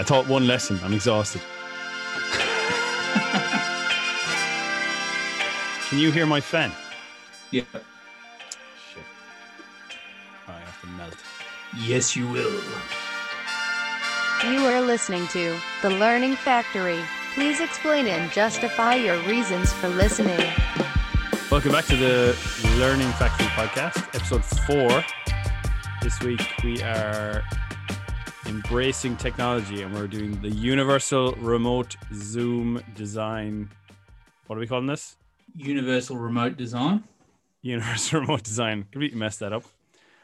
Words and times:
I 0.00 0.02
taught 0.02 0.26
one 0.26 0.46
lesson. 0.46 0.80
I'm 0.82 0.94
exhausted. 0.94 1.42
Can 5.90 5.98
you 5.98 6.10
hear 6.10 6.24
my 6.24 6.40
fan? 6.40 6.72
Yeah. 7.50 7.64
Shit. 7.70 9.04
I 10.48 10.52
have 10.52 10.80
to 10.80 10.86
melt. 10.86 11.16
Yes, 11.76 12.16
you 12.16 12.26
will. 12.26 12.50
You 14.50 14.64
are 14.64 14.80
listening 14.80 15.26
to 15.28 15.54
The 15.82 15.90
Learning 15.90 16.34
Factory. 16.34 17.00
Please 17.34 17.60
explain 17.60 18.06
and 18.06 18.32
justify 18.32 18.94
your 18.94 19.18
reasons 19.24 19.70
for 19.70 19.90
listening. 19.90 20.40
Welcome 21.50 21.72
back 21.72 21.84
to 21.84 21.96
the 21.96 22.34
Learning 22.78 23.10
Factory 23.18 23.48
podcast, 23.48 23.98
episode 24.14 24.46
four. 24.64 25.04
This 26.00 26.18
week 26.20 26.40
we 26.64 26.80
are 26.80 27.44
embracing 28.50 29.16
technology 29.16 29.82
and 29.82 29.94
we're 29.94 30.08
doing 30.08 30.32
the 30.42 30.50
universal 30.50 31.30
remote 31.34 31.94
Zoom 32.12 32.82
design. 32.96 33.70
What 34.48 34.56
are 34.56 34.58
we 34.58 34.66
calling 34.66 34.88
this? 34.88 35.16
Universal 35.54 36.16
remote 36.16 36.56
design. 36.56 37.04
Universal 37.62 38.20
remote 38.22 38.42
design. 38.42 38.88
Completely 38.90 39.16
messed 39.16 39.38
that 39.38 39.52
up. 39.52 39.62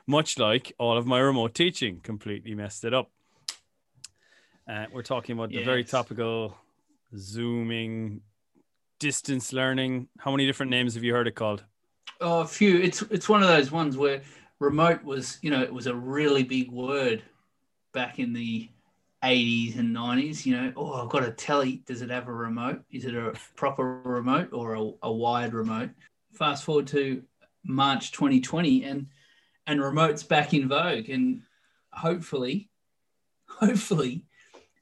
Much 0.08 0.40
like 0.40 0.72
all 0.76 0.98
of 0.98 1.06
my 1.06 1.20
remote 1.20 1.54
teaching, 1.54 2.00
completely 2.02 2.52
messed 2.56 2.84
it 2.84 2.92
up. 2.92 3.12
Uh, 4.68 4.86
we're 4.92 5.02
talking 5.02 5.38
about 5.38 5.50
the 5.50 5.62
very 5.62 5.84
topical 5.84 6.56
Zooming, 7.16 8.22
distance 8.98 9.52
learning. 9.52 10.08
How 10.18 10.32
many 10.32 10.46
different 10.46 10.70
names 10.70 10.94
have 10.94 11.04
you 11.04 11.14
heard 11.14 11.28
it 11.28 11.36
called? 11.36 11.62
Oh, 12.20 12.40
a 12.40 12.46
few. 12.46 12.80
It's 12.80 13.02
it's 13.02 13.28
one 13.28 13.42
of 13.42 13.48
those 13.48 13.70
ones 13.70 13.96
where 13.96 14.22
remote 14.58 15.04
was, 15.04 15.38
you 15.42 15.50
know, 15.50 15.62
it 15.62 15.72
was 15.72 15.86
a 15.86 15.94
really 15.94 16.42
big 16.42 16.72
word 16.72 17.22
back 17.96 18.20
in 18.20 18.32
the 18.32 18.68
80s 19.24 19.78
and 19.78 19.96
90s. 19.96 20.46
You 20.46 20.56
know, 20.56 20.72
oh, 20.76 21.02
I've 21.02 21.08
got 21.08 21.24
a 21.24 21.32
telly. 21.32 21.82
Does 21.86 22.02
it 22.02 22.10
have 22.10 22.28
a 22.28 22.32
remote? 22.32 22.82
Is 22.92 23.04
it 23.04 23.14
a 23.14 23.32
proper 23.56 24.02
remote 24.04 24.50
or 24.52 24.74
a, 24.74 24.90
a 25.02 25.12
wired 25.12 25.54
remote? 25.54 25.90
Fast 26.32 26.64
forward 26.64 26.86
to 26.88 27.22
March 27.64 28.12
2020, 28.12 28.84
and 28.84 29.06
and 29.66 29.82
remote's 29.82 30.22
back 30.22 30.54
in 30.54 30.68
vogue, 30.68 31.08
and 31.08 31.42
hopefully, 31.92 32.68
hopefully, 33.48 34.24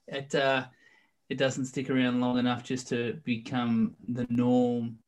it 0.08 0.34
uh, 0.34 0.64
it 1.30 1.38
doesn't 1.38 1.66
stick 1.66 1.88
around 1.88 2.20
long 2.20 2.38
enough 2.38 2.64
just 2.64 2.88
to 2.88 3.20
become 3.24 3.94
the 4.08 4.26
norm 4.28 4.98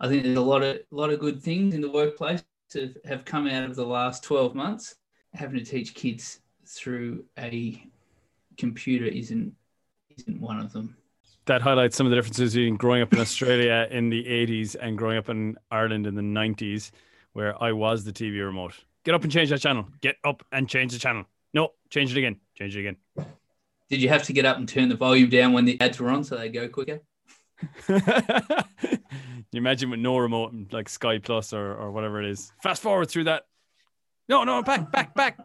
I 0.00 0.08
think 0.08 0.22
there's 0.22 0.38
a 0.38 0.40
lot 0.40 0.62
of 0.62 0.76
a 0.76 0.82
lot 0.90 1.10
of 1.10 1.20
good 1.20 1.42
things 1.42 1.74
in 1.74 1.82
the 1.82 1.90
workplace 1.90 2.42
that 2.72 2.96
have 3.04 3.24
come 3.24 3.46
out 3.46 3.64
of 3.64 3.76
the 3.76 3.84
last 3.84 4.24
12 4.24 4.54
months. 4.54 4.96
Having 5.34 5.58
to 5.58 5.70
teach 5.70 5.94
kids 5.94 6.40
through 6.70 7.24
a 7.38 7.82
computer 8.56 9.06
isn't 9.06 9.54
isn't 10.16 10.40
one 10.40 10.58
of 10.58 10.72
them. 10.72 10.96
that 11.46 11.62
highlights 11.62 11.96
some 11.96 12.06
of 12.06 12.10
the 12.10 12.16
differences 12.16 12.54
between 12.54 12.76
growing 12.76 13.02
up 13.02 13.12
in 13.12 13.18
Australia 13.18 13.88
in 13.90 14.10
the 14.10 14.24
80s 14.24 14.76
and 14.80 14.96
growing 14.96 15.18
up 15.18 15.28
in 15.28 15.56
Ireland 15.70 16.06
in 16.06 16.14
the 16.14 16.22
90s, 16.22 16.90
where 17.32 17.60
I 17.62 17.72
was 17.72 18.04
the 18.04 18.12
TV 18.12 18.44
remote. 18.44 18.74
Get 19.04 19.14
up 19.14 19.22
and 19.22 19.32
change 19.32 19.48
that 19.50 19.60
channel. 19.60 19.86
Get 20.00 20.16
up 20.24 20.44
and 20.52 20.68
change 20.68 20.92
the 20.92 20.98
channel. 20.98 21.24
No, 21.54 21.70
change 21.88 22.12
it 22.12 22.18
again. 22.18 22.36
Change 22.54 22.76
it 22.76 22.80
again. 22.80 22.96
Did 23.88 24.02
you 24.02 24.08
have 24.10 24.22
to 24.24 24.32
get 24.32 24.44
up 24.44 24.58
and 24.58 24.68
turn 24.68 24.88
the 24.88 24.96
volume 24.96 25.30
down 25.30 25.52
when 25.52 25.64
the 25.64 25.80
ads 25.80 25.98
were 25.98 26.10
on 26.10 26.22
so 26.22 26.36
they 26.36 26.50
go 26.50 26.68
quicker? 26.68 27.00
you 27.88 27.98
imagine 29.54 29.90
with 29.90 30.00
no 30.00 30.18
remote 30.18 30.54
like 30.70 30.88
Sky 30.88 31.18
Plus 31.18 31.52
or, 31.52 31.74
or 31.74 31.90
whatever 31.90 32.22
it 32.22 32.30
is. 32.30 32.52
Fast 32.62 32.82
forward 32.82 33.08
through 33.08 33.24
that. 33.24 33.46
No, 34.28 34.44
no, 34.44 34.62
back, 34.62 34.92
back, 34.92 35.14
back. 35.14 35.38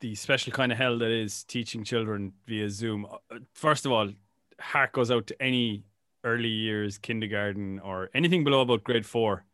The 0.00 0.14
special 0.14 0.52
kind 0.52 0.70
of 0.70 0.78
hell 0.78 0.98
that 0.98 1.10
is 1.10 1.44
teaching 1.44 1.82
children 1.84 2.32
via 2.46 2.70
Zoom. 2.70 3.06
Uh, 3.06 3.38
First 3.52 3.84
of 3.84 3.92
all, 3.92 4.10
heart 4.60 4.92
goes 4.92 5.10
out 5.10 5.26
to 5.28 5.42
any 5.42 5.84
early 6.24 6.48
years 6.48 6.98
kindergarten 6.98 7.78
or 7.80 8.10
anything 8.14 8.44
below 8.44 8.60
about 8.60 8.84
grade 8.84 9.06
four 9.06 9.44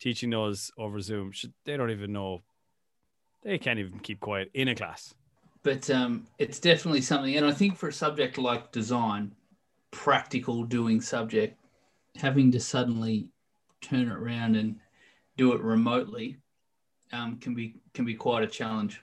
teaching 0.00 0.30
those 0.30 0.72
over 0.78 1.00
Zoom. 1.00 1.32
They 1.64 1.76
don't 1.76 1.90
even 1.90 2.12
know. 2.12 2.42
They 3.42 3.58
can't 3.58 3.78
even 3.78 4.00
keep 4.00 4.20
quiet 4.20 4.50
in 4.54 4.68
a 4.68 4.74
class. 4.74 5.14
But 5.62 5.90
um, 5.90 6.26
it's 6.38 6.58
definitely 6.58 7.02
something, 7.02 7.36
and 7.36 7.44
I 7.44 7.52
think 7.52 7.76
for 7.76 7.88
a 7.88 7.92
subject 7.92 8.38
like 8.38 8.72
design, 8.72 9.34
practical 9.90 10.64
doing 10.64 11.02
subject, 11.02 11.58
having 12.16 12.50
to 12.52 12.60
suddenly 12.60 13.28
turn 13.82 14.08
it 14.08 14.12
around 14.12 14.56
and 14.56 14.76
do 15.36 15.52
it 15.52 15.60
remotely 15.60 16.38
um, 17.12 17.36
can 17.36 17.54
be 17.54 17.74
can 17.92 18.04
be 18.04 18.14
quite 18.14 18.42
a 18.42 18.46
challenge, 18.46 19.02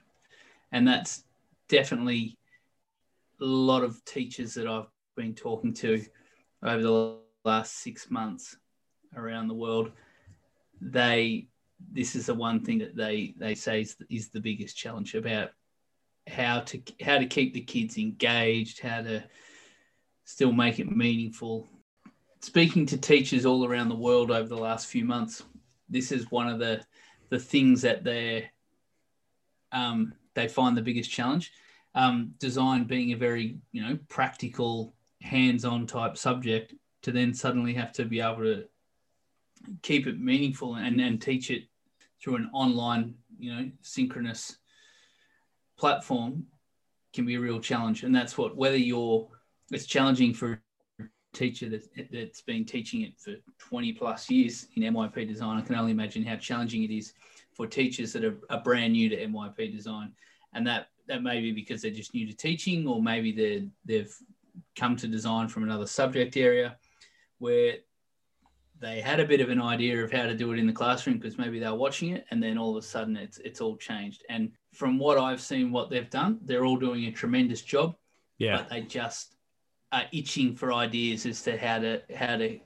and 0.72 0.86
that's 0.86 1.24
definitely 1.68 2.38
a 3.40 3.44
lot 3.44 3.82
of 3.82 4.04
teachers 4.04 4.54
that 4.54 4.66
I've 4.66 4.86
been 5.16 5.34
talking 5.34 5.74
to 5.74 6.04
over 6.62 6.82
the 6.82 7.16
last 7.44 7.78
six 7.78 8.10
months 8.10 8.56
around 9.16 9.48
the 9.48 9.54
world. 9.54 9.92
They 10.80 11.48
this 11.92 12.16
is 12.16 12.26
the 12.26 12.34
one 12.34 12.64
thing 12.64 12.78
that 12.78 12.96
they 12.96 13.34
they 13.38 13.54
say 13.54 13.82
is, 13.82 13.96
is 14.10 14.30
the 14.30 14.40
biggest 14.40 14.76
challenge 14.76 15.14
about 15.14 15.50
how 16.26 16.60
to 16.60 16.82
how 17.00 17.18
to 17.18 17.26
keep 17.26 17.54
the 17.54 17.60
kids 17.60 17.98
engaged, 17.98 18.80
how 18.80 19.02
to 19.02 19.24
still 20.24 20.52
make 20.52 20.78
it 20.78 20.90
meaningful. 20.90 21.66
Speaking 22.40 22.86
to 22.86 22.96
teachers 22.96 23.46
all 23.46 23.64
around 23.64 23.88
the 23.88 23.96
world 23.96 24.30
over 24.30 24.48
the 24.48 24.56
last 24.56 24.86
few 24.86 25.04
months, 25.04 25.42
this 25.88 26.12
is 26.12 26.30
one 26.30 26.48
of 26.48 26.58
the 26.58 26.84
the 27.30 27.38
things 27.38 27.82
that 27.82 28.04
they 28.04 28.50
um, 29.72 30.14
they 30.38 30.48
find 30.48 30.76
the 30.76 30.82
biggest 30.82 31.10
challenge. 31.10 31.52
Um, 31.94 32.34
design 32.38 32.84
being 32.84 33.12
a 33.12 33.16
very 33.16 33.58
you 33.72 33.82
know 33.82 33.98
practical, 34.08 34.94
hands-on 35.20 35.86
type 35.86 36.16
subject, 36.16 36.74
to 37.02 37.10
then 37.10 37.34
suddenly 37.34 37.74
have 37.74 37.92
to 37.92 38.04
be 38.04 38.20
able 38.20 38.44
to 38.44 38.64
keep 39.82 40.06
it 40.06 40.20
meaningful 40.20 40.76
and, 40.76 41.00
and 41.00 41.20
teach 41.20 41.50
it 41.50 41.64
through 42.22 42.36
an 42.36 42.50
online 42.52 43.14
you 43.38 43.52
know 43.52 43.70
synchronous 43.82 44.58
platform 45.76 46.46
can 47.12 47.26
be 47.26 47.34
a 47.34 47.40
real 47.40 47.60
challenge. 47.60 48.04
And 48.04 48.14
that's 48.14 48.38
what 48.38 48.56
whether 48.56 48.76
you're 48.76 49.28
it's 49.72 49.86
challenging 49.86 50.32
for 50.34 50.62
a 51.00 51.04
teacher 51.34 51.68
that, 51.68 51.82
that's 52.12 52.42
been 52.42 52.64
teaching 52.64 53.02
it 53.02 53.18
for 53.18 53.34
20 53.58 53.92
plus 53.94 54.30
years 54.30 54.68
in 54.76 54.82
myp 54.94 55.26
design. 55.26 55.58
I 55.58 55.62
can 55.62 55.74
only 55.74 55.92
imagine 55.92 56.24
how 56.24 56.36
challenging 56.36 56.84
it 56.84 56.90
is 56.90 57.12
for 57.52 57.66
teachers 57.66 58.12
that 58.12 58.24
are, 58.24 58.36
are 58.50 58.62
brand 58.62 58.92
new 58.92 59.08
to 59.08 59.16
myp 59.26 59.72
design 59.72 60.12
and 60.54 60.66
that 60.66 60.88
that 61.06 61.22
may 61.22 61.40
be 61.40 61.52
because 61.52 61.82
they're 61.82 61.90
just 61.90 62.14
new 62.14 62.26
to 62.26 62.34
teaching 62.36 62.86
or 62.86 63.02
maybe 63.02 63.32
they're 63.32 63.66
they've 63.84 64.14
come 64.76 64.96
to 64.96 65.06
design 65.08 65.48
from 65.48 65.62
another 65.62 65.86
subject 65.86 66.36
area 66.36 66.76
where 67.38 67.74
they 68.80 69.00
had 69.00 69.18
a 69.18 69.24
bit 69.24 69.40
of 69.40 69.48
an 69.50 69.60
idea 69.60 70.02
of 70.04 70.12
how 70.12 70.24
to 70.24 70.34
do 70.36 70.52
it 70.52 70.58
in 70.58 70.66
the 70.66 70.72
classroom 70.72 71.18
because 71.18 71.38
maybe 71.38 71.58
they 71.58 71.68
were 71.68 71.74
watching 71.74 72.10
it 72.10 72.24
and 72.30 72.42
then 72.42 72.56
all 72.58 72.76
of 72.76 72.84
a 72.84 72.86
sudden 72.86 73.16
it's 73.16 73.38
it's 73.38 73.60
all 73.60 73.76
changed 73.76 74.24
and 74.28 74.52
from 74.74 74.98
what 74.98 75.18
i've 75.18 75.40
seen 75.40 75.72
what 75.72 75.90
they've 75.90 76.10
done 76.10 76.38
they're 76.44 76.64
all 76.64 76.76
doing 76.76 77.06
a 77.06 77.10
tremendous 77.12 77.62
job 77.62 77.96
Yeah. 78.38 78.58
but 78.58 78.68
they 78.70 78.82
just 78.82 79.34
are 79.90 80.04
itching 80.12 80.54
for 80.54 80.72
ideas 80.72 81.24
as 81.26 81.42
to 81.42 81.56
how 81.56 81.78
to 81.80 82.02
how 82.14 82.36
to 82.36 82.58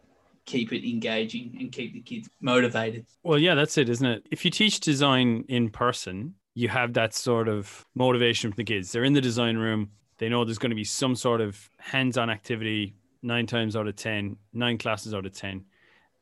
keep 0.44 0.72
it 0.72 0.88
engaging 0.88 1.56
and 1.60 1.70
keep 1.70 1.93
the 1.94 2.00
kids 2.00 2.28
motivated 2.41 3.06
Well, 3.22 3.38
yeah, 3.38 3.54
that's 3.54 3.78
it, 3.78 3.88
isn't 3.88 4.04
it? 4.06 4.26
If 4.32 4.44
you 4.44 4.50
teach 4.50 4.81
design 4.81 5.44
in 5.49 5.70
person, 5.70 6.34
you 6.54 6.68
have 6.68 6.92
that 6.94 7.14
sort 7.14 7.48
of 7.48 7.84
motivation 7.94 8.50
from 8.50 8.56
the 8.56 8.64
kids. 8.64 8.92
They're 8.92 9.04
in 9.04 9.12
the 9.12 9.20
design 9.20 9.56
room. 9.56 9.90
They 10.18 10.28
know 10.28 10.44
there's 10.44 10.58
going 10.58 10.70
to 10.70 10.76
be 10.76 10.84
some 10.84 11.14
sort 11.14 11.40
of 11.40 11.70
hands-on 11.78 12.30
activity 12.30 12.94
nine 13.22 13.46
times 13.46 13.76
out 13.76 13.86
of 13.86 13.96
10, 13.96 14.36
nine 14.52 14.78
classes 14.78 15.14
out 15.14 15.26
of 15.26 15.32
10. 15.32 15.64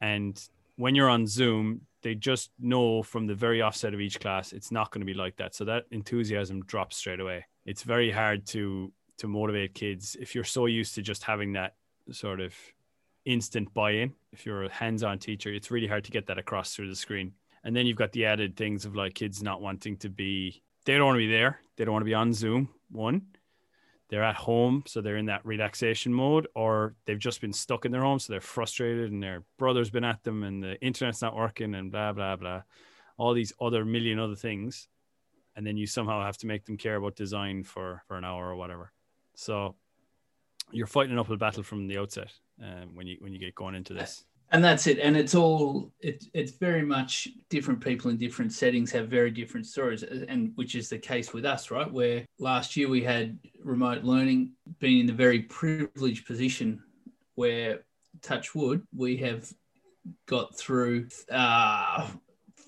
And 0.00 0.42
when 0.76 0.94
you're 0.94 1.08
on 1.08 1.26
Zoom, 1.26 1.82
they 2.02 2.14
just 2.14 2.50
know 2.58 3.02
from 3.02 3.26
the 3.26 3.34
very 3.34 3.60
offset 3.60 3.92
of 3.92 4.00
each 4.00 4.20
class, 4.20 4.52
it's 4.52 4.70
not 4.70 4.91
going 4.91 5.00
to 5.00 5.06
be 5.06 5.14
like 5.14 5.36
that. 5.36 5.54
So 5.54 5.64
that 5.66 5.84
enthusiasm 5.91 6.62
drops 6.64 6.97
straight 6.97 7.20
away. 7.20 7.47
It's 7.66 7.82
very 7.82 8.10
hard 8.10 8.47
to 8.48 8.92
to 9.21 9.28
motivate 9.28 9.74
kids 9.74 10.16
if 10.18 10.34
you're 10.34 10.44
so 10.44 10.65
used 10.65 10.94
to 10.94 11.03
just 11.03 11.22
having 11.24 11.53
that 11.53 11.74
sort 12.10 12.41
of 12.41 12.54
instant 13.26 13.72
buy-in. 13.74 14.15
If 14.33 14.47
you're 14.47 14.65
a 14.65 14.72
hands-on 14.72 15.18
teacher, 15.18 15.53
it's 15.53 15.71
really 15.71 15.86
hard 15.86 16.04
to 16.04 16.10
get 16.10 16.26
that 16.28 16.38
across 16.38 16.74
through 16.74 16.88
the 16.88 16.97
screen. 16.97 17.33
And 17.62 17.77
then 17.77 17.86
you've 17.86 17.98
got 17.98 18.12
the 18.12 18.24
added 18.24 18.57
things 18.57 18.84
of 18.84 18.97
like 18.97 19.15
kids 19.15 19.42
not 19.42 19.60
wanting 19.60 19.97
to 19.98 20.09
be 20.09 20.62
they 20.86 20.97
don't 20.97 21.07
want 21.07 21.16
to 21.16 21.27
be 21.27 21.30
there. 21.30 21.60
They 21.77 21.84
don't 21.84 21.92
want 21.92 22.03
to 22.03 22.07
be 22.07 22.15
on 22.15 22.33
Zoom. 22.33 22.68
One, 22.91 23.22
they're 24.09 24.24
at 24.24 24.36
home, 24.36 24.83
so 24.86 25.01
they're 25.01 25.16
in 25.16 25.27
that 25.27 25.45
relaxation 25.45 26.12
mode, 26.12 26.48
or 26.54 26.95
they've 27.04 27.18
just 27.18 27.41
been 27.41 27.53
stuck 27.53 27.84
in 27.84 27.92
their 27.92 28.03
home, 28.03 28.18
so 28.18 28.33
they're 28.33 28.41
frustrated, 28.41 29.12
and 29.12 29.22
their 29.22 29.45
brother's 29.59 29.91
been 29.91 30.04
at 30.04 30.22
them, 30.24 30.42
and 30.42 30.62
the 30.62 30.80
internet's 30.80 31.22
not 31.22 31.36
working, 31.36 31.74
and 31.74 31.92
blah 31.92 32.12
blah 32.12 32.36
blah, 32.36 32.62
all 33.16 33.34
these 33.34 33.53
other 33.60 33.84
million 33.84 34.18
other 34.18 34.34
things, 34.34 34.89
and 35.54 35.66
then 35.66 35.77
you 35.77 35.86
somehow 35.86 36.24
have 36.24 36.39
to 36.39 36.47
make 36.47 36.65
them 36.65 36.77
care 36.77 36.97
about 36.97 37.15
design 37.15 37.62
for 37.62 38.03
for 38.09 38.16
an 38.16 38.24
hour 38.24 38.48
or 38.48 38.57
whatever. 38.57 38.92
So 39.36 39.77
you're 40.72 40.86
fighting 40.86 41.12
an 41.12 41.18
uphill 41.18 41.36
battle 41.36 41.62
from 41.62 41.86
the 41.86 41.98
outset 41.98 42.33
um, 42.62 42.95
when 42.95 43.07
you 43.07 43.16
when 43.21 43.33
you 43.33 43.39
get 43.39 43.54
going 43.54 43.74
into 43.74 43.95
this. 43.95 44.24
And 44.52 44.64
that's 44.64 44.86
it. 44.86 44.98
And 44.98 45.16
it's 45.16 45.34
all 45.34 45.92
it, 46.00 46.24
it's 46.34 46.52
very 46.52 46.82
much 46.82 47.28
different 47.48 47.80
people 47.80 48.10
in 48.10 48.16
different 48.16 48.52
settings 48.52 48.91
have 48.92 49.08
very 49.08 49.30
different 49.30 49.66
stories. 49.66 50.02
And 50.02 50.52
which 50.56 50.74
is 50.74 50.88
the 50.88 50.98
case 50.98 51.32
with 51.32 51.44
us 51.44 51.70
right? 51.70 51.91
Where 51.91 52.24
last 52.38 52.76
year 52.76 52.88
we 52.88 53.02
had 53.02 53.38
remote 53.62 54.02
learning, 54.02 54.52
been 54.80 54.98
in 54.98 55.06
the 55.06 55.12
very 55.12 55.41
privileged 55.41 56.26
position 56.26 56.82
where, 57.36 57.80
touch 58.22 58.54
wood, 58.54 58.82
we 58.94 59.16
have 59.18 59.50
got 60.26 60.56
through 60.56 61.08
uh, 61.30 62.08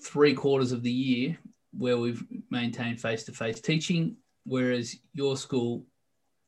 three 0.01 0.33
quarters 0.33 0.71
of 0.71 0.83
the 0.83 0.91
year 0.91 1.37
where 1.77 1.97
we've 1.97 2.23
maintained 2.49 3.01
face 3.01 3.23
to 3.23 3.31
face 3.31 3.59
teaching, 3.59 4.15
whereas 4.45 4.95
your 5.13 5.35
school, 5.35 5.85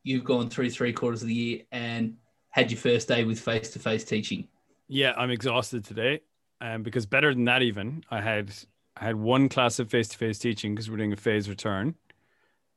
you've 0.03 0.23
gone 0.23 0.49
through 0.49 0.69
three 0.69 0.93
quarters 0.93 1.21
of 1.21 1.27
the 1.27 1.33
year 1.33 1.61
and 1.71 2.15
had 2.51 2.71
your 2.71 2.79
first 2.79 3.07
day 3.07 3.23
with 3.23 3.39
face 3.39 3.71
to 3.71 3.79
face 3.79 4.05
teaching. 4.05 4.47
Yeah, 4.87 5.13
I'm 5.17 5.31
exhausted 5.31 5.85
today. 5.85 6.21
Um, 6.61 6.83
because 6.83 7.05
better 7.05 7.33
than 7.33 7.45
that, 7.45 7.61
even 7.61 8.03
I 8.09 8.21
had 8.21 8.51
I 8.95 9.05
had 9.05 9.15
one 9.15 9.49
class 9.49 9.79
of 9.79 9.89
face 9.89 10.07
to 10.09 10.17
face 10.17 10.39
teaching 10.39 10.73
because 10.73 10.89
we're 10.89 10.97
doing 10.97 11.13
a 11.13 11.17
phase 11.17 11.49
return, 11.49 11.95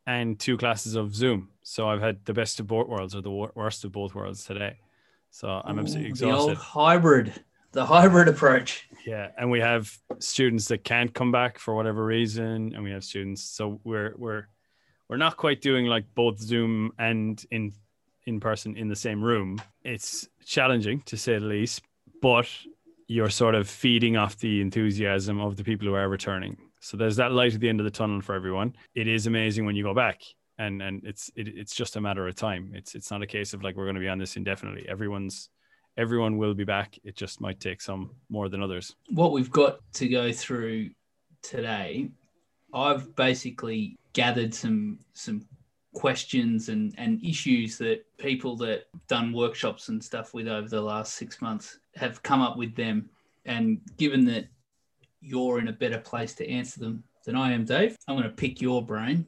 and 0.06 0.38
two 0.38 0.56
classes 0.56 0.94
of 0.96 1.14
Zoom. 1.14 1.50
So 1.62 1.88
I've 1.88 2.00
had 2.00 2.24
the 2.24 2.32
best 2.32 2.58
of 2.60 2.66
both 2.66 2.88
worlds 2.88 3.14
or 3.14 3.20
the 3.20 3.30
worst 3.30 3.84
of 3.84 3.92
both 3.92 4.14
worlds 4.14 4.44
today. 4.44 4.78
So 5.30 5.62
I'm 5.64 5.78
absolutely 5.78 6.08
Ooh, 6.08 6.12
exhausted. 6.12 6.46
The 6.46 6.50
old 6.50 6.58
hybrid, 6.58 7.44
the 7.72 7.86
hybrid 7.86 8.28
approach. 8.28 8.88
Yeah, 9.06 9.28
and 9.38 9.50
we 9.50 9.60
have 9.60 9.96
students 10.18 10.66
that 10.68 10.84
can't 10.84 11.14
come 11.14 11.30
back 11.30 11.58
for 11.58 11.74
whatever 11.74 12.04
reason, 12.04 12.74
and 12.74 12.82
we 12.82 12.90
have 12.90 13.04
students. 13.04 13.42
So 13.42 13.80
we're 13.84 14.14
we're 14.16 14.48
we're 15.08 15.18
not 15.18 15.36
quite 15.36 15.60
doing 15.60 15.86
like 15.86 16.04
both 16.14 16.38
Zoom 16.38 16.92
and 16.98 17.44
in 17.50 17.72
in 18.26 18.40
person 18.40 18.76
in 18.76 18.88
the 18.88 18.96
same 18.96 19.22
room. 19.22 19.60
It's 19.84 20.28
challenging 20.44 21.02
to 21.02 21.16
say 21.16 21.38
the 21.38 21.46
least, 21.46 21.82
but 22.20 22.48
you're 23.06 23.30
sort 23.30 23.54
of 23.54 23.68
feeding 23.68 24.16
off 24.16 24.36
the 24.36 24.60
enthusiasm 24.60 25.40
of 25.40 25.56
the 25.56 25.64
people 25.64 25.88
who 25.88 25.94
are 25.94 26.08
returning. 26.08 26.56
So 26.80 26.96
there's 26.96 27.16
that 27.16 27.32
light 27.32 27.54
at 27.54 27.60
the 27.60 27.68
end 27.68 27.80
of 27.80 27.84
the 27.84 27.90
tunnel 27.90 28.20
for 28.20 28.34
everyone. 28.34 28.74
It 28.94 29.08
is 29.08 29.26
amazing 29.26 29.66
when 29.66 29.76
you 29.76 29.82
go 29.82 29.94
back. 29.94 30.22
And 30.60 30.82
and 30.82 31.04
it's 31.04 31.30
it, 31.36 31.46
it's 31.48 31.74
just 31.74 31.94
a 31.96 32.00
matter 32.00 32.26
of 32.26 32.34
time. 32.34 32.72
It's 32.74 32.96
it's 32.96 33.12
not 33.12 33.22
a 33.22 33.26
case 33.26 33.54
of 33.54 33.62
like 33.62 33.76
we're 33.76 33.84
going 33.84 33.94
to 33.94 34.00
be 34.00 34.08
on 34.08 34.18
this 34.18 34.36
indefinitely. 34.36 34.88
Everyone's 34.88 35.50
everyone 35.96 36.36
will 36.36 36.54
be 36.54 36.64
back. 36.64 36.98
It 37.04 37.16
just 37.16 37.40
might 37.40 37.60
take 37.60 37.80
some 37.80 38.10
more 38.28 38.48
than 38.48 38.62
others. 38.62 38.96
What 39.10 39.32
we've 39.32 39.50
got 39.50 39.78
to 39.94 40.08
go 40.08 40.32
through 40.32 40.90
today, 41.42 42.10
I've 42.74 43.14
basically 43.14 43.96
gathered 44.14 44.52
some 44.52 44.98
some 45.12 45.46
questions 45.98 46.68
and, 46.68 46.94
and 46.96 47.20
issues 47.24 47.76
that 47.76 48.04
people 48.18 48.54
that 48.54 48.86
done 49.08 49.32
workshops 49.32 49.88
and 49.88 50.02
stuff 50.02 50.32
with 50.32 50.46
over 50.46 50.68
the 50.68 50.80
last 50.80 51.14
six 51.14 51.42
months 51.42 51.80
have 51.96 52.22
come 52.22 52.40
up 52.40 52.56
with 52.56 52.76
them. 52.76 53.10
And 53.46 53.80
given 53.96 54.24
that 54.26 54.46
you're 55.20 55.58
in 55.58 55.66
a 55.66 55.72
better 55.72 55.98
place 55.98 56.34
to 56.34 56.48
answer 56.48 56.78
them 56.78 57.02
than 57.24 57.34
I 57.34 57.52
am, 57.52 57.64
Dave, 57.64 57.96
I'm 58.06 58.14
going 58.14 58.30
to 58.30 58.34
pick 58.34 58.60
your 58.60 58.80
brain 58.80 59.26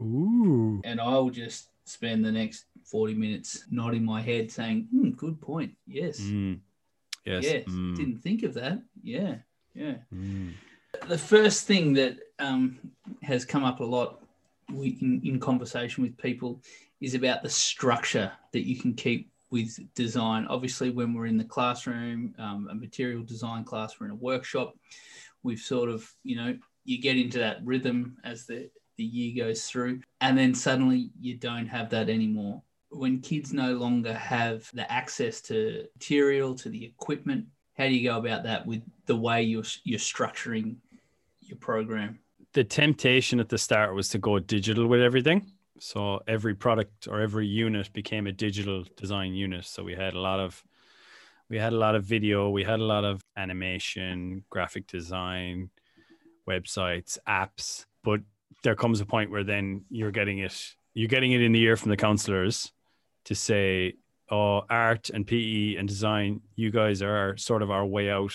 Ooh. 0.00 0.80
and 0.84 1.00
I'll 1.00 1.30
just 1.30 1.68
spend 1.84 2.24
the 2.24 2.32
next 2.32 2.64
40 2.84 3.14
minutes 3.14 3.66
nodding 3.70 4.04
my 4.04 4.20
head 4.20 4.50
saying, 4.50 4.88
hmm, 4.90 5.10
good 5.10 5.40
point. 5.40 5.76
Yes. 5.86 6.18
Mm. 6.18 6.58
Yes. 7.24 7.44
Yes. 7.44 7.64
Mm. 7.68 7.96
Didn't 7.96 8.18
think 8.18 8.42
of 8.42 8.54
that. 8.54 8.82
Yeah. 9.04 9.36
Yeah. 9.72 9.94
Mm. 10.12 10.54
The 11.06 11.18
first 11.18 11.68
thing 11.68 11.92
that 11.92 12.16
um, 12.40 12.80
has 13.22 13.44
come 13.44 13.62
up 13.62 13.78
a 13.78 13.84
lot 13.84 14.17
in, 14.70 15.20
in 15.24 15.40
conversation 15.40 16.02
with 16.02 16.16
people 16.16 16.60
is 17.00 17.14
about 17.14 17.42
the 17.42 17.48
structure 17.48 18.32
that 18.52 18.66
you 18.66 18.76
can 18.76 18.94
keep 18.94 19.30
with 19.50 19.78
design. 19.94 20.46
Obviously, 20.48 20.90
when 20.90 21.14
we're 21.14 21.26
in 21.26 21.38
the 21.38 21.44
classroom, 21.44 22.34
um, 22.38 22.68
a 22.70 22.74
material 22.74 23.22
design 23.22 23.64
class, 23.64 23.98
we're 23.98 24.06
in 24.06 24.12
a 24.12 24.16
workshop, 24.16 24.74
we've 25.42 25.60
sort 25.60 25.88
of, 25.88 26.10
you 26.22 26.36
know, 26.36 26.56
you 26.84 27.00
get 27.00 27.16
into 27.16 27.38
that 27.38 27.64
rhythm 27.64 28.16
as 28.24 28.46
the, 28.46 28.70
the 28.96 29.04
year 29.04 29.44
goes 29.44 29.66
through, 29.66 30.00
and 30.20 30.36
then 30.36 30.54
suddenly 30.54 31.10
you 31.20 31.36
don't 31.36 31.66
have 31.66 31.90
that 31.90 32.08
anymore. 32.08 32.62
When 32.90 33.20
kids 33.20 33.52
no 33.52 33.74
longer 33.74 34.14
have 34.14 34.68
the 34.72 34.90
access 34.90 35.40
to 35.42 35.86
material, 35.96 36.54
to 36.56 36.68
the 36.68 36.84
equipment, 36.84 37.46
how 37.76 37.84
do 37.84 37.94
you 37.94 38.08
go 38.08 38.18
about 38.18 38.42
that 38.44 38.66
with 38.66 38.82
the 39.06 39.16
way 39.16 39.42
you're, 39.42 39.64
you're 39.84 39.98
structuring 39.98 40.76
your 41.40 41.58
program? 41.58 42.18
The 42.54 42.64
temptation 42.64 43.40
at 43.40 43.48
the 43.48 43.58
start 43.58 43.94
was 43.94 44.08
to 44.10 44.18
go 44.18 44.38
digital 44.38 44.86
with 44.86 45.00
everything. 45.00 45.52
So 45.80 46.20
every 46.26 46.54
product 46.54 47.06
or 47.08 47.20
every 47.20 47.46
unit 47.46 47.92
became 47.92 48.26
a 48.26 48.32
digital 48.32 48.84
design 48.96 49.34
unit. 49.34 49.64
So 49.64 49.84
we 49.84 49.94
had 49.94 50.14
a 50.14 50.20
lot 50.20 50.40
of 50.40 50.62
we 51.50 51.58
had 51.58 51.72
a 51.72 51.78
lot 51.78 51.94
of 51.94 52.04
video, 52.04 52.50
we 52.50 52.62
had 52.64 52.80
a 52.80 52.84
lot 52.84 53.04
of 53.04 53.22
animation, 53.36 54.44
graphic 54.50 54.86
design, 54.86 55.70
websites, 56.48 57.16
apps, 57.26 57.86
but 58.04 58.20
there 58.62 58.74
comes 58.74 59.00
a 59.00 59.06
point 59.06 59.30
where 59.30 59.44
then 59.44 59.84
you're 59.88 60.10
getting 60.10 60.38
it 60.40 60.74
you're 60.94 61.08
getting 61.08 61.32
it 61.32 61.40
in 61.40 61.52
the 61.52 61.62
ear 61.62 61.76
from 61.76 61.90
the 61.90 61.96
counselors 61.96 62.72
to 63.24 63.34
say, 63.34 63.94
"Oh, 64.30 64.62
art 64.68 65.10
and 65.10 65.26
PE 65.26 65.76
and 65.76 65.86
design, 65.86 66.40
you 66.56 66.70
guys 66.70 67.02
are 67.02 67.36
sort 67.36 67.62
of 67.62 67.70
our 67.70 67.86
way 67.86 68.10
out 68.10 68.34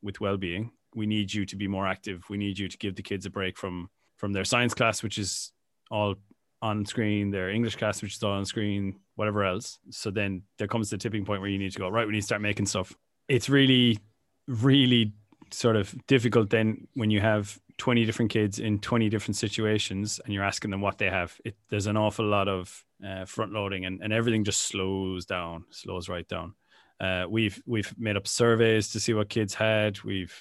with 0.00 0.20
well-being. 0.20 0.70
We 0.94 1.06
need 1.06 1.32
you 1.32 1.44
to 1.46 1.56
be 1.56 1.68
more 1.68 1.86
active. 1.86 2.24
We 2.28 2.38
need 2.38 2.58
you 2.58 2.68
to 2.68 2.78
give 2.78 2.94
the 2.96 3.02
kids 3.02 3.26
a 3.26 3.30
break 3.30 3.58
from 3.58 3.90
from 4.16 4.32
their 4.32 4.44
science 4.44 4.74
class, 4.74 5.02
which 5.02 5.18
is 5.18 5.52
all 5.90 6.16
on 6.60 6.84
screen, 6.84 7.30
their 7.30 7.50
English 7.50 7.76
class, 7.76 8.02
which 8.02 8.16
is 8.16 8.22
all 8.22 8.32
on 8.32 8.44
screen, 8.44 8.98
whatever 9.14 9.44
else. 9.44 9.78
So 9.90 10.10
then 10.10 10.42
there 10.58 10.66
comes 10.66 10.90
the 10.90 10.98
tipping 10.98 11.24
point 11.24 11.40
where 11.40 11.50
you 11.50 11.58
need 11.58 11.72
to 11.72 11.78
go, 11.78 11.88
right, 11.88 12.06
we 12.06 12.12
need 12.12 12.20
to 12.20 12.26
start 12.26 12.42
making 12.42 12.66
stuff. 12.66 12.92
It's 13.28 13.48
really, 13.48 13.98
really 14.46 15.12
sort 15.50 15.76
of 15.76 15.94
difficult 16.06 16.50
then 16.50 16.88
when 16.94 17.10
you 17.10 17.20
have 17.20 17.58
20 17.78 18.04
different 18.04 18.30
kids 18.30 18.58
in 18.58 18.80
20 18.80 19.08
different 19.08 19.36
situations 19.36 20.20
and 20.24 20.34
you're 20.34 20.44
asking 20.44 20.70
them 20.70 20.80
what 20.80 20.98
they 20.98 21.08
have. 21.08 21.38
It, 21.44 21.56
there's 21.70 21.86
an 21.86 21.96
awful 21.96 22.26
lot 22.26 22.48
of 22.48 22.84
uh, 23.06 23.24
front 23.24 23.52
loading 23.52 23.86
and, 23.86 24.02
and 24.02 24.12
everything 24.12 24.44
just 24.44 24.62
slows 24.62 25.26
down, 25.26 25.64
slows 25.70 26.08
right 26.08 26.26
down. 26.28 26.54
Uh, 27.00 27.24
we've 27.28 27.62
we've 27.64 27.94
made 27.96 28.16
up 28.16 28.26
surveys 28.26 28.90
to 28.90 28.98
see 28.98 29.14
what 29.14 29.28
kids 29.28 29.54
had. 29.54 30.02
We've 30.02 30.34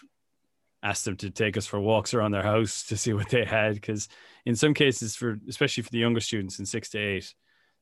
asked 0.83 1.05
them 1.05 1.17
to 1.17 1.29
take 1.29 1.57
us 1.57 1.65
for 1.65 1.79
walks 1.79 2.13
around 2.13 2.31
their 2.31 2.43
house 2.43 2.85
to 2.85 2.97
see 2.97 3.13
what 3.13 3.29
they 3.29 3.43
had 3.45 3.73
because 3.73 4.07
in 4.45 4.55
some 4.55 4.73
cases 4.73 5.15
for 5.15 5.39
especially 5.47 5.83
for 5.83 5.89
the 5.89 5.97
younger 5.97 6.19
students 6.19 6.59
in 6.59 6.65
six 6.65 6.89
to 6.89 6.99
eight 6.99 7.33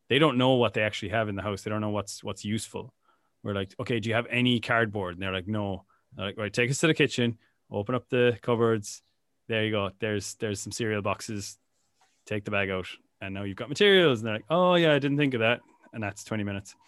they 0.10 0.20
don't 0.20 0.38
know 0.38 0.54
what 0.54 0.74
they 0.74 0.82
actually 0.82 1.10
have 1.10 1.30
in 1.30 1.36
the 1.36 1.42
house. 1.42 1.64
They 1.64 1.72
don't 1.72 1.82
know 1.82 1.90
what's 1.90 2.24
what's 2.24 2.46
useful. 2.46 2.94
We're 3.44 3.54
like 3.54 3.74
okay 3.80 4.00
do 4.00 4.10
you 4.10 4.16
have 4.16 4.28
any 4.30 4.60
cardboard? 4.60 5.14
And 5.14 5.22
they're 5.22 5.34
like 5.34 5.48
no. 5.48 5.86
They're 6.16 6.28
like 6.28 6.38
right 6.38 6.54
take 6.54 6.70
us 6.70 6.80
to 6.80 6.88
the 6.88 6.94
kitchen 6.94 7.38
open 7.72 7.96
up 7.96 8.08
the 8.10 8.38
cupboards. 8.42 9.02
There 9.48 9.66
you 9.66 9.72
go. 9.72 9.92
There's 10.00 10.36
there's 10.36 10.60
some 10.60 10.72
cereal 10.72 11.02
boxes. 11.02 11.58
Take 12.26 12.46
the 12.46 12.52
bag 12.52 12.70
out. 12.70 12.88
And 13.22 13.34
now 13.34 13.44
you've 13.44 13.58
got 13.58 13.70
materials. 13.70 14.20
And 14.20 14.28
they're 14.28 14.36
like 14.36 14.46
oh 14.50 14.76
yeah 14.76 14.94
i 14.94 15.00
didn't 15.00 15.18
think 15.18 15.34
of 15.34 15.42
that. 15.42 15.62
And 15.94 16.04
that's 16.04 16.24
20 16.24 16.44
minutes. 16.44 16.76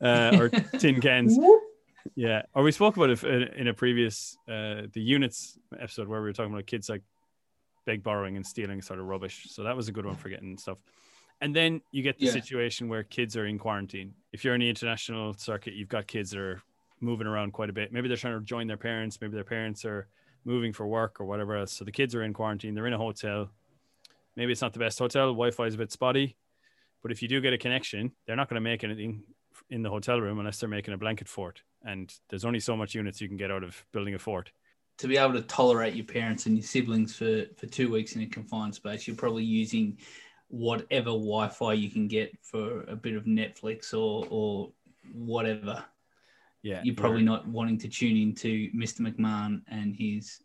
Uh, 0.00 0.36
or 0.36 0.48
tin 0.78 1.00
cans 1.00 1.38
yeah, 2.14 2.42
or 2.54 2.62
we 2.62 2.72
spoke 2.72 2.96
about 2.96 3.10
it 3.10 3.54
in 3.54 3.68
a 3.68 3.74
previous 3.74 4.36
uh, 4.48 4.82
the 4.92 5.00
units 5.00 5.58
episode 5.78 6.08
where 6.08 6.20
we 6.20 6.28
were 6.28 6.32
talking 6.32 6.52
about 6.52 6.66
kids 6.66 6.88
like 6.88 7.02
beg 7.86 8.02
borrowing 8.02 8.36
and 8.36 8.46
stealing 8.46 8.80
sort 8.82 9.00
of 9.00 9.06
rubbish. 9.06 9.46
So 9.50 9.64
that 9.64 9.76
was 9.76 9.88
a 9.88 9.92
good 9.92 10.06
one 10.06 10.16
for 10.16 10.28
getting 10.28 10.56
stuff. 10.58 10.78
And 11.40 11.54
then 11.56 11.80
you 11.90 12.02
get 12.02 12.18
the 12.18 12.26
Yeah. 12.26 12.32
situation 12.32 12.88
where 12.88 13.02
kids 13.02 13.36
are 13.36 13.46
in 13.46 13.58
quarantine. 13.58 14.14
If 14.32 14.44
you're 14.44 14.54
in 14.54 14.60
the 14.60 14.68
international 14.68 15.34
circuit, 15.34 15.74
you've 15.74 15.88
got 15.88 16.06
kids 16.06 16.30
that 16.30 16.38
are 16.38 16.62
moving 17.00 17.26
around 17.26 17.52
quite 17.52 17.68
a 17.68 17.72
bit. 17.72 17.92
Maybe 17.92 18.06
they're 18.06 18.16
trying 18.16 18.38
to 18.38 18.44
join 18.44 18.68
their 18.68 18.76
parents. 18.76 19.20
Maybe 19.20 19.34
their 19.34 19.42
parents 19.42 19.84
are 19.84 20.06
moving 20.44 20.72
for 20.72 20.86
work 20.86 21.20
or 21.20 21.24
whatever 21.24 21.56
else. 21.56 21.72
So 21.72 21.84
the 21.84 21.90
kids 21.90 22.14
are 22.14 22.22
in 22.22 22.32
quarantine. 22.32 22.74
They're 22.74 22.86
in 22.86 22.92
a 22.92 22.98
hotel. 22.98 23.50
Maybe 24.36 24.52
it's 24.52 24.62
not 24.62 24.72
the 24.72 24.78
best 24.78 24.98
hotel. 25.00 25.26
Wi-Fi 25.28 25.66
is 25.66 25.74
a 25.74 25.78
bit 25.78 25.90
spotty. 25.90 26.36
But 27.02 27.10
if 27.10 27.20
you 27.22 27.26
do 27.26 27.40
get 27.40 27.52
a 27.52 27.58
connection, 27.58 28.12
they're 28.26 28.36
not 28.36 28.48
going 28.48 28.54
to 28.54 28.60
make 28.60 28.84
anything 28.84 29.24
in 29.68 29.82
the 29.82 29.90
hotel 29.90 30.20
room 30.20 30.38
unless 30.38 30.60
they're 30.60 30.68
making 30.68 30.94
a 30.94 30.98
blanket 30.98 31.26
fort. 31.28 31.62
And 31.84 32.12
there's 32.28 32.44
only 32.44 32.60
so 32.60 32.76
much 32.76 32.94
units 32.94 33.20
you 33.20 33.28
can 33.28 33.36
get 33.36 33.50
out 33.50 33.64
of 33.64 33.84
building 33.92 34.14
a 34.14 34.18
fort. 34.18 34.52
to 34.98 35.08
be 35.08 35.16
able 35.16 35.32
to 35.32 35.42
tolerate 35.42 35.94
your 35.94 36.04
parents 36.04 36.46
and 36.46 36.56
your 36.56 36.64
siblings 36.64 37.14
for, 37.14 37.44
for 37.56 37.66
two 37.66 37.90
weeks 37.90 38.14
in 38.14 38.22
a 38.22 38.26
confined 38.26 38.74
space, 38.74 39.06
you're 39.06 39.16
probably 39.16 39.44
using 39.44 39.98
whatever 40.48 41.06
Wi-Fi 41.10 41.72
you 41.72 41.90
can 41.90 42.08
get 42.08 42.36
for 42.42 42.82
a 42.82 42.94
bit 42.94 43.16
of 43.16 43.24
Netflix 43.24 43.94
or 43.94 44.26
or 44.30 44.70
whatever. 45.12 45.84
Yeah, 46.62 46.80
You're 46.84 46.94
probably 46.94 47.22
not 47.22 47.48
wanting 47.48 47.78
to 47.78 47.88
tune 47.88 48.16
into 48.16 48.70
Mr. 48.70 49.00
McMahon 49.00 49.62
and 49.66 49.96
his 49.96 50.38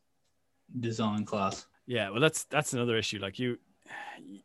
design 0.80 1.26
class. 1.26 1.68
Yeah, 1.86 2.10
well, 2.10 2.20
that's 2.20 2.46
that's 2.46 2.74
another 2.74 2.98
issue. 2.98 3.20
Like 3.20 3.38
you, 3.38 3.60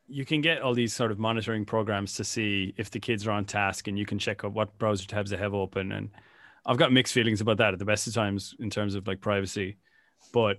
you 0.07 0.27
can 0.27 0.43
get 0.43 0.61
all 0.61 0.75
these 0.75 0.93
sort 0.93 1.11
of 1.11 1.19
monitoring 1.19 1.65
programs 1.65 2.15
to 2.15 2.25
see 2.25 2.75
if 2.77 2.91
the 2.91 3.01
kids 3.01 3.27
are 3.27 3.31
on 3.31 3.47
task, 3.47 3.89
and 3.89 3.99
you 3.99 4.05
can 4.05 4.19
check 4.19 4.45
out 4.45 4.53
what 4.53 4.77
browser 4.79 5.07
tabs 5.07 5.31
they 5.31 5.39
have 5.39 5.55
open. 5.55 5.93
And 5.93 6.11
I've 6.65 6.77
got 6.79 6.93
mixed 6.93 7.13
feelings 7.15 7.41
about 7.41 7.57
that 7.59 7.73
at 7.73 7.79
the 7.79 7.85
best 7.85 8.07
of 8.07 8.15
times 8.15 8.55
in 8.61 8.71
terms 8.71 8.95
of 8.95 9.07
like 9.07 9.21
privacy, 9.21 9.79
but 10.33 10.59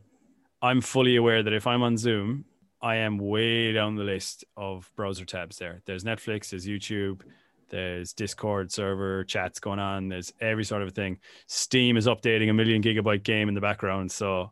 I'm 0.62 0.82
fully 0.82 1.16
aware 1.16 1.44
that 1.44 1.54
if 1.54 1.66
I'm 1.68 1.82
on 1.84 1.98
Zoom, 1.98 2.46
I 2.82 2.96
am 2.98 3.18
way 3.18 3.72
down 3.72 3.96
the 3.96 4.04
list 4.04 4.44
of 4.58 4.92
browser 4.96 5.26
tabs. 5.26 5.58
There, 5.58 5.82
there's 5.86 6.04
Netflix, 6.04 6.50
there's 6.50 6.66
YouTube. 6.68 7.22
There's 7.70 8.14
Discord 8.14 8.72
server 8.72 9.24
chats 9.24 9.60
going 9.60 9.80
on. 9.80 10.08
There's 10.08 10.32
every 10.40 10.64
sort 10.64 10.84
of 10.84 10.92
thing. 10.94 11.18
Steam 11.48 11.98
is 11.98 12.06
updating 12.06 12.50
a 12.52 12.54
million 12.54 12.84
gigabyte 12.84 13.24
game 13.24 13.48
in 13.48 13.56
the 13.56 13.62
background. 13.62 14.12
So 14.12 14.52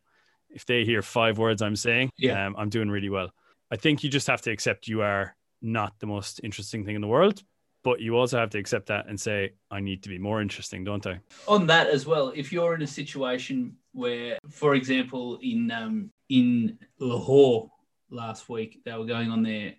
if 0.50 0.66
they 0.66 0.86
hear 0.86 1.04
five 1.04 1.38
words 1.38 1.62
I'm 1.62 1.76
saying, 1.76 2.10
Yeah. 2.18 2.48
um, 2.48 2.56
I'm 2.58 2.70
doing 2.70 2.90
really 2.90 3.10
well. 3.10 3.32
I 3.70 3.76
think 3.76 4.04
you 4.04 4.10
just 4.10 4.26
have 4.28 4.42
to 4.44 4.52
accept 4.52 4.88
you 4.88 5.02
are 5.04 5.36
not 5.62 5.94
the 6.00 6.08
most 6.08 6.40
interesting 6.44 6.84
thing 6.84 6.96
in 6.96 7.02
the 7.02 7.08
world. 7.08 7.44
But 7.84 8.00
you 8.00 8.16
also 8.16 8.38
have 8.38 8.52
to 8.52 8.60
accept 8.60 8.88
that 8.88 9.08
and 9.08 9.20
say, 9.20 9.54
I 9.72 9.80
need 9.80 10.04
to 10.04 10.10
be 10.10 10.20
more 10.20 10.42
interesting, 10.42 10.84
don't 10.84 11.06
I? 11.08 11.20
On 11.48 11.66
that 11.68 11.88
as 11.88 12.06
well, 12.06 12.32
if 12.36 12.52
you're 12.52 12.76
in 12.76 12.84
a 12.84 12.88
situation 12.88 13.76
where, 13.94 14.38
for 14.50 14.76
example, 14.76 15.40
in 15.42 15.72
um, 15.72 16.12
in 16.30 16.78
Lahore 17.00 17.72
last 18.10 18.50
week, 18.50 18.82
they 18.86 18.94
were 18.94 19.06
going 19.06 19.32
on 19.32 19.42
their 19.42 19.74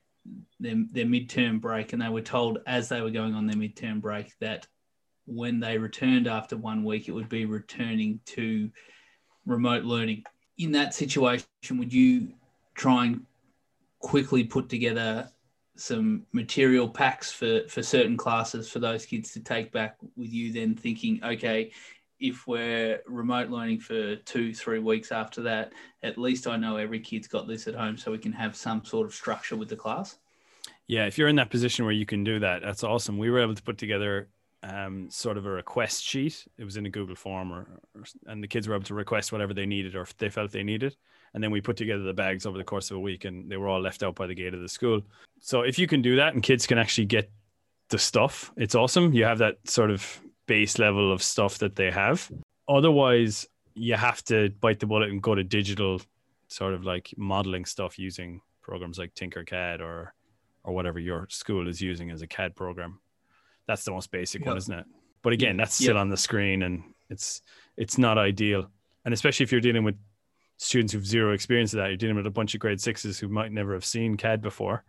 their, 0.59 0.77
their 0.91 1.07
midterm 1.07 1.61
break, 1.61 1.93
and 1.93 2.03
they 2.03 2.09
were 2.09 2.21
told 2.21 2.59
as 2.67 2.89
they 2.89 3.01
were 3.01 3.11
going 3.11 3.35
on 3.35 3.47
their 3.47 3.57
midterm 3.57 4.01
break 4.01 4.33
that 4.41 4.67
when 5.27 5.61
they 5.61 5.79
returned 5.79 6.27
after 6.27 6.57
one 6.57 6.85
week, 6.85 7.09
it 7.09 7.13
would 7.13 7.29
be 7.29 7.45
returning 7.45 8.21
to 8.27 8.71
remote 9.47 9.85
learning. 9.85 10.25
In 10.59 10.73
that 10.73 10.95
situation, 10.95 11.47
would 11.71 11.93
you 11.93 12.33
try 12.75 13.07
and 13.07 13.27
quickly 14.01 14.45
put 14.45 14.69
together 14.69 15.31
some 15.77 16.27
material 16.33 16.89
packs 16.89 17.33
for, 17.33 17.63
for 17.69 17.83
certain 17.83 18.17
classes 18.17 18.71
for 18.71 18.79
those 18.79 19.07
kids 19.07 19.33
to 19.33 19.41
take 19.41 19.73
back 19.73 19.97
with 20.17 20.33
you, 20.33 20.53
then 20.53 20.75
thinking, 20.75 21.21
okay, 21.25 21.73
if 22.21 22.47
we're 22.47 23.01
remote 23.07 23.51
learning 23.51 23.81
for 23.81 24.17
two, 24.17 24.55
three 24.55 24.79
weeks 24.79 25.11
after 25.11 25.43
that, 25.43 25.73
at 26.03 26.19
least 26.19 26.47
I 26.47 26.57
know 26.57 26.77
every 26.77 27.01
kid's 27.01 27.27
got 27.27 27.49
this 27.49 27.67
at 27.67 27.75
home 27.75 27.97
so 27.97 28.13
we 28.13 28.19
can 28.19 28.33
have 28.33 28.55
some 28.55 28.85
sort 28.85 29.07
of 29.07 29.15
structure 29.15 29.57
with 29.57 29.69
the 29.69 29.77
class. 29.77 30.19
Yeah, 30.87 31.07
if 31.07 31.19
you're 31.19 31.29
in 31.29 31.37
that 31.37 31.51
position 31.51 31.85
where 31.85 31.95
you 31.95 32.07
can 32.07 32.23
do 32.23 32.39
that, 32.41 32.63
that's 32.63 32.85
awesome. 32.85 33.19
We 33.19 33.31
were 33.31 33.41
able 33.41 33.55
to 33.55 33.63
put 33.63 33.79
together 33.79 34.29
um, 34.63 35.11
sort 35.11 35.37
of 35.37 35.47
a 35.47 35.51
request 35.51 36.05
sheet. 36.05 36.47
It 36.59 36.65
was 36.65 36.77
in 36.77 36.87
a 36.87 36.91
Google 36.91 37.17
form, 37.17 37.53
or, 37.53 37.67
or, 37.95 38.05
and 38.27 38.43
the 38.43 38.49
kids 38.49 38.69
were 38.69 38.75
able 38.75 38.85
to 38.85 38.95
request 38.95 39.33
whatever 39.33 39.55
they 39.55 39.67
needed 39.67 39.97
or 39.97 40.03
if 40.03 40.17
they 40.17 40.29
felt 40.29 40.53
they 40.53 40.63
needed. 40.63 40.97
And 41.35 41.43
then 41.43 41.51
we 41.51 41.61
put 41.61 41.77
together 41.77 42.03
the 42.03 42.13
bags 42.13 42.45
over 42.45 42.59
the 42.59 42.65
course 42.65 42.91
of 42.91 42.97
a 42.97 43.01
week, 43.01 43.25
and 43.25 43.51
they 43.51 43.57
were 43.57 43.69
all 43.69 43.81
left 43.81 44.03
out 44.03 44.15
by 44.15 44.27
the 44.27 44.35
gate 44.35 44.55
of 44.55 44.61
the 44.61 44.69
school. 44.69 45.01
So 45.41 45.63
if 45.63 45.79
you 45.79 45.87
can 45.87 46.03
do 46.03 46.17
that, 46.17 46.35
and 46.35 46.43
kids 46.43 46.67
can 46.67 46.79
actually 46.79 47.07
get 47.07 47.31
the 47.89 47.99
stuff, 47.99 48.53
it's 48.57 48.75
awesome. 48.75 49.13
You 49.13 49.25
have 49.25 49.39
that 49.39 49.59
sort 49.65 49.91
of 49.91 50.21
base 50.47 50.79
level 50.79 51.13
of 51.13 51.23
stuff 51.23 51.59
that 51.59 51.77
they 51.77 51.91
have. 51.91 52.31
Otherwise, 52.69 53.47
you 53.75 53.95
have 53.95 54.23
to 54.25 54.51
bite 54.61 54.81
the 54.81 54.87
bullet 54.87 55.11
and 55.11 55.23
go 55.23 55.35
to 55.35 55.43
digital, 55.43 56.01
sort 56.49 56.75
of 56.75 56.85
like 56.85 57.13
modeling 57.17 57.65
stuff 57.65 57.99
using 57.99 58.41
programs 58.61 58.99
like 58.99 59.15
Tinkercad 59.15 59.81
or 59.81 60.15
or 60.65 60.73
whatever 60.73 61.01
your 61.01 61.27
school 61.29 61.67
is 61.67 61.81
using 61.81 62.13
as 62.13 62.23
a 62.23 62.27
CAD 62.27 62.55
program 62.55 63.01
that's 63.67 63.85
the 63.85 63.91
most 63.91 64.11
basic 64.11 64.45
one, 64.45 64.57
isn't 64.57 64.79
it? 64.79 64.87
But 65.23 65.33
again, 65.33 65.57
that's 65.57 65.75
still 65.75 65.97
on 65.97 66.09
the 66.09 66.17
screen 66.17 66.63
and 66.63 66.83
it's 67.11 67.43
it's 67.77 67.99
not 67.99 68.19
ideal. 68.19 68.71
And 69.05 69.15
especially 69.15 69.45
if 69.45 69.53
you're 69.53 69.61
dealing 69.61 69.85
with 69.85 69.97
students 70.63 70.93
who've 70.93 71.07
zero 71.07 71.33
experience 71.33 71.73
of 71.73 71.79
that, 71.79 71.89
you're 71.89 71.97
dealing 71.97 72.17
with 72.17 72.27
a 72.27 72.31
bunch 72.31 72.55
of 72.55 72.61
grade 72.61 72.81
sixes 72.81 73.19
who 73.19 73.29
might 73.29 73.53
never 73.53 73.73
have 73.75 73.85
seen 73.85 74.17
CAD 74.17 74.43
before. 74.43 74.85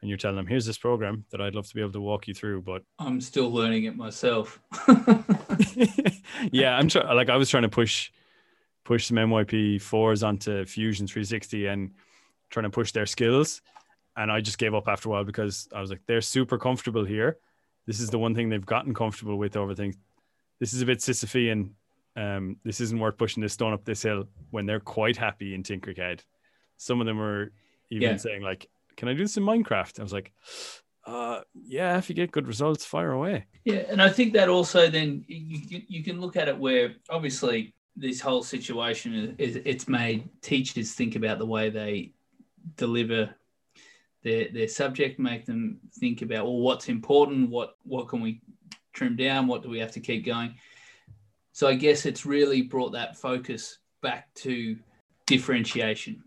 And 0.00 0.08
you're 0.08 0.18
telling 0.18 0.36
them, 0.36 0.46
here's 0.46 0.66
this 0.66 0.76
program 0.76 1.24
that 1.30 1.40
I'd 1.40 1.54
love 1.54 1.66
to 1.66 1.74
be 1.74 1.80
able 1.80 1.92
to 1.92 2.00
walk 2.00 2.28
you 2.28 2.34
through, 2.34 2.62
but 2.62 2.82
I'm 2.98 3.20
still 3.20 3.50
learning 3.50 3.84
it 3.84 3.96
myself. 3.96 4.60
yeah, 6.52 6.76
I'm 6.76 6.88
trying 6.88 7.16
like 7.16 7.30
I 7.30 7.36
was 7.36 7.48
trying 7.48 7.62
to 7.62 7.68
push 7.68 8.10
push 8.84 9.06
some 9.06 9.16
MYP 9.16 9.80
fours 9.80 10.22
onto 10.22 10.66
Fusion 10.66 11.06
360 11.06 11.66
and 11.66 11.90
trying 12.50 12.64
to 12.64 12.70
push 12.70 12.92
their 12.92 13.06
skills. 13.06 13.62
And 14.16 14.30
I 14.30 14.42
just 14.42 14.58
gave 14.58 14.74
up 14.74 14.88
after 14.88 15.08
a 15.08 15.12
while 15.12 15.24
because 15.24 15.68
I 15.74 15.80
was 15.80 15.90
like, 15.90 16.02
they're 16.06 16.20
super 16.20 16.58
comfortable 16.58 17.04
here 17.04 17.38
this 17.86 18.00
is 18.00 18.10
the 18.10 18.18
one 18.18 18.34
thing 18.34 18.48
they've 18.48 18.64
gotten 18.64 18.94
comfortable 18.94 19.36
with 19.36 19.56
over 19.56 19.74
things. 19.74 19.96
This 20.60 20.72
is 20.72 20.82
a 20.82 20.86
bit 20.86 20.98
Sisyphean. 20.98 21.70
Um, 22.16 22.56
this 22.64 22.80
isn't 22.80 22.98
worth 22.98 23.18
pushing 23.18 23.42
this 23.42 23.52
stone 23.52 23.72
up 23.72 23.84
this 23.84 24.02
hill 24.02 24.28
when 24.50 24.66
they're 24.66 24.80
quite 24.80 25.16
happy 25.16 25.54
in 25.54 25.62
Tinkercad. 25.62 26.20
Some 26.76 27.00
of 27.00 27.06
them 27.06 27.18
were 27.18 27.52
even 27.90 28.10
yeah. 28.10 28.16
saying 28.16 28.42
like, 28.42 28.68
"Can 28.96 29.08
I 29.08 29.14
do 29.14 29.24
this 29.24 29.36
in 29.36 29.42
Minecraft?" 29.42 29.98
I 29.98 30.02
was 30.02 30.12
like, 30.12 30.32
uh, 31.06 31.40
"Yeah, 31.54 31.98
if 31.98 32.08
you 32.08 32.14
get 32.14 32.30
good 32.30 32.46
results, 32.46 32.84
fire 32.84 33.12
away." 33.12 33.46
Yeah, 33.64 33.82
and 33.88 34.00
I 34.00 34.10
think 34.10 34.32
that 34.34 34.48
also 34.48 34.88
then 34.88 35.24
you 35.26 35.82
you 35.88 36.04
can 36.04 36.20
look 36.20 36.36
at 36.36 36.48
it 36.48 36.58
where 36.58 36.94
obviously 37.10 37.74
this 37.96 38.20
whole 38.20 38.42
situation 38.42 39.34
is 39.38 39.56
it's 39.64 39.88
made 39.88 40.28
teachers 40.42 40.92
think 40.92 41.16
about 41.16 41.38
the 41.38 41.46
way 41.46 41.70
they 41.70 42.12
deliver 42.76 43.34
their 44.22 44.48
their 44.48 44.68
subject, 44.68 45.18
make 45.18 45.46
them 45.46 45.78
think 45.98 46.22
about 46.22 46.44
well, 46.44 46.58
what's 46.58 46.88
important, 46.88 47.50
what 47.50 47.76
what 47.84 48.08
can 48.08 48.20
we 48.20 48.40
trim 48.92 49.16
down, 49.16 49.46
what 49.46 49.62
do 49.62 49.68
we 49.68 49.78
have 49.78 49.92
to 49.92 50.00
keep 50.00 50.24
going. 50.24 50.54
So 51.54 51.68
I 51.68 51.74
guess 51.74 52.04
it's 52.04 52.26
really 52.26 52.62
brought 52.62 52.90
that 52.92 53.16
focus 53.16 53.78
back 54.02 54.34
to 54.34 54.76
differentiation, 55.24 56.20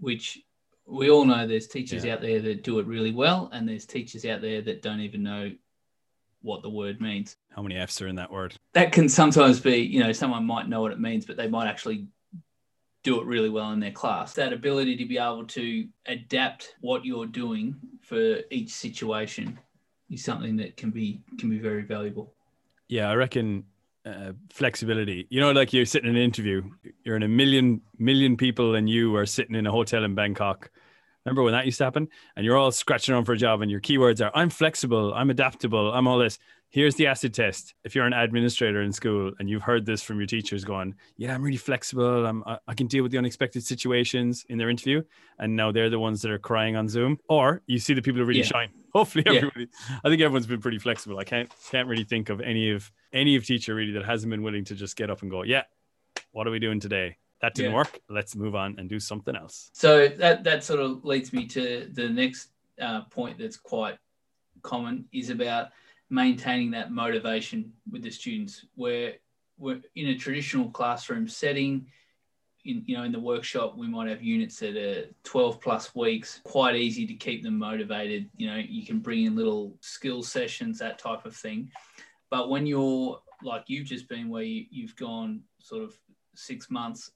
which 0.00 0.40
we 0.86 1.10
all 1.10 1.26
know 1.26 1.46
there's 1.46 1.68
teachers 1.68 2.06
yeah. 2.06 2.14
out 2.14 2.22
there 2.22 2.40
that 2.40 2.62
do 2.62 2.78
it 2.78 2.86
really 2.86 3.12
well, 3.12 3.50
and 3.52 3.68
there's 3.68 3.84
teachers 3.84 4.24
out 4.24 4.40
there 4.40 4.62
that 4.62 4.80
don't 4.80 5.00
even 5.00 5.22
know 5.22 5.52
what 6.40 6.62
the 6.62 6.70
word 6.70 7.02
means. 7.02 7.36
How 7.54 7.60
many 7.60 7.76
F's 7.76 8.00
are 8.00 8.06
in 8.08 8.16
that 8.16 8.32
word? 8.32 8.54
That 8.72 8.92
can 8.92 9.10
sometimes 9.10 9.60
be, 9.60 9.76
you 9.76 10.00
know, 10.00 10.10
someone 10.10 10.46
might 10.46 10.70
know 10.70 10.80
what 10.80 10.92
it 10.92 10.98
means, 10.98 11.26
but 11.26 11.36
they 11.36 11.48
might 11.48 11.68
actually 11.68 12.06
do 13.02 13.20
it 13.20 13.26
really 13.26 13.50
well 13.50 13.72
in 13.72 13.80
their 13.80 13.92
class. 13.92 14.32
That 14.32 14.54
ability 14.54 14.96
to 14.96 15.04
be 15.04 15.18
able 15.18 15.44
to 15.48 15.86
adapt 16.06 16.76
what 16.80 17.04
you're 17.04 17.26
doing 17.26 17.76
for 18.00 18.38
each 18.50 18.70
situation 18.70 19.58
is 20.10 20.24
something 20.24 20.56
that 20.56 20.78
can 20.78 20.88
be 20.88 21.20
can 21.38 21.50
be 21.50 21.58
very 21.58 21.82
valuable. 21.82 22.32
Yeah, 22.88 23.10
I 23.10 23.14
reckon 23.16 23.64
uh, 24.04 24.32
flexibility. 24.50 25.26
You 25.30 25.40
know, 25.40 25.52
like 25.52 25.72
you're 25.72 25.84
sitting 25.86 26.10
in 26.10 26.16
an 26.16 26.22
interview, 26.22 26.62
you're 27.04 27.16
in 27.16 27.22
a 27.22 27.28
million 27.28 27.80
million 27.98 28.36
people, 28.36 28.74
and 28.74 28.88
you 28.88 29.14
are 29.16 29.26
sitting 29.26 29.54
in 29.54 29.66
a 29.66 29.70
hotel 29.70 30.04
in 30.04 30.14
Bangkok. 30.14 30.70
Remember 31.24 31.42
when 31.42 31.52
that 31.52 31.66
used 31.66 31.78
to 31.78 31.84
happen? 31.84 32.08
And 32.34 32.44
you're 32.44 32.56
all 32.56 32.72
scratching 32.72 33.14
around 33.14 33.26
for 33.26 33.32
a 33.32 33.36
job, 33.36 33.60
and 33.62 33.70
your 33.70 33.80
keywords 33.80 34.24
are 34.24 34.32
"I'm 34.34 34.50
flexible," 34.50 35.14
"I'm 35.14 35.30
adaptable," 35.30 35.92
"I'm 35.92 36.06
all 36.08 36.18
this." 36.18 36.38
Here's 36.72 36.94
the 36.94 37.06
acid 37.06 37.34
test. 37.34 37.74
If 37.84 37.94
you're 37.94 38.06
an 38.06 38.14
administrator 38.14 38.82
in 38.82 38.92
school 38.92 39.30
and 39.38 39.48
you've 39.48 39.62
heard 39.62 39.84
this 39.84 40.02
from 40.02 40.16
your 40.18 40.26
teachers 40.26 40.64
going, 40.64 40.94
yeah, 41.18 41.34
I'm 41.34 41.42
really 41.42 41.58
flexible. 41.58 42.26
I'm, 42.26 42.42
I 42.46 42.74
can 42.74 42.86
deal 42.86 43.02
with 43.02 43.12
the 43.12 43.18
unexpected 43.18 43.62
situations 43.62 44.44
in 44.48 44.56
their 44.56 44.70
interview. 44.70 45.02
And 45.38 45.54
now 45.54 45.70
they're 45.70 45.90
the 45.90 45.98
ones 45.98 46.22
that 46.22 46.30
are 46.30 46.38
crying 46.38 46.74
on 46.74 46.88
Zoom. 46.88 47.18
Or 47.28 47.62
you 47.66 47.78
see 47.78 47.92
the 47.92 48.00
people 48.00 48.20
who 48.20 48.24
really 48.24 48.40
yeah. 48.40 48.46
shine. 48.46 48.70
Hopefully 48.94 49.24
everybody, 49.26 49.68
yeah. 49.90 49.98
I 50.04 50.08
think 50.08 50.22
everyone's 50.22 50.46
been 50.46 50.60
pretty 50.60 50.78
flexible. 50.78 51.18
I 51.18 51.24
can't, 51.24 51.52
can't 51.70 51.88
really 51.88 52.04
think 52.04 52.30
of 52.30 52.40
any 52.40 52.70
of, 52.70 52.90
any 53.12 53.36
of 53.36 53.44
teacher 53.44 53.74
really 53.74 53.92
that 53.92 54.04
hasn't 54.04 54.30
been 54.30 54.42
willing 54.42 54.64
to 54.64 54.74
just 54.74 54.96
get 54.96 55.10
up 55.10 55.22
and 55.22 55.30
go, 55.30 55.42
yeah, 55.42 55.64
what 56.32 56.46
are 56.46 56.50
we 56.50 56.58
doing 56.58 56.80
today? 56.80 57.18
That 57.42 57.54
didn't 57.54 57.72
yeah. 57.72 57.78
work. 57.78 58.00
Let's 58.08 58.34
move 58.34 58.54
on 58.54 58.76
and 58.78 58.88
do 58.88 58.98
something 58.98 59.36
else. 59.36 59.70
So 59.74 60.08
that, 60.08 60.44
that 60.44 60.64
sort 60.64 60.80
of 60.80 61.04
leads 61.04 61.34
me 61.34 61.46
to 61.48 61.90
the 61.92 62.08
next 62.08 62.48
uh, 62.80 63.02
point 63.02 63.38
that's 63.38 63.56
quite 63.58 63.98
common 64.62 65.04
is 65.12 65.28
about 65.28 65.68
maintaining 66.12 66.70
that 66.72 66.92
motivation 66.92 67.72
with 67.90 68.02
the 68.02 68.10
students. 68.10 68.66
Where 68.74 69.14
we're 69.58 69.80
in 69.96 70.08
a 70.08 70.16
traditional 70.16 70.70
classroom 70.70 71.26
setting. 71.26 71.86
In 72.64 72.84
you 72.86 72.96
know 72.96 73.02
in 73.02 73.10
the 73.10 73.18
workshop 73.18 73.76
we 73.76 73.88
might 73.88 74.08
have 74.08 74.22
units 74.22 74.60
that 74.60 74.76
are 74.76 75.06
12 75.24 75.60
plus 75.60 75.94
weeks. 75.96 76.40
Quite 76.44 76.76
easy 76.76 77.06
to 77.06 77.14
keep 77.14 77.42
them 77.42 77.58
motivated. 77.58 78.30
You 78.36 78.50
know 78.50 78.56
you 78.56 78.86
can 78.86 79.00
bring 79.00 79.24
in 79.24 79.34
little 79.34 79.76
skill 79.80 80.22
sessions 80.22 80.78
that 80.78 80.98
type 80.98 81.26
of 81.26 81.34
thing. 81.34 81.72
But 82.30 82.50
when 82.50 82.66
you're 82.66 83.20
like 83.42 83.64
you've 83.66 83.88
just 83.88 84.08
been 84.08 84.28
where 84.28 84.44
you, 84.44 84.66
you've 84.70 84.94
gone 84.94 85.42
sort 85.58 85.82
of 85.82 85.98
six 86.36 86.70
months 86.70 87.10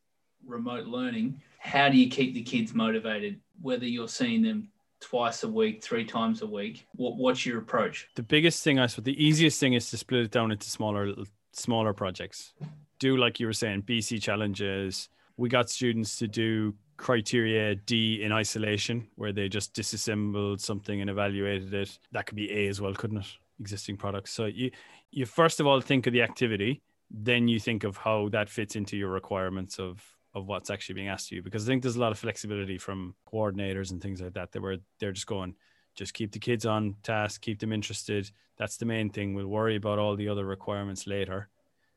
remote 0.45 0.87
learning 0.87 1.41
how 1.67 1.89
do 1.89 1.97
you 1.97 2.09
keep 2.09 2.33
the 2.33 2.43
kids 2.43 2.75
motivated? 2.75 3.41
Whether 3.61 3.87
you're 3.87 4.09
seeing 4.09 4.43
them 4.43 4.69
twice 5.01 5.43
a 5.43 5.49
week, 5.49 5.83
three 5.83 6.05
times 6.05 6.43
a 6.43 6.47
week? 6.47 6.87
What, 6.95 7.17
what's 7.17 7.45
your 7.45 7.59
approach? 7.59 8.09
The 8.15 8.23
biggest 8.23 8.63
thing, 8.63 8.79
I 8.79 8.87
suppose, 8.87 9.05
the 9.05 9.25
easiest 9.25 9.61
thing 9.61 9.75
is 9.75 9.91
to 9.91 9.97
split 9.97 10.23
it 10.23 10.31
down 10.31 10.51
into 10.53 10.69
smaller, 10.71 11.15
smaller 11.53 11.93
projects. 11.93 12.55
Do 12.99 13.17
like 13.17 13.41
you 13.41 13.47
were 13.47 13.53
saying, 13.53 13.83
BC 13.83 14.23
challenges. 14.23 15.09
We 15.37 15.49
got 15.49 15.69
students 15.69 16.19
to 16.19 16.29
do 16.29 16.75
criteria 16.97 17.75
D 17.75 18.23
in 18.23 18.33
isolation, 18.33 19.07
where 19.17 19.33
they 19.33 19.49
just 19.49 19.75
disassembled 19.75 20.61
something 20.61 21.01
and 21.01 21.11
evaluated 21.11 21.75
it. 21.75 21.99
That 22.13 22.27
could 22.27 22.37
be 22.37 22.51
A 22.51 22.69
as 22.69 22.81
well, 22.81 22.95
couldn't 22.95 23.19
it? 23.19 23.27
Existing 23.61 23.97
products. 23.97 24.33
So 24.33 24.47
you, 24.47 24.71
you 25.11 25.27
first 25.27 25.61
of 25.61 25.67
all 25.67 25.81
think 25.81 26.07
of 26.07 26.13
the 26.13 26.23
activity, 26.23 26.83
then 27.11 27.49
you 27.49 27.61
think 27.61 27.85
of 27.85 27.99
how 27.99 28.29
that 28.31 28.49
fits 28.49 28.77
into 28.77 28.97
your 28.97 29.11
requirements 29.11 29.79
of 29.79 30.16
of 30.37 30.47
what's 30.47 30.69
actually 30.69 30.95
being 30.95 31.09
asked 31.09 31.33
of 31.33 31.37
you 31.37 31.43
because 31.43 31.67
I 31.67 31.73
think 31.73 31.83
there's 31.83 31.97
a 31.97 32.01
lot 32.01 32.13
of 32.13 32.19
flexibility 32.19 32.77
from 32.77 33.15
coordinators 33.27 33.91
and 33.91 34.03
things 34.03 34.21
like 34.21 34.35
that 34.35 34.53
that 34.53 34.61
were 34.61 34.77
they're 35.01 35.11
just 35.11 35.27
going 35.27 35.55
just 35.95 36.13
keep 36.13 36.31
the 36.31 36.39
kids 36.39 36.67
on 36.67 36.95
task 37.03 37.41
keep 37.41 37.59
them 37.59 37.73
interested. 37.73 38.31
That's 38.59 38.77
the 38.77 38.85
main 38.85 39.11
thing. 39.11 39.35
We'll 39.35 39.49
worry 39.49 39.77
about 39.77 39.99
all 39.99 40.15
the 40.15 40.29
other 40.29 40.45
requirements 40.45 41.07
later. 41.07 41.49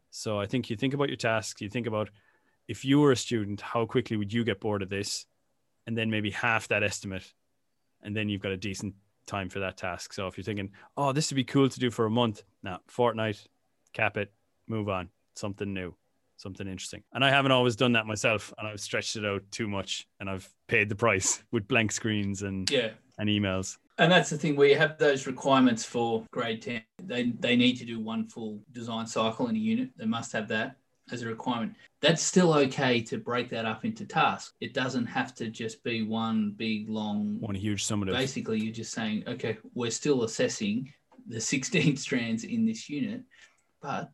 So 0.10 0.40
I 0.40 0.46
think 0.46 0.70
you 0.70 0.78
think 0.78 0.94
about 0.94 1.10
your 1.10 1.18
tasks 1.18 1.62
you 1.62 1.70
think 1.70 1.86
about 1.86 2.10
if 2.70 2.86
you 2.86 3.02
were 3.02 3.12
a 3.12 3.18
student 3.18 3.60
how 3.60 3.86
quickly 3.86 4.16
would 4.16 4.32
you 4.32 4.46
get 4.46 4.62
bored 4.62 4.82
of 4.82 4.90
this? 4.90 5.26
And 5.86 5.98
then 5.98 6.10
maybe 6.10 6.32
half 6.32 6.70
that 6.70 6.82
estimate 6.82 7.34
and 8.02 8.16
then 8.16 8.30
you've 8.30 8.42
got 8.42 8.54
a 8.54 8.58
decent 8.58 8.96
time 9.26 9.50
for 9.50 9.60
that 9.60 9.76
task. 9.76 10.14
So 10.14 10.28
if 10.28 10.38
you're 10.38 10.46
thinking 10.46 10.72
oh 10.96 11.12
this 11.12 11.30
would 11.30 11.36
be 11.36 11.44
cool 11.44 11.68
to 11.68 11.80
do 11.80 11.92
for 11.92 12.06
a 12.06 12.10
month 12.10 12.44
now 12.64 12.80
fortnight 12.88 13.46
cap 13.92 14.16
it 14.16 14.32
move 14.66 14.88
on. 14.88 15.10
Something 15.36 15.74
new 15.74 15.94
something 16.40 16.68
interesting. 16.68 17.04
And 17.14 17.24
I 17.24 17.30
haven't 17.30 17.52
always 17.52 17.76
done 17.76 17.92
that 17.94 18.06
myself, 18.08 18.54
and 18.58 18.68
I've 18.68 18.80
stretched 18.80 19.16
it 19.16 19.26
out 19.26 19.44
too 19.52 19.68
much, 19.68 20.08
and 20.20 20.30
I've 20.30 20.50
paid 20.68 20.90
the 20.90 20.96
price 20.96 21.44
with 21.52 21.68
blank 21.68 21.92
screens 21.92 22.42
and 22.42 22.70
Yeah. 22.70 22.92
and 23.18 23.30
emails. 23.30 23.78
And 23.98 24.10
that's 24.12 24.30
the 24.30 24.38
thing 24.38 24.56
where 24.56 24.68
you 24.70 24.78
have 24.78 24.98
those 24.98 25.28
requirements 25.28 25.84
for 25.84 26.26
grade 26.32 26.62
10. 26.62 26.82
They, 27.04 27.32
they 27.40 27.56
need 27.58 27.76
to 27.78 27.86
do 27.86 28.00
one 28.00 28.28
full 28.30 28.62
design 28.72 29.06
cycle 29.06 29.48
in 29.48 29.56
a 29.58 29.60
unit. 29.60 29.90
They 29.98 30.06
must 30.06 30.32
have 30.32 30.48
that 30.48 30.78
as 31.12 31.22
a 31.24 31.28
requirement. 31.28 31.76
That's 32.02 32.24
still 32.24 32.54
okay 32.54 33.02
to 33.02 33.18
break 33.18 33.50
that 33.50 33.66
up 33.66 33.84
into 33.84 34.06
tasks. 34.06 34.54
It 34.62 34.74
doesn't 34.74 35.08
have 35.08 35.36
to 35.36 35.50
just 35.50 35.84
be 35.84 36.04
one 36.04 36.52
big, 36.56 36.88
long. 36.88 37.42
One 37.42 37.56
huge 37.56 37.84
summative. 37.86 38.14
Basically, 38.14 38.60
you're 38.62 38.72
just 38.74 38.94
saying, 38.94 39.26
okay, 39.28 39.58
we're 39.74 39.92
still 39.92 40.24
assessing 40.24 40.94
the 41.28 41.42
16 41.42 41.98
strands 41.98 42.46
in 42.46 42.66
this 42.66 42.90
unit, 42.90 43.24
but 43.82 44.12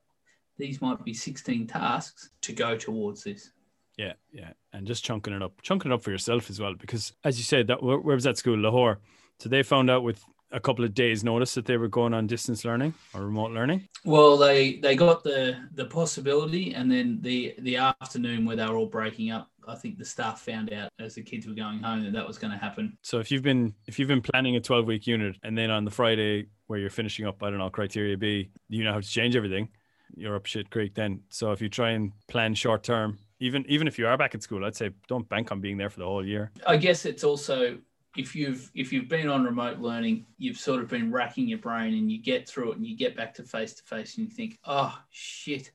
these 0.58 0.82
might 0.82 1.04
be 1.04 1.14
16 1.14 1.68
tasks 1.68 2.30
to 2.42 2.54
go 2.54 2.78
towards 2.78 3.24
this. 3.24 3.52
Yeah, 3.98 4.14
yeah, 4.32 4.52
and 4.74 4.86
just 4.86 5.06
chunking 5.06 5.34
it 5.34 5.42
up, 5.42 5.62
chunking 5.62 5.92
it 5.92 5.94
up 5.94 6.02
for 6.02 6.12
yourself 6.12 6.50
as 6.50 6.60
well, 6.60 6.74
because 6.74 7.14
as 7.24 7.38
you 7.38 7.44
said, 7.44 7.68
that 7.68 7.82
where, 7.82 7.98
where 7.98 8.16
was 8.16 8.26
that 8.26 8.38
school, 8.38 8.58
Lahore? 8.58 9.00
So 9.40 9.50
they 9.50 9.64
found 9.64 9.90
out 9.90 10.04
with 10.04 10.24
a 10.52 10.60
couple 10.60 10.86
of 10.86 10.94
days' 10.94 11.24
notice 11.24 11.54
that 11.56 11.66
they 11.66 11.78
were 11.78 11.88
going 11.88 12.14
on 12.14 12.28
distance 12.28 12.64
learning 12.64 12.94
or 13.14 13.22
remote 13.22 13.52
learning. 13.52 13.88
Well, 14.04 14.38
they 14.38 14.78
they 14.78 14.96
got 14.96 15.24
the 15.24 15.58
the 15.74 15.86
possibility, 15.86 16.74
and 16.74 16.92
then 16.92 17.20
the 17.22 17.56
the 17.60 17.78
afternoon 17.78 18.46
where 18.46 18.56
they 18.56 18.66
were 18.66 18.78
all 18.78 18.86
breaking 18.86 19.32
up. 19.32 19.50
I 19.68 19.76
think 19.76 19.98
the 19.98 20.06
staff 20.06 20.42
found 20.42 20.72
out 20.72 20.90
as 21.00 21.16
the 21.16 21.24
kids 21.24 21.48
were 21.48 21.56
going 21.56 21.80
home 21.80 22.04
that 22.04 22.14
that 22.14 22.28
was 22.28 22.38
going 22.38 22.52
to 22.52 22.58
happen. 22.58 22.98
So 23.02 23.20
if 23.20 23.32
you've 23.32 23.44
been 23.44 23.74
if 23.88 23.98
you've 23.98 24.08
been 24.08 24.22
planning 24.22 24.56
a 24.56 24.62
twelve 24.62 24.86
week 24.86 25.08
unit, 25.08 25.38
and 25.44 25.58
then 25.58 25.72
on 25.72 25.86
the 25.86 25.92
Friday 25.92 26.48
where 26.68 26.80
you're 26.80 26.90
finishing 26.90 27.26
up, 27.26 27.42
I 27.44 27.50
don't 27.50 27.60
know, 27.60 27.70
criteria 27.70 28.18
B, 28.18 28.50
you 28.70 28.84
now 28.84 28.94
have 28.94 29.04
to 29.04 29.10
change 29.10 29.36
everything. 29.36 29.70
You're 30.16 30.36
up 30.36 30.46
shit 30.46 30.70
creek 30.70 30.96
then. 30.96 31.22
So 31.30 31.52
if 31.52 31.62
you 31.62 31.70
try 31.70 31.92
and 31.92 32.12
plan 32.28 32.56
short 32.56 32.84
term, 32.84 33.20
even 33.40 33.66
even 33.68 33.88
if 33.88 34.00
you 34.00 34.08
are 34.08 34.18
back 34.18 34.34
at 34.36 34.44
school, 34.44 34.66
I'd 34.66 34.76
say 34.76 34.92
don't 35.08 35.28
bank 35.28 35.52
on 35.52 35.62
being 35.62 35.78
there 35.78 35.90
for 35.90 36.00
the 36.00 36.06
whole 36.06 36.26
year. 36.26 36.52
I 36.66 36.78
guess 36.78 37.06
it's 37.06 37.24
also 37.24 37.78
if 38.16 38.36
you've 38.36 38.72
if 38.74 38.94
you've 38.94 39.10
been 39.10 39.28
on 39.28 39.44
remote 39.44 39.80
learning, 39.80 40.26
you've 40.38 40.58
sort 40.58 40.82
of 40.82 40.88
been 40.88 41.12
racking 41.12 41.48
your 41.48 41.60
brain, 41.60 41.94
and 41.94 42.12
you 42.12 42.22
get 42.22 42.48
through 42.48 42.72
it, 42.72 42.78
and 42.78 42.86
you 42.88 42.96
get 42.96 43.16
back 43.16 43.34
to 43.36 43.44
face 43.44 43.74
to 43.74 43.84
face, 43.84 44.18
and 44.18 44.28
you 44.28 44.34
think, 44.34 44.60
oh 44.66 44.98
shit. 45.12 45.72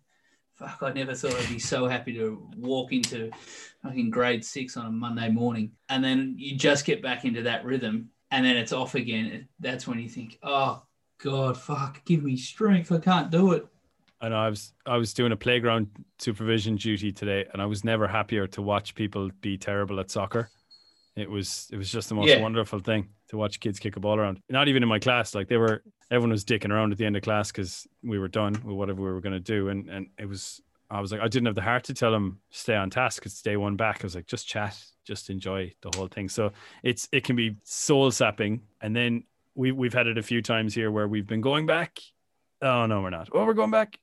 Fuck, 0.54 0.82
I 0.82 0.92
never 0.92 1.14
thought 1.14 1.40
I'd 1.40 1.48
be 1.48 1.58
so 1.58 1.88
happy 1.88 2.12
to 2.12 2.46
walk 2.58 2.92
into 2.92 3.30
fucking 3.82 4.10
grade 4.10 4.44
six 4.44 4.76
on 4.76 4.84
a 4.84 4.90
Monday 4.90 5.30
morning. 5.30 5.72
And 5.88 6.04
then 6.04 6.34
you 6.36 6.54
just 6.54 6.84
get 6.84 7.00
back 7.00 7.24
into 7.24 7.40
that 7.44 7.64
rhythm 7.64 8.10
and 8.30 8.44
then 8.44 8.58
it's 8.58 8.72
off 8.72 8.94
again. 8.94 9.48
That's 9.58 9.86
when 9.86 9.98
you 9.98 10.08
think, 10.10 10.38
oh 10.42 10.82
God, 11.16 11.56
fuck, 11.56 12.04
give 12.04 12.22
me 12.22 12.36
strength. 12.36 12.92
I 12.92 12.98
can't 12.98 13.30
do 13.30 13.52
it. 13.52 13.66
Know 14.28 14.36
I 14.36 14.48
was 14.50 14.72
I 14.86 14.96
was 14.96 15.14
doing 15.14 15.32
a 15.32 15.36
playground 15.36 15.88
supervision 16.18 16.76
duty 16.76 17.10
today, 17.12 17.46
and 17.52 17.62
I 17.62 17.66
was 17.66 17.84
never 17.84 18.06
happier 18.06 18.46
to 18.48 18.62
watch 18.62 18.94
people 18.94 19.30
be 19.40 19.56
terrible 19.56 19.98
at 20.00 20.10
soccer. 20.10 20.50
It 21.16 21.28
was 21.30 21.68
it 21.72 21.76
was 21.76 21.90
just 21.90 22.08
the 22.08 22.14
most 22.14 22.28
Yeah. 22.28 22.40
wonderful 22.40 22.80
thing 22.80 23.08
to 23.28 23.36
watch 23.36 23.60
kids 23.60 23.78
kick 23.78 23.96
a 23.96 24.00
ball 24.00 24.18
around. 24.18 24.40
Not 24.48 24.68
even 24.68 24.82
in 24.82 24.88
my 24.88 24.98
class, 24.98 25.34
like 25.34 25.48
they 25.48 25.56
were 25.56 25.82
everyone 26.10 26.30
was 26.30 26.44
dicking 26.44 26.70
around 26.70 26.92
at 26.92 26.98
the 26.98 27.06
end 27.06 27.16
of 27.16 27.22
class 27.22 27.50
because 27.50 27.86
we 28.02 28.18
were 28.18 28.28
done 28.28 28.52
with 28.52 28.76
whatever 28.76 29.00
we 29.02 29.10
were 29.10 29.20
going 29.20 29.32
to 29.32 29.40
do, 29.40 29.68
and 29.70 29.88
and 29.88 30.08
it 30.18 30.26
was 30.28 30.60
I 30.90 31.00
was 31.00 31.12
like 31.12 31.20
I 31.22 31.28
didn't 31.28 31.46
have 31.46 31.54
the 31.54 31.62
heart 31.62 31.84
to 31.84 31.94
tell 31.94 32.12
them 32.12 32.40
stay 32.50 32.74
on 32.76 32.90
task. 32.90 33.24
It's 33.24 33.40
day 33.42 33.56
one 33.56 33.76
back. 33.76 34.02
I 34.02 34.04
was 34.04 34.14
like 34.14 34.26
just 34.26 34.46
chat, 34.46 34.78
just 35.04 35.30
enjoy 35.30 35.72
the 35.80 35.96
whole 35.96 36.08
thing. 36.08 36.28
So 36.28 36.52
it's 36.82 37.08
it 37.10 37.24
can 37.24 37.36
be 37.36 37.56
soul 37.64 38.10
sapping, 38.10 38.62
and 38.82 38.94
then 38.94 39.24
we 39.54 39.72
we've 39.72 39.94
had 39.94 40.06
it 40.06 40.18
a 40.18 40.22
few 40.22 40.42
times 40.42 40.74
here 40.74 40.90
where 40.90 41.08
we've 41.08 41.26
been 41.26 41.40
going 41.40 41.64
back. 41.66 41.98
Oh 42.62 42.84
no, 42.86 43.00
we're 43.00 43.10
not. 43.10 43.28
Oh, 43.32 43.44
we're 43.46 43.54
going 43.54 43.70
back. 43.70 43.98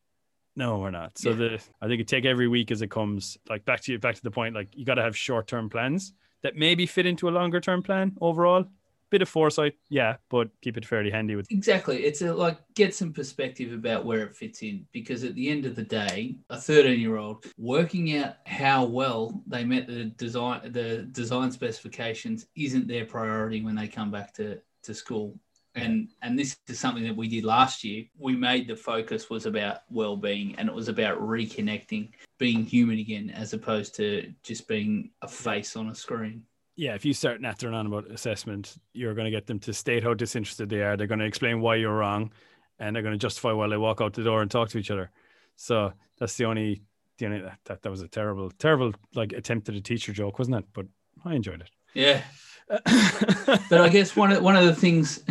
No, 0.57 0.79
we're 0.79 0.91
not. 0.91 1.17
So 1.19 1.29
Yeah. 1.29 1.35
the 1.35 1.63
I 1.81 1.87
think 1.87 1.99
you 1.99 2.03
take 2.03 2.25
every 2.25 2.47
week 2.47 2.71
as 2.71 2.81
it 2.81 2.89
comes. 2.89 3.37
Like 3.47 3.63
back 3.63 3.79
to 3.81 3.91
you, 3.91 3.99
back 3.99 4.15
to 4.15 4.23
the 4.23 4.31
point. 4.31 4.55
Like 4.55 4.69
you 4.75 4.83
got 4.85 4.95
to 4.95 5.03
have 5.03 5.15
short 5.15 5.47
term 5.47 5.69
plans 5.69 6.13
that 6.41 6.55
maybe 6.55 6.85
fit 6.87 7.05
into 7.05 7.29
a 7.29 7.31
longer 7.31 7.61
term 7.61 7.83
plan 7.83 8.17
overall. 8.19 8.65
Bit 9.09 9.21
of 9.21 9.29
foresight, 9.29 9.75
yeah, 9.87 10.17
but 10.29 10.49
keep 10.61 10.75
it 10.75 10.85
fairly 10.85 11.09
handy 11.11 11.35
with. 11.37 11.49
Exactly. 11.49 12.03
It's 12.03 12.21
a, 12.21 12.33
like 12.33 12.57
get 12.75 12.93
some 12.93 13.13
perspective 13.13 13.71
about 13.71 14.03
where 14.03 14.23
it 14.25 14.35
fits 14.35 14.63
in 14.63 14.85
because 14.91 15.23
at 15.23 15.33
the 15.35 15.47
end 15.47 15.65
of 15.65 15.75
the 15.77 15.83
day, 15.83 16.35
a 16.49 16.59
13 16.59 16.99
year 16.99 17.15
old 17.15 17.45
working 17.57 18.17
out 18.17 18.35
how 18.45 18.83
well 18.83 19.41
they 19.47 19.63
met 19.63 19.87
the 19.87 20.05
design 20.17 20.73
the 20.73 21.03
design 21.11 21.51
specifications 21.51 22.47
isn't 22.57 22.87
their 22.87 23.05
priority 23.05 23.63
when 23.63 23.75
they 23.75 23.87
come 23.87 24.11
back 24.11 24.33
to, 24.33 24.59
to 24.83 24.93
school. 24.93 25.39
And 25.77 26.09
and 26.21 26.37
this 26.37 26.57
is 26.67 26.79
something 26.79 27.03
that 27.03 27.15
we 27.15 27.27
did 27.27 27.43
last 27.43 27.83
year. 27.83 28.05
We 28.17 28.35
made 28.35 28.67
the 28.67 28.75
focus 28.75 29.29
was 29.29 29.45
about 29.45 29.81
well-being 29.89 30.55
and 30.57 30.67
it 30.67 30.75
was 30.75 30.87
about 30.87 31.19
reconnecting, 31.19 32.09
being 32.37 32.65
human 32.65 32.99
again, 32.99 33.29
as 33.29 33.53
opposed 33.53 33.95
to 33.95 34.33
just 34.43 34.67
being 34.67 35.11
a 35.21 35.27
face 35.27 35.75
on 35.75 35.89
a 35.89 35.95
screen. 35.95 36.43
Yeah, 36.75 36.93
if 36.93 37.05
you 37.05 37.13
start 37.13 37.41
nattering 37.41 37.73
on 37.73 37.87
about 37.87 38.11
assessment, 38.11 38.77
you're 38.93 39.15
going 39.15 39.25
to 39.25 39.31
get 39.31 39.47
them 39.47 39.59
to 39.61 39.73
state 39.73 40.03
how 40.03 40.13
disinterested 40.13 40.69
they 40.69 40.81
are. 40.81 40.95
They're 40.95 41.07
going 41.07 41.19
to 41.19 41.25
explain 41.25 41.59
why 41.59 41.75
you're 41.75 41.95
wrong, 41.95 42.31
and 42.77 42.95
they're 42.95 43.01
going 43.01 43.15
to 43.15 43.19
justify 43.19 43.51
why 43.51 43.67
they 43.67 43.77
walk 43.77 43.99
out 43.99 44.13
the 44.13 44.23
door 44.23 44.43
and 44.43 44.51
talk 44.51 44.69
to 44.69 44.77
each 44.77 44.91
other. 44.91 45.09
So 45.55 45.93
that's 46.19 46.37
the 46.37 46.45
only, 46.45 46.83
the 47.17 47.25
only 47.25 47.41
that 47.65 47.81
that 47.81 47.89
was 47.89 48.01
a 48.01 48.07
terrible, 48.07 48.51
terrible 48.51 48.93
like 49.15 49.33
attempt 49.33 49.69
at 49.69 49.75
a 49.75 49.81
teacher 49.81 50.13
joke, 50.13 50.37
wasn't 50.37 50.57
it? 50.57 50.65
But 50.73 50.85
I 51.25 51.33
enjoyed 51.33 51.61
it. 51.61 51.69
Yeah. 51.95 52.21
But 52.67 53.81
I 53.81 53.89
guess 53.89 54.15
one 54.15 54.31
of 54.31 54.43
one 54.43 54.55
of 54.55 54.65
the 54.65 54.75
things, 54.75 55.23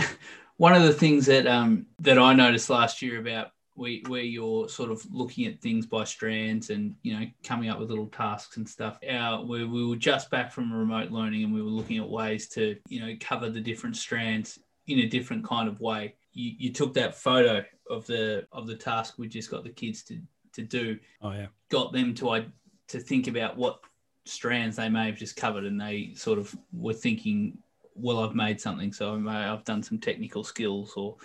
one 0.57 0.75
of 0.75 0.83
the 0.83 0.92
things 0.92 1.27
that 1.27 1.46
um 1.46 1.87
that 2.01 2.18
I 2.18 2.33
noticed 2.33 2.70
last 2.70 3.03
year 3.03 3.20
about 3.20 3.49
where, 3.77 3.99
where 4.07 4.22
you're 4.22 4.68
sort 4.68 4.90
of 4.90 5.05
looking 5.12 5.46
at 5.46 5.61
things 5.61 5.87
by 5.87 6.05
strands 6.05 6.70
and 6.70 6.94
you 7.03 7.18
know 7.18 7.27
coming 7.44 7.68
up 7.68 7.79
with 7.79 7.90
little 7.90 8.07
tasks 8.07 8.57
and 8.57 8.68
stuff. 8.68 8.99
Our, 9.09 9.44
we, 9.44 9.64
we 9.64 9.87
were 9.87 9.96
just 9.96 10.31
back 10.31 10.51
from 10.51 10.72
remote 10.72 11.11
learning 11.11 11.44
and 11.44 11.53
we 11.55 11.62
were 11.62 11.68
looking 11.68 11.99
at 11.99 12.09
ways 12.09 12.49
to 12.51 12.77
you 12.88 13.01
know 13.01 13.14
cover 13.20 13.51
the 13.51 13.61
different 13.61 13.96
strands 13.96 14.59
in 14.87 15.01
a 15.01 15.07
different 15.07 15.44
kind 15.44 15.68
of 15.68 15.81
way. 15.81 16.14
You, 16.33 16.53
you 16.59 16.72
took 16.72 16.94
that 16.94 17.14
photo 17.14 17.64
of 17.88 18.07
the 18.07 18.46
of 18.51 18.66
the 18.66 18.77
task 18.77 19.14
we 19.18 19.29
just 19.29 19.51
got 19.51 19.62
the 19.62 19.70
kids 19.70 20.03
to 20.05 20.20
to 20.55 20.62
do 20.62 20.99
oh 21.22 21.33
yeah, 21.33 21.46
got 21.70 21.92
them 21.92 22.14
to 22.14 22.31
I 22.31 22.46
to 22.88 22.99
think 22.99 23.29
about 23.29 23.57
what 23.57 23.81
strands 24.29 24.77
they 24.77 24.89
may 24.89 25.07
have 25.07 25.17
just 25.17 25.37
covered, 25.37 25.65
and 25.65 25.81
they 25.81 26.12
sort 26.15 26.39
of 26.39 26.57
were 26.73 26.93
thinking, 26.93 27.59
"Well, 27.95 28.21
I've 28.21 28.35
made 28.35 28.61
something, 28.61 28.93
so 28.93 29.15
I 29.15 29.17
may, 29.19 29.31
I've 29.31 29.65
done 29.65 29.83
some 29.83 29.99
technical 29.99 30.45
skills 30.45 30.95
or 30.97 31.17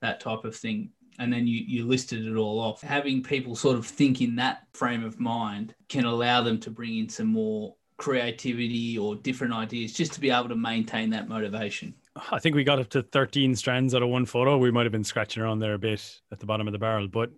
that 0.00 0.20
type 0.20 0.44
of 0.44 0.56
thing." 0.56 0.90
And 1.18 1.32
then 1.32 1.46
you 1.46 1.62
you 1.66 1.86
listed 1.86 2.26
it 2.26 2.36
all 2.36 2.58
off. 2.58 2.82
Having 2.82 3.22
people 3.22 3.54
sort 3.54 3.78
of 3.78 3.86
think 3.86 4.20
in 4.20 4.36
that 4.36 4.66
frame 4.72 5.04
of 5.04 5.20
mind 5.20 5.74
can 5.88 6.04
allow 6.04 6.42
them 6.42 6.58
to 6.60 6.70
bring 6.70 6.98
in 6.98 7.08
some 7.08 7.28
more 7.28 7.76
creativity 7.96 8.98
or 8.98 9.14
different 9.14 9.54
ideas, 9.54 9.92
just 9.92 10.12
to 10.12 10.20
be 10.20 10.30
able 10.30 10.48
to 10.48 10.56
maintain 10.56 11.10
that 11.10 11.28
motivation. 11.28 11.94
I 12.32 12.38
think 12.38 12.54
we 12.54 12.64
got 12.64 12.78
up 12.78 12.88
to 12.90 13.02
13 13.02 13.54
strands 13.56 13.94
out 13.94 14.02
of 14.02 14.08
one 14.08 14.26
photo. 14.26 14.56
We 14.58 14.70
might 14.70 14.84
have 14.84 14.92
been 14.92 15.04
scratching 15.04 15.42
around 15.42 15.60
there 15.60 15.74
a 15.74 15.78
bit 15.78 16.20
at 16.32 16.38
the 16.38 16.46
bottom 16.46 16.66
of 16.68 16.72
the 16.72 16.78
barrel, 16.78 17.08
but 17.08 17.30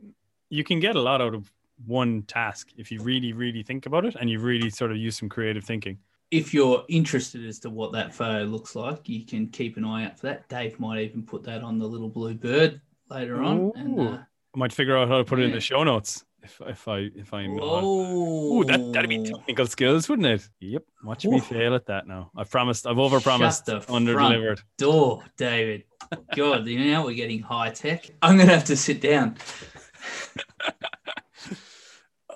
you 0.50 0.64
can 0.64 0.80
get 0.80 0.96
a 0.96 1.00
lot 1.00 1.20
out 1.20 1.34
of 1.34 1.52
one 1.84 2.22
task 2.22 2.70
if 2.76 2.90
you 2.90 3.00
really, 3.02 3.32
really 3.32 3.62
think 3.62 3.86
about 3.86 4.04
it 4.04 4.16
and 4.18 4.30
you 4.30 4.38
really 4.38 4.70
sort 4.70 4.90
of 4.90 4.96
use 4.96 5.16
some 5.16 5.28
creative 5.28 5.64
thinking. 5.64 5.98
if 6.30 6.52
you're 6.52 6.84
interested 6.88 7.46
as 7.46 7.58
to 7.60 7.70
what 7.70 7.92
that 7.92 8.12
photo 8.14 8.44
looks 8.44 8.74
like, 8.74 9.08
you 9.08 9.24
can 9.24 9.46
keep 9.48 9.76
an 9.76 9.84
eye 9.84 10.06
out 10.06 10.18
for 10.18 10.26
that. 10.26 10.48
Dave 10.48 10.78
might 10.80 11.02
even 11.02 11.22
put 11.22 11.44
that 11.44 11.62
on 11.62 11.78
the 11.78 11.86
little 11.86 12.08
blue 12.08 12.34
bird 12.34 12.80
later 13.10 13.42
on. 13.42 13.72
And, 13.76 14.00
uh, 14.00 14.18
I 14.54 14.58
might 14.58 14.72
figure 14.72 14.96
out 14.96 15.08
how 15.08 15.18
to 15.18 15.24
put 15.24 15.38
it 15.38 15.44
in 15.44 15.52
the 15.52 15.60
show 15.60 15.84
notes 15.84 16.24
if 16.42 16.60
if 16.66 16.88
I 16.88 17.10
if 17.14 17.32
I'm. 17.34 17.58
oh, 17.60 18.64
that 18.64 18.92
that'd 18.92 19.08
be 19.10 19.22
technical 19.22 19.66
skills, 19.66 20.08
wouldn't 20.08 20.26
it? 20.26 20.48
Yep. 20.60 20.82
Watch 21.04 21.26
me 21.26 21.40
fail 21.40 21.74
at 21.74 21.86
that 21.86 22.06
now. 22.06 22.30
I've 22.36 22.50
promised. 22.50 22.86
I've 22.86 22.96
overpromised, 22.96 23.84
under 23.88 24.14
delivered. 24.14 24.60
door, 24.78 25.22
David. 25.36 25.84
God, 26.34 26.66
you 26.66 26.78
know 26.90 27.04
we're 27.04 27.14
getting 27.14 27.40
high 27.42 27.70
tech. 27.70 28.06
I'm 28.22 28.38
gonna 28.38 28.50
have 28.52 28.64
to 28.64 28.76
sit 28.76 29.00
down. 29.00 29.36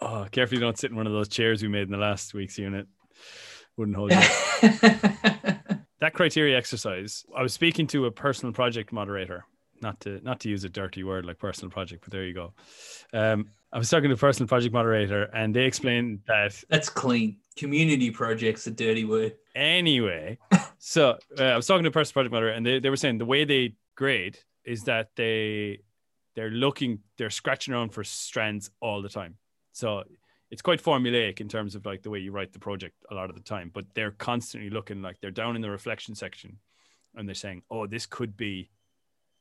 Oh, 0.01 0.27
careful 0.31 0.55
you 0.55 0.61
don't 0.61 0.79
sit 0.79 0.91
in 0.91 0.97
one 0.97 1.07
of 1.07 1.13
those 1.13 1.29
chairs 1.29 1.63
we 1.63 1.69
made 1.69 1.83
in 1.83 1.91
the 1.91 1.99
last 1.99 2.33
week's 2.35 2.59
unit. 2.59 2.87
Wouldn't 3.77 3.97
hold 3.97 4.13
you. 4.13 4.19
that 6.01 6.13
criteria 6.15 6.57
exercise. 6.57 7.25
I 7.37 7.43
was 7.43 7.53
speaking 7.53 7.87
to 7.89 8.07
a 8.07 8.11
personal 8.11 8.53
project 8.53 8.93
moderator. 8.93 9.45
Not 9.83 10.01
to 10.01 10.21
not 10.23 10.41
to 10.41 10.51
use 10.51 10.65
a 10.65 10.69
dirty 10.69 11.05
word 11.05 11.25
like 11.25 11.39
personal 11.39 11.71
project, 11.71 12.03
but 12.05 12.13
there 12.13 12.25
you 12.25 12.35
go. 12.35 12.53
Um, 13.15 13.47
I 13.73 13.79
was 13.79 13.89
talking 13.89 14.11
to 14.11 14.15
a 14.15 14.19
personal 14.19 14.47
project 14.47 14.75
moderator, 14.75 15.23
and 15.33 15.57
they 15.57 15.65
explained 15.65 16.21
that 16.27 16.63
That's 16.69 16.91
clean. 16.91 17.39
Community 17.57 18.11
projects 18.11 18.67
a 18.67 18.71
dirty 18.73 19.05
word. 19.07 19.37
anyway. 19.55 20.39
so 20.79 21.17
uh, 21.39 21.45
I 21.45 21.57
was 21.57 21.67
talking 21.67 21.85
to 21.85 21.89
a 21.89 21.93
personal 21.93 22.13
project 22.15 22.33
moderator, 22.33 22.57
and 22.57 22.67
they, 22.67 22.79
they 22.79 22.91
were 22.91 22.97
saying 22.97 23.19
the 23.19 23.25
way 23.25 23.45
they 23.45 23.75
grade 23.97 24.39
is 24.65 24.85
that 24.85 25.11
they 25.17 25.81
they're 26.37 26.51
looking, 26.51 27.01
they're 27.17 27.31
scratching 27.31 27.75
around 27.75 27.91
for 27.91 28.05
strands 28.05 28.71
all 28.81 29.03
the 29.03 29.09
time. 29.09 29.37
So 29.73 30.05
it's 30.51 30.63
quite 30.63 30.83
formulaic 30.83 31.41
in 31.41 31.49
terms 31.49 31.75
of 31.75 31.87
like 31.87 32.03
the 32.03 32.11
way 32.11 32.19
you 32.19 32.33
write 32.33 32.53
the 32.53 32.59
project 32.59 32.97
a 33.11 33.15
lot 33.15 33.31
of 33.31 33.37
the 33.37 33.43
time, 33.43 33.71
but 33.73 33.85
they're 33.95 34.11
constantly 34.11 34.71
looking 34.71 35.01
like 35.03 35.21
they're 35.21 35.31
down 35.31 35.57
in 35.57 35.63
the 35.63 35.71
reflection 35.71 36.15
section 36.15 36.59
and 37.15 37.29
they're 37.29 37.35
saying, 37.35 37.63
oh, 37.71 37.87
this 37.87 38.07
could 38.07 38.37
be 38.37 38.71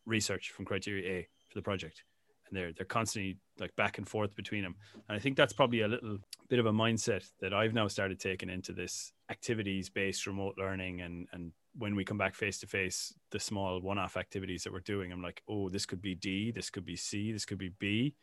research 0.06 0.52
from 0.52 0.66
criteria 0.66 1.20
A 1.20 1.28
for 1.48 1.58
the 1.58 1.64
project. 1.64 2.04
and 2.48 2.58
they're 2.58 2.74
they're 2.74 2.86
constantly 2.86 3.38
like 3.60 3.76
back 3.76 3.98
and 3.98 4.08
forth 4.08 4.36
between 4.36 4.64
them. 4.64 4.76
And 5.08 5.16
I 5.16 5.20
think 5.20 5.38
that's 5.38 5.54
probably 5.54 5.82
a 5.82 5.88
little 5.88 6.18
bit 6.48 6.60
of 6.60 6.66
a 6.66 6.72
mindset 6.72 7.30
that 7.42 7.54
I've 7.54 7.74
now 7.74 7.88
started 7.88 8.20
taking 8.20 8.50
into 8.50 8.74
this 8.74 9.14
activities 9.30 9.90
based 9.90 10.28
remote 10.28 10.56
learning 10.58 11.02
and 11.02 11.28
and 11.32 11.52
when 11.78 11.96
we 11.96 12.04
come 12.04 12.18
back 12.18 12.34
face 12.34 12.60
to 12.60 12.68
face, 12.68 13.14
the 13.32 13.40
small 13.40 13.80
one 13.80 14.00
off 14.00 14.18
activities 14.18 14.64
that 14.64 14.74
we're 14.74 14.80
doing, 14.80 15.12
I'm 15.12 15.22
like, 15.22 15.44
oh, 15.48 15.70
this 15.70 15.86
could 15.86 16.02
be 16.02 16.16
D, 16.16 16.52
this 16.52 16.70
could 16.70 16.84
be 16.84 16.96
C, 16.96 17.32
this 17.32 17.46
could 17.46 17.60
be 17.60 17.70
B. 17.80 18.16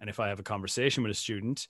And 0.00 0.10
if 0.10 0.20
I 0.20 0.28
have 0.28 0.40
a 0.40 0.44
conversation 0.44 1.02
with 1.02 1.12
a 1.12 1.14
student, 1.14 1.68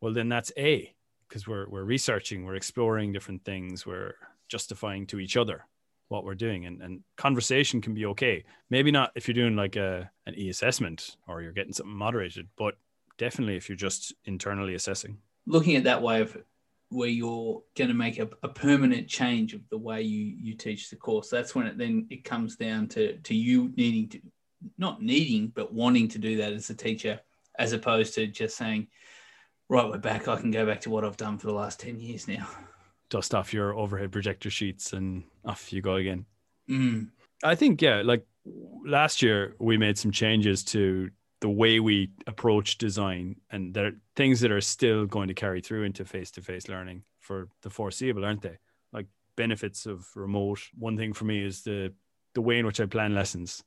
well, 0.00 0.12
then 0.12 0.28
that's 0.28 0.52
A, 0.56 0.94
because 1.28 1.46
we're 1.46 1.68
we're 1.68 1.84
researching, 1.84 2.44
we're 2.44 2.54
exploring 2.54 3.12
different 3.12 3.44
things, 3.44 3.86
we're 3.86 4.14
justifying 4.48 5.06
to 5.08 5.18
each 5.18 5.36
other 5.36 5.64
what 6.08 6.24
we're 6.24 6.34
doing. 6.34 6.66
And, 6.66 6.80
and 6.82 7.00
conversation 7.16 7.80
can 7.80 7.94
be 7.94 8.06
okay. 8.06 8.44
Maybe 8.70 8.90
not 8.90 9.12
if 9.14 9.28
you're 9.28 9.34
doing 9.34 9.56
like 9.56 9.76
a 9.76 10.10
an 10.26 10.34
e-assessment 10.36 11.16
or 11.26 11.42
you're 11.42 11.52
getting 11.52 11.72
something 11.72 11.94
moderated 11.94 12.48
but 12.56 12.76
definitely 13.18 13.56
if 13.56 13.68
you're 13.68 13.76
just 13.76 14.14
internally 14.24 14.74
assessing. 14.74 15.18
Looking 15.46 15.76
at 15.76 15.84
that 15.84 16.02
way 16.02 16.20
of 16.20 16.36
where 16.90 17.08
you're 17.08 17.62
going 17.76 17.88
to 17.88 17.94
make 17.94 18.18
a, 18.18 18.28
a 18.42 18.48
permanent 18.48 19.08
change 19.08 19.52
of 19.52 19.60
the 19.68 19.76
way 19.76 20.00
you 20.00 20.34
you 20.40 20.54
teach 20.54 20.88
the 20.88 20.96
course 20.96 21.28
that's 21.28 21.54
when 21.54 21.66
it 21.66 21.76
then 21.76 22.06
it 22.08 22.24
comes 22.24 22.56
down 22.56 22.88
to 22.88 23.18
to 23.18 23.34
you 23.34 23.70
needing 23.76 24.08
to 24.08 24.20
not 24.78 25.02
needing 25.02 25.48
but 25.48 25.72
wanting 25.72 26.08
to 26.08 26.18
do 26.18 26.38
that 26.38 26.52
as 26.52 26.70
a 26.70 26.74
teacher 26.74 27.20
as 27.58 27.72
opposed 27.72 28.14
to 28.14 28.26
just 28.26 28.56
saying 28.56 28.86
right 29.68 29.88
we're 29.88 29.98
back 29.98 30.28
i 30.28 30.36
can 30.40 30.50
go 30.50 30.64
back 30.64 30.80
to 30.80 30.90
what 30.90 31.04
i've 31.04 31.16
done 31.16 31.38
for 31.38 31.46
the 31.48 31.52
last 31.52 31.80
10 31.80 31.98
years 31.98 32.28
now 32.28 32.48
dust 33.10 33.34
off 33.34 33.54
your 33.54 33.74
overhead 33.74 34.12
projector 34.12 34.50
sheets 34.50 34.92
and 34.92 35.24
off 35.44 35.72
you 35.72 35.80
go 35.80 35.96
again. 35.96 36.26
Mm. 36.68 37.08
I 37.42 37.54
think, 37.54 37.80
yeah, 37.80 38.02
like 38.04 38.26
last 38.84 39.22
year 39.22 39.54
we 39.58 39.76
made 39.76 39.98
some 39.98 40.10
changes 40.10 40.64
to 40.64 41.10
the 41.40 41.48
way 41.48 41.78
we 41.78 42.10
approach 42.26 42.78
design, 42.78 43.36
and 43.50 43.72
there 43.72 43.86
are 43.86 43.92
things 44.16 44.40
that 44.40 44.50
are 44.50 44.60
still 44.60 45.06
going 45.06 45.28
to 45.28 45.34
carry 45.34 45.60
through 45.60 45.84
into 45.84 46.04
face 46.04 46.32
to 46.32 46.42
face 46.42 46.68
learning 46.68 47.04
for 47.20 47.48
the 47.62 47.70
foreseeable, 47.70 48.24
aren't 48.24 48.42
they? 48.42 48.58
Like 48.92 49.06
benefits 49.36 49.86
of 49.86 50.04
remote. 50.16 50.60
One 50.76 50.96
thing 50.96 51.12
for 51.12 51.24
me 51.24 51.44
is 51.44 51.62
the 51.62 51.92
the 52.34 52.42
way 52.42 52.58
in 52.58 52.66
which 52.66 52.80
I 52.80 52.86
plan 52.86 53.14
lessons. 53.14 53.62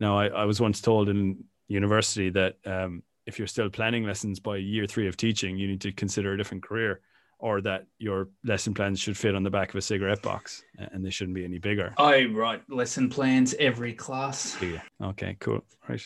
Now, 0.00 0.18
I, 0.18 0.26
I 0.26 0.44
was 0.44 0.60
once 0.60 0.80
told 0.80 1.08
in 1.08 1.44
university 1.66 2.30
that 2.30 2.56
um, 2.66 3.02
if 3.26 3.38
you're 3.38 3.48
still 3.48 3.70
planning 3.70 4.04
lessons 4.04 4.40
by 4.40 4.56
year 4.56 4.86
three 4.86 5.08
of 5.08 5.16
teaching, 5.16 5.56
you 5.56 5.66
need 5.66 5.80
to 5.82 5.92
consider 5.92 6.32
a 6.32 6.36
different 6.36 6.62
career 6.62 7.00
or 7.38 7.60
that 7.60 7.86
your 7.98 8.28
lesson 8.44 8.74
plans 8.74 9.00
should 9.00 9.16
fit 9.16 9.34
on 9.34 9.42
the 9.42 9.50
back 9.50 9.70
of 9.70 9.76
a 9.76 9.82
cigarette 9.82 10.22
box 10.22 10.62
and 10.78 11.04
they 11.04 11.10
shouldn't 11.10 11.34
be 11.34 11.44
any 11.44 11.58
bigger. 11.58 11.92
I 11.98 12.24
write 12.26 12.62
lesson 12.70 13.10
plans 13.10 13.54
every 13.58 13.92
class. 13.92 14.56
Yeah. 14.62 14.80
Okay, 15.02 15.36
cool. 15.40 15.64
Right. 15.88 16.02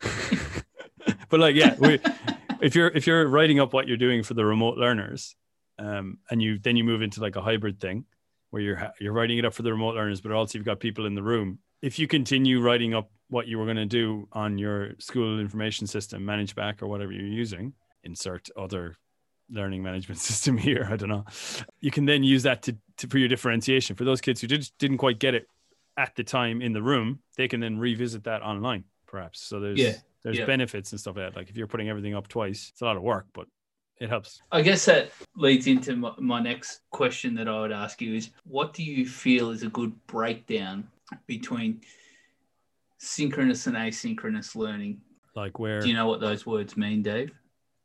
but 1.28 1.40
like, 1.40 1.54
yeah, 1.54 1.74
we, 1.78 1.98
if 2.60 2.74
you're 2.74 2.88
if 2.88 3.06
you're 3.06 3.26
writing 3.28 3.60
up 3.60 3.72
what 3.72 3.88
you're 3.88 3.96
doing 3.96 4.22
for 4.22 4.34
the 4.34 4.44
remote 4.44 4.76
learners, 4.76 5.36
um, 5.78 6.18
and 6.30 6.42
you 6.42 6.58
then 6.58 6.76
you 6.76 6.84
move 6.84 7.02
into 7.02 7.20
like 7.20 7.36
a 7.36 7.42
hybrid 7.42 7.80
thing 7.80 8.04
where 8.50 8.62
you're 8.62 8.92
you're 9.00 9.12
writing 9.12 9.38
it 9.38 9.44
up 9.44 9.54
for 9.54 9.62
the 9.62 9.72
remote 9.72 9.94
learners, 9.94 10.20
but 10.20 10.32
also 10.32 10.58
you've 10.58 10.66
got 10.66 10.80
people 10.80 11.06
in 11.06 11.14
the 11.14 11.22
room. 11.22 11.58
If 11.80 11.98
you 11.98 12.08
continue 12.08 12.60
writing 12.60 12.94
up 12.94 13.10
what 13.28 13.46
you 13.46 13.58
were 13.58 13.64
going 13.64 13.76
to 13.76 13.86
do 13.86 14.28
on 14.32 14.58
your 14.58 14.92
school 14.98 15.38
information 15.38 15.86
system, 15.86 16.22
ManageBac 16.22 16.82
or 16.82 16.86
whatever 16.88 17.12
you're 17.12 17.26
using, 17.26 17.74
insert 18.02 18.48
other 18.56 18.96
learning 19.50 19.82
management 19.82 20.18
system 20.30 20.56
here. 20.56 20.88
I 20.90 20.96
don't 20.96 21.08
know. 21.08 21.24
You 21.80 21.90
can 21.90 22.04
then 22.04 22.22
use 22.22 22.42
that 22.44 22.62
to, 22.62 22.76
to 22.98 23.06
for 23.06 23.18
your 23.18 23.28
differentiation. 23.28 23.96
For 23.96 24.04
those 24.04 24.20
kids 24.20 24.40
who 24.40 24.46
did, 24.46 24.68
didn't 24.78 24.98
quite 24.98 25.18
get 25.18 25.34
it 25.34 25.46
at 25.96 26.14
the 26.14 26.24
time 26.24 26.62
in 26.62 26.72
the 26.72 26.82
room, 26.82 27.20
they 27.36 27.48
can 27.48 27.60
then 27.60 27.78
revisit 27.78 28.24
that 28.24 28.42
online, 28.42 28.84
perhaps. 29.06 29.40
So 29.40 29.58
there's 29.60 29.78
yeah. 29.78 29.94
there's 30.22 30.38
yeah. 30.38 30.46
benefits 30.46 30.92
and 30.92 31.00
stuff 31.00 31.16
like 31.16 31.32
that. 31.32 31.36
Like 31.36 31.50
if 31.50 31.56
you're 31.56 31.66
putting 31.66 31.88
everything 31.88 32.14
up 32.14 32.28
twice, 32.28 32.70
it's 32.72 32.80
a 32.80 32.84
lot 32.84 32.96
of 32.96 33.02
work, 33.02 33.26
but 33.34 33.46
it 34.00 34.08
helps. 34.08 34.40
I 34.52 34.62
guess 34.62 34.84
that 34.84 35.10
leads 35.34 35.66
into 35.66 35.96
my, 35.96 36.12
my 36.18 36.40
next 36.40 36.82
question 36.90 37.34
that 37.34 37.48
I 37.48 37.60
would 37.60 37.72
ask 37.72 38.00
you 38.00 38.14
is 38.14 38.30
what 38.44 38.72
do 38.72 38.84
you 38.84 39.06
feel 39.06 39.50
is 39.50 39.64
a 39.64 39.68
good 39.68 39.92
breakdown 40.06 40.86
between 41.26 41.80
synchronous 42.98 43.66
and 43.66 43.76
asynchronous 43.76 44.54
learning? 44.54 45.00
Like 45.34 45.58
where 45.58 45.80
do 45.80 45.88
you 45.88 45.94
know 45.94 46.08
what 46.08 46.20
those 46.20 46.46
words 46.46 46.76
mean, 46.76 47.02
Dave? 47.02 47.32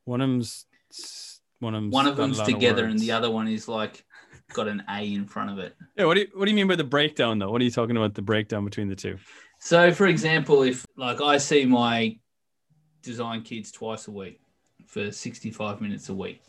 One 0.06 0.22
of 0.22 0.30
them's 0.30 0.66
one 1.60 1.76
of 1.76 1.84
them's, 1.84 1.94
one 1.94 2.08
of 2.08 2.18
them's 2.18 2.42
together 2.42 2.86
of 2.86 2.92
and 2.92 3.00
the 3.00 3.12
other 3.12 3.30
one 3.32 3.48
is 3.48 3.68
like 3.68 4.04
got 4.54 4.68
an 4.68 4.84
A 4.90 5.14
in 5.14 5.26
front 5.26 5.50
of 5.50 5.60
it. 5.60 5.76
Yeah, 5.98 6.06
what 6.06 6.16
do 6.16 6.22
you 6.22 6.28
what 6.34 6.46
do 6.46 6.52
you 6.52 6.56
mean 6.56 6.68
by 6.68 6.76
the 6.76 6.84
breakdown 6.84 7.40
though? 7.40 7.52
What 7.52 7.62
are 7.62 7.66
you 7.66 7.72
talking 7.72 7.98
about 7.98 8.16
the 8.16 8.22
breakdown 8.22 8.66
between 8.66 8.90
the 8.90 8.96
two? 8.96 9.18
So 9.60 9.92
for 9.92 10.08
example, 10.08 10.64
if 10.64 10.86
like 10.98 11.22
I 11.22 11.38
see 11.38 11.66
my 11.66 12.18
design 13.02 13.42
kids 13.44 13.72
twice 13.72 14.08
a 14.08 14.12
week 14.12 14.40
for 14.88 15.12
65 15.12 15.82
minutes 15.82 16.10
a 16.10 16.14
week. 16.14 16.42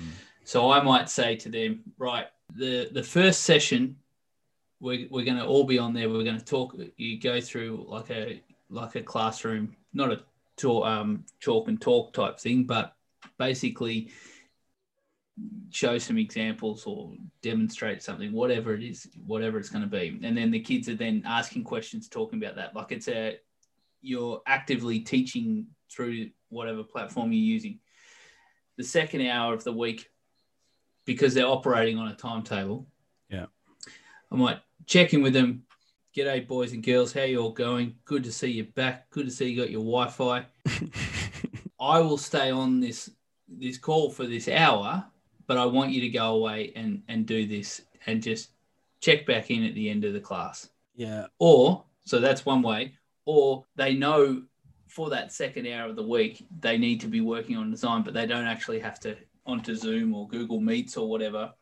Mm. 0.00 0.06
So 0.44 0.70
I 0.70 0.82
might 0.82 1.10
say 1.10 1.36
to 1.36 1.48
them, 1.48 1.80
right, 1.98 2.26
the 2.54 2.88
the 2.92 3.02
first 3.02 3.42
session 3.42 3.96
we're, 4.80 5.06
we're 5.10 5.24
going 5.24 5.38
to 5.38 5.46
all 5.46 5.64
be 5.64 5.78
on 5.78 5.92
there. 5.92 6.08
We're 6.08 6.24
going 6.24 6.38
to 6.38 6.44
talk. 6.44 6.76
You 6.96 7.20
go 7.20 7.40
through 7.40 7.84
like 7.88 8.10
a 8.10 8.42
like 8.70 8.94
a 8.96 9.02
classroom, 9.02 9.74
not 9.92 10.12
a 10.12 10.20
talk, 10.56 10.86
um, 10.86 11.24
chalk 11.40 11.68
and 11.68 11.80
talk 11.80 12.12
type 12.12 12.38
thing, 12.38 12.64
but 12.64 12.94
basically 13.38 14.10
show 15.70 15.98
some 15.98 16.18
examples 16.18 16.84
or 16.86 17.12
demonstrate 17.42 18.02
something, 18.02 18.32
whatever 18.32 18.74
it 18.74 18.82
is, 18.82 19.08
whatever 19.26 19.58
it's 19.58 19.70
going 19.70 19.82
to 19.82 19.88
be. 19.88 20.18
And 20.22 20.36
then 20.36 20.50
the 20.50 20.60
kids 20.60 20.88
are 20.88 20.96
then 20.96 21.22
asking 21.24 21.64
questions, 21.64 22.08
talking 22.08 22.42
about 22.42 22.56
that. 22.56 22.74
Like 22.74 22.92
it's 22.92 23.08
a, 23.08 23.38
you're 24.02 24.42
actively 24.46 25.00
teaching 25.00 25.66
through 25.90 26.30
whatever 26.48 26.82
platform 26.82 27.32
you're 27.32 27.40
using. 27.40 27.78
The 28.76 28.84
second 28.84 29.26
hour 29.26 29.54
of 29.54 29.64
the 29.64 29.72
week, 29.72 30.08
because 31.04 31.34
they're 31.34 31.46
operating 31.46 31.98
on 31.98 32.08
a 32.08 32.14
timetable. 32.14 32.86
Yeah. 33.30 33.46
I 34.30 34.36
might 34.36 34.58
check 34.88 35.14
in 35.14 35.22
with 35.22 35.34
them. 35.34 35.62
G'day, 36.16 36.48
boys 36.48 36.72
and 36.72 36.82
girls. 36.82 37.12
How 37.12 37.22
you 37.22 37.40
all 37.40 37.52
going? 37.52 37.94
Good 38.04 38.24
to 38.24 38.32
see 38.32 38.50
you 38.50 38.64
back. 38.64 39.08
Good 39.10 39.26
to 39.26 39.30
see 39.30 39.50
you 39.50 39.60
got 39.60 39.70
your 39.70 39.84
Wi-Fi. 39.84 40.46
I 41.80 42.00
will 42.00 42.18
stay 42.18 42.50
on 42.50 42.80
this 42.80 43.10
this 43.46 43.78
call 43.78 44.10
for 44.10 44.26
this 44.26 44.48
hour 44.48 45.06
but 45.48 45.56
I 45.56 45.64
want 45.64 45.90
you 45.90 46.00
to 46.02 46.08
go 46.10 46.36
away 46.36 46.72
and 46.76 47.02
and 47.08 47.26
do 47.26 47.46
this 47.46 47.82
and 48.06 48.22
just 48.22 48.50
check 49.00 49.26
back 49.26 49.50
in 49.50 49.64
at 49.64 49.74
the 49.74 49.90
end 49.90 50.04
of 50.04 50.12
the 50.12 50.20
class. 50.20 50.68
Yeah. 50.94 51.26
Or 51.40 51.84
so 52.04 52.20
that's 52.20 52.46
one 52.46 52.62
way. 52.62 52.94
Or 53.24 53.64
they 53.74 53.94
know 53.94 54.42
for 54.86 55.10
that 55.10 55.32
second 55.32 55.66
hour 55.66 55.88
of 55.88 55.96
the 55.96 56.02
week 56.02 56.46
they 56.60 56.78
need 56.78 57.00
to 57.00 57.08
be 57.08 57.20
working 57.20 57.56
on 57.56 57.70
design, 57.70 58.02
but 58.02 58.14
they 58.14 58.26
don't 58.26 58.46
actually 58.46 58.78
have 58.78 59.00
to 59.00 59.16
onto 59.44 59.74
Zoom 59.74 60.14
or 60.14 60.28
Google 60.28 60.60
Meets 60.60 60.96
or 60.96 61.08
whatever. 61.08 61.52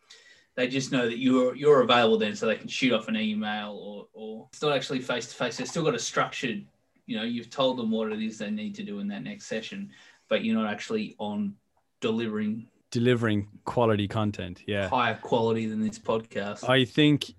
They 0.57 0.69
just 0.69 0.91
know 0.91 1.07
that 1.07 1.19
you're 1.19 1.55
you're 1.55 1.83
available 1.83 2.19
then, 2.19 2.35
so 2.35 2.47
they 2.47 2.57
can 2.57 2.69
shoot 2.69 2.93
off 2.93 3.09
an 3.09 3.17
email 3.17 3.79
or 3.81 4.09
or 4.13 4.49
it's 4.53 4.63
not 4.63 4.73
actually 4.73 5.01
face 5.01 5.27
to 5.29 5.35
face. 5.35 5.59
They've 5.59 5.69
still 5.69 5.85
got 5.85 5.95
a 5.95 5.99
structured, 5.99 6.65
you 7.07 7.17
know, 7.17 7.25
you've 7.25 7.51
told 7.51 7.77
them 7.79 7.91
what 7.91 8.11
it 8.11 8.23
is 8.23 8.39
they 8.39 8.51
need 8.51 8.75
to 8.77 8.83
do 8.83 8.99
in 9.01 9.09
that 9.09 9.23
next 9.23 9.47
session, 9.47 9.91
but 10.29 10.45
you're 10.45 10.57
not 10.57 10.71
actually 10.71 11.15
on 11.19 11.55
delivering 12.01 12.67
delivering 12.91 13.49
quality 13.67 14.09
content. 14.09 14.63
Yeah. 14.67 14.89
Higher 14.89 15.17
quality 15.17 15.67
than 15.67 15.83
this 15.83 15.99
podcast. 15.99 16.69
I 16.69 16.87
think 16.87 17.35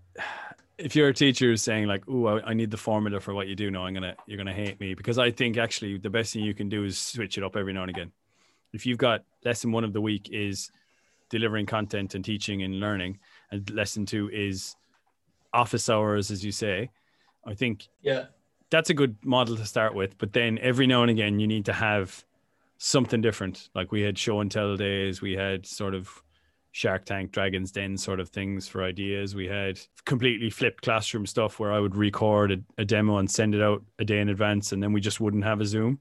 if 0.78 0.96
you're 0.96 1.08
a 1.08 1.14
teacher 1.14 1.48
who's 1.48 1.64
saying 1.64 1.88
like, 1.88 2.04
"Oh, 2.08 2.28
I, 2.28 2.52
I, 2.52 2.54
need 2.54 2.70
the 2.70 2.78
formula 2.78 3.20
for 3.20 3.34
what 3.34 3.48
you 3.48 3.56
do," 3.56 3.72
no, 3.72 3.84
I'm 3.84 3.96
gonna 3.96 4.16
you're 4.28 4.38
gonna 4.38 4.54
hate 4.54 4.80
me 4.80 4.94
because 4.94 5.18
I 5.18 5.32
think 5.32 5.58
actually 5.58 5.98
the 5.98 6.10
best 6.10 6.34
thing 6.34 6.44
you 6.44 6.54
can 6.54 6.70
do 6.70 6.84
is 6.84 7.00
switch 7.00 7.38
it 7.38 7.44
up 7.44 7.56
every 7.56 7.74
now 7.74 7.82
and 7.82 7.90
again. 7.90 8.12
If 8.74 8.86
you've 8.86 8.98
got 8.98 9.24
lesson 9.44 9.72
one 9.72 9.84
of 9.84 9.94
the 9.94 10.02
week 10.02 10.30
is 10.32 10.72
delivering 11.30 11.66
content 11.66 12.16
and 12.16 12.24
teaching 12.24 12.63
and 12.63 12.80
learning, 12.80 13.20
and 13.52 13.70
lesson 13.72 14.06
two 14.06 14.30
is 14.32 14.76
office 15.54 15.90
hours, 15.90 16.32
as 16.32 16.44
you 16.44 16.52
say, 16.52 16.90
I 17.46 17.54
think 17.54 17.88
yeah, 18.02 18.26
that's 18.70 18.90
a 18.90 18.94
good 18.94 19.16
model 19.24 19.56
to 19.56 19.66
start 19.66 19.96
with. 19.96 20.18
But 20.18 20.34
then 20.34 20.60
every 20.60 20.88
now 20.88 21.02
and 21.02 21.12
again, 21.12 21.40
you 21.40 21.48
need 21.48 21.66
to 21.66 21.74
have 21.74 22.24
something 22.78 23.22
different. 23.22 23.70
Like 23.74 23.92
we 23.92 24.02
had 24.02 24.18
show 24.18 24.42
and 24.42 24.52
tell 24.52 24.76
days, 24.76 25.22
we 25.22 25.34
had 25.34 25.66
sort 25.66 25.96
of 25.96 26.10
Shark 26.72 27.06
Tank, 27.06 27.32
Dragon's 27.32 27.72
Den 27.72 27.98
sort 27.98 28.20
of 28.20 28.30
things 28.30 28.68
for 28.68 28.84
ideas. 28.84 29.34
We 29.34 29.48
had 29.48 29.80
completely 30.06 30.50
flipped 30.50 30.84
classroom 30.84 31.26
stuff 31.26 31.60
where 31.60 31.72
I 31.72 31.80
would 31.80 31.96
record 31.96 32.52
a, 32.52 32.58
a 32.78 32.86
demo 32.86 33.18
and 33.18 33.32
send 33.32 33.56
it 33.56 33.62
out 33.62 33.84
a 33.98 34.06
day 34.06 34.20
in 34.20 34.30
advance, 34.30 34.74
and 34.74 34.84
then 34.84 34.94
we 34.94 35.02
just 35.02 35.20
wouldn't 35.20 35.46
have 35.46 35.62
a 35.62 35.66
Zoom. 35.66 36.00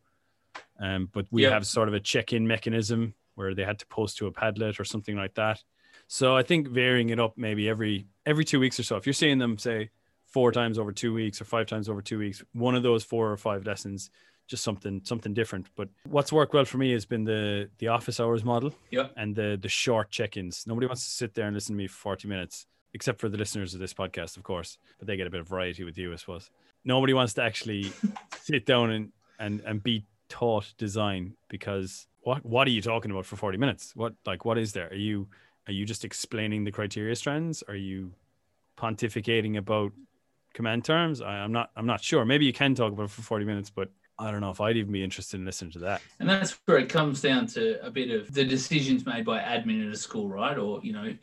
Um, 0.79 1.09
but 1.13 1.27
we 1.31 1.45
have 1.45 1.67
sort 1.67 1.89
of 1.89 1.95
a 1.95 2.01
check-in 2.01 2.47
mechanism 2.47 3.15
where 3.37 3.55
they 3.55 3.65
had 3.65 3.79
to 3.79 3.87
post 3.87 4.19
to 4.19 4.27
a 4.27 4.33
Padlet 4.33 4.81
or 4.81 4.85
something 4.85 5.17
like 5.17 5.35
that. 5.35 5.63
So 6.09 6.37
I 6.37 6.43
think 6.43 6.69
varying 6.69 7.11
it 7.11 7.21
up 7.21 7.35
maybe 7.37 7.69
every 7.69 8.07
every 8.27 8.45
two 8.45 8.61
weeks 8.61 8.79
or 8.79 8.83
so. 8.83 8.97
If 8.97 9.07
you're 9.07 9.13
seeing 9.13 9.39
them 9.39 9.59
say 9.59 9.91
four 10.27 10.53
times 10.53 10.79
over 10.79 10.93
two 10.93 11.15
weeks 11.15 11.41
or 11.41 11.45
five 11.45 11.67
times 11.67 11.89
over 11.89 12.03
two 12.03 12.19
weeks, 12.19 12.43
one 12.53 12.75
of 12.75 12.83
those 12.83 13.05
four 13.05 13.31
or 13.31 13.37
five 13.37 13.65
lessons 13.65 14.11
just 14.47 14.63
something 14.63 15.01
something 15.05 15.35
different. 15.35 15.67
But 15.77 15.89
what's 16.05 16.33
worked 16.33 16.55
well 16.55 16.65
for 16.65 16.79
me 16.79 16.93
has 16.93 17.05
been 17.05 17.25
the 17.25 17.69
the 17.79 17.89
office 17.89 18.21
hours 18.21 18.45
model 18.45 18.73
yeah. 18.91 19.09
and 19.17 19.35
the 19.35 19.59
the 19.61 19.69
short 19.69 20.11
check-ins. 20.11 20.67
Nobody 20.67 20.87
wants 20.87 21.05
to 21.05 21.11
sit 21.11 21.35
there 21.35 21.47
and 21.47 21.55
listen 21.55 21.75
to 21.75 21.79
me 21.79 21.89
for 21.89 21.97
40 21.97 22.29
minutes, 22.29 22.67
except 22.95 23.21
for 23.21 23.29
the 23.29 23.37
listeners 23.37 23.75
of 23.75 23.81
this 23.81 23.95
podcast, 23.95 24.37
of 24.37 24.43
course. 24.43 24.79
But 24.99 25.09
they 25.09 25.17
get 25.17 25.27
a 25.27 25.31
bit 25.31 25.41
of 25.41 25.49
variety 25.49 25.85
with 25.85 25.99
you, 25.99 26.13
I 26.13 26.17
suppose. 26.17 26.51
Nobody 26.85 27.13
wants 27.13 27.35
to 27.35 27.43
actually 27.43 27.93
sit 28.43 28.67
down 28.67 28.91
and 28.91 29.13
and 29.39 29.61
and 29.61 29.83
be 29.83 30.05
taught 30.29 30.75
design 30.79 31.35
because 31.49 32.07
what 32.27 32.45
what 32.45 32.67
are 32.67 32.73
you 32.73 32.83
talking 32.83 33.13
about 33.13 33.25
for 33.25 33.37
40 33.37 33.57
minutes? 33.57 33.93
What 33.95 34.15
like 34.27 34.45
what 34.45 34.59
is 34.59 34.73
there? 34.73 34.89
Are 34.89 34.97
you 34.97 35.29
are 35.69 35.73
you 35.73 35.87
just 35.87 36.05
explaining 36.05 36.65
the 36.65 36.73
criteria 36.73 37.15
strands? 37.15 37.63
Are 37.69 37.77
you 37.77 38.11
pontificating 38.77 39.57
about 39.57 39.93
command 40.53 40.85
terms? 40.85 41.23
I, 41.23 41.35
I'm 41.37 41.53
not 41.53 41.71
I'm 41.77 41.87
not 41.87 42.03
sure. 42.03 42.25
Maybe 42.25 42.45
you 42.45 42.53
can 42.53 42.75
talk 42.75 42.93
about 42.93 43.05
it 43.05 43.11
for 43.11 43.23
40 43.23 43.45
minutes, 43.45 43.71
but 43.71 43.91
I 44.19 44.33
don't 44.33 44.41
know 44.41 44.51
if 44.51 44.61
I'd 44.61 44.77
even 44.77 44.93
be 44.93 45.05
interested 45.05 45.39
in 45.39 45.47
listening 45.47 45.71
to 45.73 45.79
that. 45.81 46.03
And 46.19 46.29
that's 46.29 46.59
where 46.65 46.79
it 46.79 46.89
comes 46.89 47.21
down 47.21 47.47
to 47.49 47.85
a 47.87 47.93
bit 47.93 48.11
of 48.11 48.35
the 48.35 48.45
decisions 48.45 49.07
made 49.07 49.25
by 49.25 49.39
admin 49.39 49.87
at 49.87 49.95
a 49.95 49.97
school, 49.97 50.29
right? 50.29 50.59
Or, 50.59 50.81
you 50.83 50.95
know, 50.95 51.15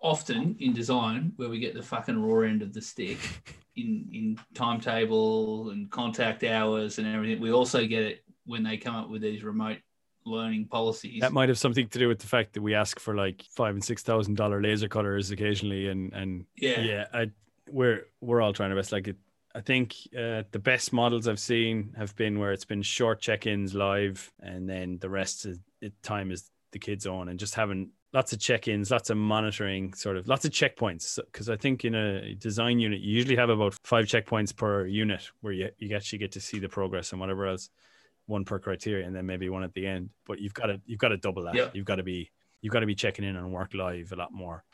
often 0.00 0.56
in 0.60 0.72
design 0.72 1.32
where 1.36 1.50
we 1.50 1.58
get 1.58 1.74
the 1.74 1.82
fucking 1.82 2.22
raw 2.22 2.48
end 2.48 2.62
of 2.62 2.72
the 2.72 2.80
stick 2.80 3.18
in 3.76 4.08
in 4.10 4.38
timetable 4.54 5.68
and 5.68 5.90
contact 5.90 6.44
hours 6.44 6.96
and 6.96 7.06
everything. 7.06 7.42
We 7.42 7.52
also 7.52 7.86
get 7.86 8.04
it 8.04 8.22
when 8.46 8.62
they 8.62 8.78
come 8.78 8.94
up 8.94 9.10
with 9.10 9.20
these 9.20 9.44
remote 9.44 9.78
learning 10.26 10.66
policies. 10.66 11.20
That 11.20 11.32
might 11.32 11.48
have 11.48 11.58
something 11.58 11.88
to 11.88 11.98
do 11.98 12.08
with 12.08 12.18
the 12.18 12.26
fact 12.26 12.54
that 12.54 12.62
we 12.62 12.74
ask 12.74 12.98
for 13.00 13.14
like 13.14 13.44
five 13.50 13.74
and 13.74 13.84
six 13.84 14.02
thousand 14.02 14.36
dollar 14.36 14.60
laser 14.60 14.88
cutters 14.88 15.30
occasionally, 15.30 15.88
and 15.88 16.12
and 16.12 16.46
Yeah. 16.56 16.80
yeah, 16.80 17.04
I, 17.12 17.30
we're 17.70 18.06
we're 18.20 18.40
all 18.40 18.52
trying 18.52 18.70
our 18.70 18.76
best. 18.76 18.92
Like 18.92 19.08
it, 19.08 19.16
I 19.54 19.60
think 19.60 19.94
uh, 20.16 20.42
the 20.50 20.58
best 20.58 20.92
models 20.92 21.26
I've 21.26 21.40
seen 21.40 21.94
have 21.96 22.14
been 22.16 22.38
where 22.38 22.52
it's 22.52 22.66
been 22.66 22.82
short 22.82 23.20
check-ins 23.20 23.74
live, 23.74 24.30
and 24.40 24.68
then 24.68 24.98
the 24.98 25.08
rest 25.08 25.46
of 25.46 25.58
the 25.80 25.90
time 26.02 26.30
is 26.30 26.50
the 26.72 26.78
kids 26.78 27.06
on, 27.06 27.28
and 27.28 27.38
just 27.38 27.54
having 27.54 27.90
lots 28.12 28.32
of 28.32 28.40
check-ins, 28.40 28.90
lots 28.90 29.10
of 29.10 29.16
monitoring, 29.16 29.92
sort 29.94 30.16
of 30.16 30.28
lots 30.28 30.44
of 30.44 30.50
checkpoints. 30.50 31.18
Because 31.32 31.48
I 31.48 31.56
think 31.56 31.84
in 31.84 31.94
a 31.94 32.34
design 32.34 32.78
unit, 32.80 33.00
you 33.00 33.14
usually 33.14 33.36
have 33.36 33.50
about 33.50 33.74
five 33.84 34.06
checkpoints 34.06 34.54
per 34.54 34.86
unit, 34.86 35.30
where 35.40 35.52
you 35.52 35.70
you 35.78 35.94
actually 35.96 36.18
get 36.18 36.32
to 36.32 36.40
see 36.40 36.58
the 36.58 36.68
progress 36.68 37.12
and 37.12 37.20
whatever 37.20 37.46
else 37.46 37.70
one 38.26 38.44
per 38.44 38.58
criteria 38.58 39.06
and 39.06 39.14
then 39.14 39.24
maybe 39.26 39.48
one 39.48 39.62
at 39.62 39.72
the 39.74 39.86
end 39.86 40.10
but 40.26 40.40
you've 40.40 40.54
got 40.54 40.66
to 40.66 40.80
you've 40.86 40.98
got 40.98 41.08
to 41.08 41.16
double 41.16 41.44
that 41.44 41.54
Yeah. 41.54 41.68
you've 41.72 41.84
got 41.86 41.96
to 41.96 42.02
be 42.02 42.30
you've 42.60 42.72
got 42.72 42.80
to 42.80 42.86
be 42.86 42.94
checking 42.94 43.24
in 43.24 43.36
on 43.36 43.50
work 43.52 43.72
live 43.74 44.12
a 44.12 44.16
lot 44.16 44.32
more 44.32 44.64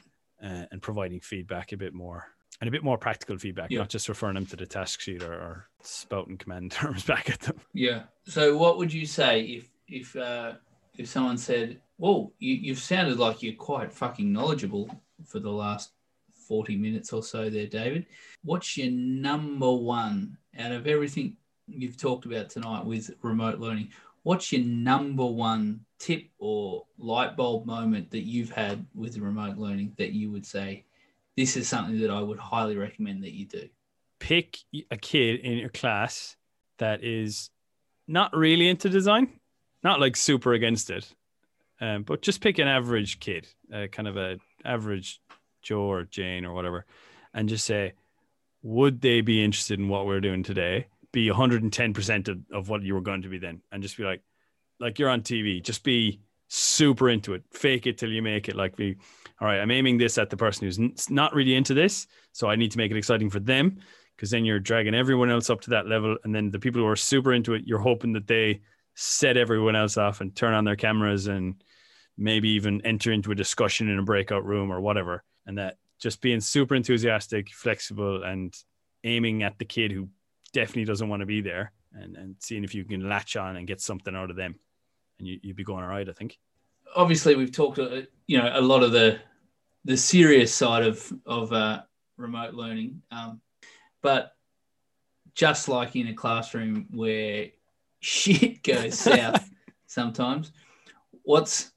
uh, 0.43 0.65
and 0.71 0.81
providing 0.83 1.21
feedback 1.21 1.73
a 1.73 1.77
bit 1.77 1.93
more 1.95 2.27
and 2.61 2.69
a 2.69 2.71
bit 2.71 2.83
more 2.83 2.97
practical 2.99 3.37
feedback 3.38 3.71
Yeah. 3.71 3.79
not 3.81 3.88
just 3.88 4.09
referring 4.09 4.35
them 4.35 4.47
to 4.47 4.57
the 4.57 4.67
task 4.67 5.01
sheet 5.01 5.23
or, 5.23 5.33
or 5.35 5.69
spouting 5.83 6.38
command 6.38 6.73
terms 6.81 7.05
back 7.05 7.29
at 7.31 7.41
them 7.41 7.61
Yeah. 7.75 8.05
So 8.27 8.57
what 8.57 8.79
would 8.79 8.93
you 8.93 9.07
say 9.07 9.43
if 9.43 9.69
if 9.88 10.17
uh, 10.17 10.55
if 10.97 11.09
someone 11.09 11.37
said, 11.38 11.81
"Well, 11.99 12.33
you, 12.38 12.55
you've 12.55 12.79
sounded 12.79 13.19
like 13.19 13.43
you're 13.43 13.55
quite 13.55 13.93
fucking 13.93 14.31
knowledgeable 14.33 14.88
for 15.27 15.38
the 15.41 15.51
last 15.51 15.93
forty 16.49 16.77
minutes 16.77 17.12
or 17.12 17.23
so, 17.23 17.51
there, 17.51 17.67
David. 17.67 18.07
What's 18.45 18.77
your 18.77 18.91
number 18.91 19.71
one 19.73 20.37
out 20.59 20.73
of 20.73 20.87
everything 20.87 21.37
you've 21.75 21.97
talked 21.97 22.27
about 22.27 22.51
tonight 22.51 22.85
with 22.85 23.11
remote 23.23 23.59
learning? 23.59 23.91
What's 24.23 24.53
your 24.53 24.63
number 24.65 25.27
one 25.27 25.81
tip 25.99 26.29
or 26.39 26.85
light 26.99 27.37
bulb 27.37 27.67
moment 27.67 28.11
that 28.11 28.23
you've 28.23 28.51
had 28.51 28.87
with 28.95 29.19
remote 29.19 29.59
learning 29.59 29.95
that 29.99 30.13
you 30.13 30.31
would 30.31 30.47
say, 30.47 30.85
this 31.37 31.57
is 31.57 31.69
something 31.69 32.01
that 32.01 32.11
I 32.11 32.21
would 32.21 32.39
highly 32.39 32.77
recommend 32.77 33.25
that 33.25 33.33
you 33.33 33.47
do? 33.47 33.69
pick 34.23 34.59
a 34.93 34.97
kid 34.97 35.41
in 35.41 35.59
your 35.59 35.69
class 35.69 36.37
that 36.79 37.03
is 37.03 37.51
not 38.07 38.33
really 38.33 38.69
into 38.69 38.89
design 38.89 39.29
not 39.83 39.99
like 39.99 40.15
super 40.15 40.53
against 40.53 40.91
it 40.91 41.13
um, 41.81 42.05
but 42.05 42.23
just 42.23 42.41
pick 42.41 42.61
an 42.61 42.69
average 42.69 43.19
kid 43.19 43.49
uh, 43.75 43.89
kind 43.91 44.07
of 44.07 44.17
a 44.17 44.39
average 44.65 45.21
joe 45.61 45.91
or 45.91 46.05
jane 46.05 46.45
or 46.45 46.55
whatever 46.55 46.87
and 47.35 47.49
just 47.49 47.67
say 47.67 47.95
would 48.63 49.01
they 49.01 49.21
be 49.23 49.43
interested 49.43 49.81
in 49.81 49.89
what 49.89 50.07
we're 50.07 50.21
doing 50.21 50.45
today 50.45 50.87
be 51.12 51.29
110% 51.29 52.29
of, 52.29 52.38
of 52.53 52.68
what 52.68 52.83
you 52.83 52.94
were 52.94 53.01
going 53.01 53.22
to 53.22 53.29
be 53.29 53.38
then 53.38 53.61
and 53.70 53.83
just 53.83 53.96
be 53.96 54.05
like 54.05 54.22
like 54.81 54.98
you're 54.98 55.11
on 55.11 55.20
tv 55.20 55.62
just 55.62 55.85
be 55.85 56.20
super 56.55 57.09
into 57.09 57.33
it. 57.33 57.42
Fake 57.51 57.87
it 57.87 57.96
till 57.96 58.11
you 58.11 58.20
make 58.20 58.46
it. 58.46 58.55
Like 58.55 58.77
be 58.77 58.96
all 59.42 59.48
right 59.48 59.61
i'm 59.61 59.70
aiming 59.72 59.98
this 59.98 60.18
at 60.18 60.31
the 60.31 60.37
person 60.37 60.64
who's 60.64 61.11
not 61.11 61.35
really 61.35 61.57
into 61.57 61.75
this 61.75 62.07
so 62.31 62.48
i 62.48 62.57
need 62.57 62.70
to 62.70 62.79
make 62.79 62.90
it 62.90 62.96
exciting 62.96 63.29
for 63.29 63.40
them 63.40 63.77
because 64.16 64.31
then 64.31 64.44
you're 64.44 64.61
dragging 64.61 64.94
everyone 64.94 65.31
else 65.31 65.51
up 65.51 65.61
to 65.61 65.70
that 65.70 65.88
level 65.88 66.16
and 66.22 66.35
then 66.35 66.51
the 66.51 66.59
people 66.59 66.81
who 66.81 66.87
are 66.87 66.96
super 66.96 67.33
into 67.33 67.55
it 67.55 67.64
you're 67.66 67.79
hoping 67.79 68.12
that 68.12 68.29
they 68.29 68.61
set 68.94 69.37
everyone 69.37 69.75
else 69.75 69.96
off 69.96 70.20
and 70.20 70.37
turn 70.37 70.55
on 70.55 70.64
their 70.64 70.77
cameras 70.77 71.27
and 71.27 71.62
maybe 72.16 72.51
even 72.51 72.81
enter 72.83 73.11
into 73.11 73.33
a 73.33 73.35
discussion 73.35 73.88
in 73.88 73.98
a 73.98 74.03
breakout 74.03 74.44
room 74.44 74.70
or 74.70 74.81
whatever 74.81 75.25
and 75.46 75.59
that 75.59 75.77
just 75.98 76.20
being 76.20 76.40
super 76.40 76.75
enthusiastic 76.75 77.51
flexible 77.51 78.22
and 78.22 78.55
aiming 79.03 79.42
at 79.42 79.59
the 79.59 79.64
kid 79.64 79.90
who 79.90 80.09
definitely 80.53 80.85
doesn't 80.85 81.09
want 81.09 81.21
to 81.21 81.27
be 81.27 81.41
there 81.41 81.73
and, 81.93 82.17
and 82.17 82.37
seeing 82.38 82.65
if 82.65 82.75
you 82.75 82.85
can 82.85 83.09
latch 83.09 83.37
on 83.37 83.57
and 83.57 83.67
get 83.67 83.81
something 83.81 84.15
out 84.15 84.31
of 84.31 84.37
them 84.37 84.55
and 85.19 85.29
you, 85.29 85.38
you'd 85.43 85.57
be 85.57 85.65
going 85.65 85.83
all 85.83 85.91
right 85.91 86.09
i 86.09 86.12
think. 86.12 86.38
Obviously 86.95 87.35
we've 87.35 87.53
talked 87.53 87.79
uh, 87.79 88.03
you 88.27 88.38
know 88.38 88.51
a 88.53 88.61
lot 88.61 88.83
of 88.83 88.93
the 88.93 89.19
the 89.85 89.97
serious 89.97 90.55
side 90.55 90.85
of 90.85 91.12
of 91.27 91.53
uh, 91.53 91.83
remote 92.17 92.55
learning 92.55 93.03
um, 93.11 93.41
but 94.03 94.37
just 95.35 95.69
like 95.69 95.97
in 95.97 96.09
a 96.09 96.15
classroom 96.15 96.87
where 96.91 97.47
shit 98.01 98.62
goes 98.65 98.99
south 98.99 99.49
sometimes 99.87 100.53
what's 101.23 101.73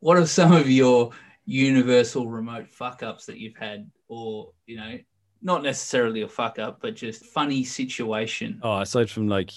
what 0.00 0.16
are 0.16 0.26
some 0.26 0.52
of 0.52 0.70
your 0.70 1.10
universal 1.44 2.28
remote 2.28 2.68
fuck 2.68 3.02
ups 3.02 3.26
that 3.26 3.38
you've 3.38 3.56
had? 3.56 3.90
Or 4.08 4.52
you 4.66 4.76
know 4.76 4.98
not 5.42 5.62
necessarily 5.62 6.22
a 6.22 6.28
fuck 6.28 6.58
up 6.58 6.80
but 6.80 6.94
just 6.96 7.24
funny 7.26 7.64
situation 7.64 8.60
Oh, 8.62 8.80
aside 8.80 9.10
from 9.10 9.28
like 9.28 9.50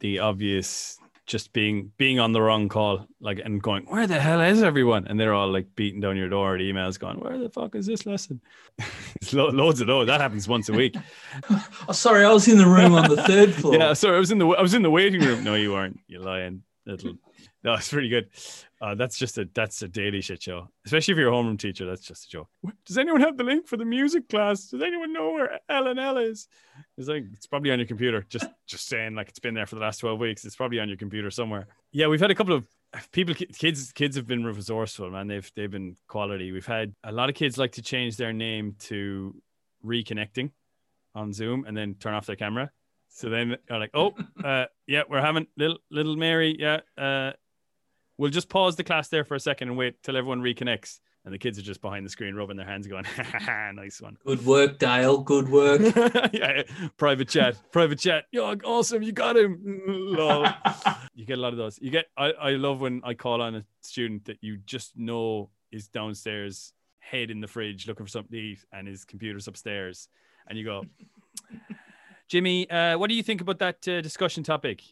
the 0.00 0.20
obvious, 0.20 0.98
just 1.26 1.52
being 1.52 1.92
being 1.98 2.18
on 2.20 2.32
the 2.32 2.40
wrong 2.40 2.68
call, 2.68 3.06
like 3.20 3.40
and 3.44 3.60
going, 3.62 3.84
where 3.86 4.06
the 4.06 4.18
hell 4.18 4.40
is 4.40 4.62
everyone? 4.62 5.06
And 5.06 5.18
they're 5.20 5.34
all 5.34 5.50
like 5.52 5.66
beating 5.76 6.00
down 6.00 6.16
your 6.16 6.28
door 6.28 6.54
at 6.54 6.60
emails, 6.60 6.98
going, 6.98 7.18
where 7.20 7.36
the 7.36 7.50
fuck 7.50 7.74
is 7.74 7.84
this 7.86 8.06
lesson? 8.06 8.40
it's 9.16 9.32
lo- 9.38 9.50
loads 9.50 9.80
of 9.80 9.86
those. 9.88 10.06
That 10.06 10.20
happens 10.20 10.48
once 10.48 10.68
a 10.68 10.72
week. 10.72 10.96
oh 11.50 11.92
sorry 11.92 12.24
i 12.24 12.32
was 12.32 12.48
in 12.48 12.58
the 12.58 12.66
room 12.66 12.94
on 12.94 13.08
the 13.10 13.22
third 13.24 13.54
floor 13.60 13.74
yeah, 13.74 13.92
sorry, 13.92 14.16
I 14.16 14.20
was 14.20 14.30
in 14.30 14.38
the 14.38 14.46
I 14.48 14.62
was 14.62 14.74
in 14.74 14.82
the 14.82 14.90
waiting 14.90 15.20
room. 15.20 15.44
No, 15.44 15.54
you 15.54 15.72
weren't. 15.72 15.98
You're 16.06 16.22
lying 16.22 16.62
little. 16.88 17.14
No, 17.64 17.74
it's 17.74 17.90
pretty 17.90 18.08
good. 18.08 18.28
Uh, 18.80 18.94
that's 18.94 19.18
just 19.18 19.38
a 19.38 19.48
that's 19.54 19.82
a 19.82 19.88
daily 19.88 20.20
shit 20.20 20.42
show. 20.42 20.68
Especially 20.86 21.12
if 21.12 21.18
you're 21.18 21.32
a 21.32 21.32
homeroom 21.32 21.58
teacher, 21.58 21.86
that's 21.86 22.06
just 22.06 22.26
a 22.26 22.28
joke. 22.28 22.48
Does 22.86 22.98
anyone 22.98 23.20
have 23.20 23.36
the 23.36 23.44
link 23.44 23.66
for 23.66 23.76
the 23.76 23.84
music 23.84 24.28
class? 24.28 24.68
Does 24.68 24.82
anyone 24.82 25.12
know 25.12 25.32
where 25.32 25.60
L 25.68 25.88
and 25.88 25.98
L 25.98 26.18
is? 26.18 26.48
It's 26.96 27.08
like 27.08 27.24
it's 27.32 27.46
probably 27.46 27.70
on 27.70 27.78
your 27.78 27.88
computer. 27.88 28.24
Just 28.28 28.46
just 28.66 28.88
saying, 28.88 29.14
like 29.14 29.28
it's 29.28 29.38
been 29.38 29.54
there 29.54 29.66
for 29.66 29.74
the 29.74 29.80
last 29.80 29.98
twelve 29.98 30.18
weeks. 30.18 30.44
It's 30.44 30.56
probably 30.56 30.80
on 30.80 30.88
your 30.88 30.96
computer 30.96 31.30
somewhere. 31.30 31.66
Yeah, 31.92 32.06
we've 32.06 32.20
had 32.20 32.30
a 32.30 32.34
couple 32.34 32.54
of 32.54 32.66
people 33.12 33.34
kids 33.34 33.92
kids 33.92 34.16
have 34.16 34.26
been 34.26 34.44
resourceful 34.44 35.10
man 35.10 35.26
they've 35.26 35.52
they've 35.54 35.70
been 35.70 35.94
quality 36.06 36.52
we've 36.52 36.64
had 36.64 36.94
a 37.04 37.12
lot 37.12 37.28
of 37.28 37.34
kids 37.34 37.58
like 37.58 37.72
to 37.72 37.82
change 37.82 38.16
their 38.16 38.32
name 38.32 38.74
to 38.78 39.34
reconnecting 39.84 40.50
on 41.14 41.32
zoom 41.32 41.64
and 41.66 41.76
then 41.76 41.94
turn 41.94 42.14
off 42.14 42.24
their 42.24 42.34
camera 42.34 42.70
so 43.08 43.28
then 43.28 43.56
they're 43.68 43.78
like 43.78 43.90
oh 43.94 44.14
uh 44.44 44.64
yeah 44.86 45.02
we're 45.08 45.20
having 45.20 45.46
little 45.56 45.78
little 45.90 46.16
mary 46.16 46.56
yeah 46.58 46.80
uh 46.96 47.32
we'll 48.16 48.30
just 48.30 48.48
pause 48.48 48.76
the 48.76 48.84
class 48.84 49.08
there 49.08 49.24
for 49.24 49.34
a 49.34 49.40
second 49.40 49.68
and 49.68 49.76
wait 49.76 50.02
till 50.02 50.16
everyone 50.16 50.40
reconnects 50.40 51.00
and 51.24 51.34
the 51.34 51.38
kids 51.38 51.58
are 51.58 51.62
just 51.62 51.82
behind 51.82 52.06
the 52.06 52.10
screen 52.10 52.34
rubbing 52.34 52.56
their 52.56 52.66
hands 52.66 52.86
going 52.86 53.04
nice 53.74 54.00
one 54.00 54.16
good 54.24 54.44
work 54.46 54.78
dale 54.78 55.18
good 55.18 55.48
work 55.48 55.80
yeah, 56.32 56.62
private 56.96 57.28
chat, 57.28 57.56
private 57.72 57.98
chat. 57.98 58.24
Yo, 58.32 58.54
awesome, 58.64 59.02
you 59.02 59.12
got 59.12 59.36
him. 59.36 59.82
Lol. 59.86 60.46
you 61.14 61.24
get 61.24 61.38
a 61.38 61.40
lot 61.40 61.52
of 61.52 61.58
those. 61.58 61.78
You 61.80 61.90
get. 61.90 62.06
I, 62.16 62.30
I 62.30 62.50
love 62.52 62.80
when 62.80 63.00
I 63.04 63.14
call 63.14 63.42
on 63.42 63.56
a 63.56 63.64
student 63.82 64.24
that 64.26 64.38
you 64.40 64.58
just 64.58 64.96
know 64.96 65.50
is 65.72 65.88
downstairs, 65.88 66.72
head 66.98 67.30
in 67.30 67.40
the 67.40 67.46
fridge, 67.46 67.86
looking 67.86 68.06
for 68.06 68.10
something 68.10 68.32
to 68.32 68.38
eat, 68.38 68.64
and 68.72 68.86
his 68.86 69.04
computer's 69.04 69.48
upstairs, 69.48 70.08
and 70.48 70.58
you 70.58 70.64
go, 70.64 70.84
Jimmy, 72.28 72.68
uh, 72.70 72.98
what 72.98 73.08
do 73.08 73.14
you 73.14 73.22
think 73.22 73.40
about 73.40 73.58
that 73.58 73.88
uh, 73.88 74.00
discussion 74.02 74.42
topic? 74.42 74.82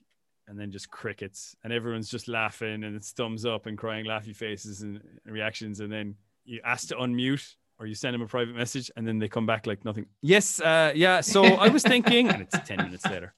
And 0.49 0.59
then 0.59 0.71
just 0.71 0.91
crickets, 0.91 1.57
and 1.65 1.73
everyone's 1.73 2.09
just 2.09 2.29
laughing, 2.29 2.85
and 2.85 2.95
it's 2.95 3.11
thumbs 3.11 3.45
up 3.45 3.67
and 3.67 3.77
crying 3.77 4.07
laughy 4.07 4.35
faces 4.35 4.83
and 4.83 5.03
reactions, 5.25 5.81
and 5.81 5.93
then 5.93 6.15
you 6.45 6.61
ask 6.65 6.89
to 6.89 6.95
unmute 6.95 7.57
or 7.79 7.87
you 7.87 7.95
send 7.95 8.15
them 8.15 8.23
a 8.23 8.27
private 8.27 8.55
message 8.55 8.91
and 8.97 9.07
then 9.07 9.19
they 9.19 9.29
come 9.29 9.45
back 9.45 9.67
like 9.67 9.85
nothing. 9.85 10.07
Yes, 10.23 10.61
uh, 10.61 10.93
yeah. 10.95 11.21
So 11.21 11.45
I 11.45 11.69
was 11.69 11.83
thinking, 11.83 12.29
and 12.31 12.43
it's 12.43 12.59
10 12.67 12.79
minutes 12.79 13.05
later. 13.05 13.35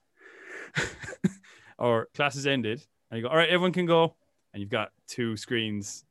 or 1.79 2.09
class 2.15 2.35
has 2.35 2.47
ended, 2.47 2.85
and 3.11 3.19
you 3.19 3.25
go, 3.25 3.31
all 3.31 3.37
right, 3.37 3.49
everyone 3.49 3.73
can 3.73 3.87
go. 3.87 4.15
And 4.53 4.61
you've 4.61 4.71
got 4.71 4.93
two 5.09 5.37
screens, 5.37 6.05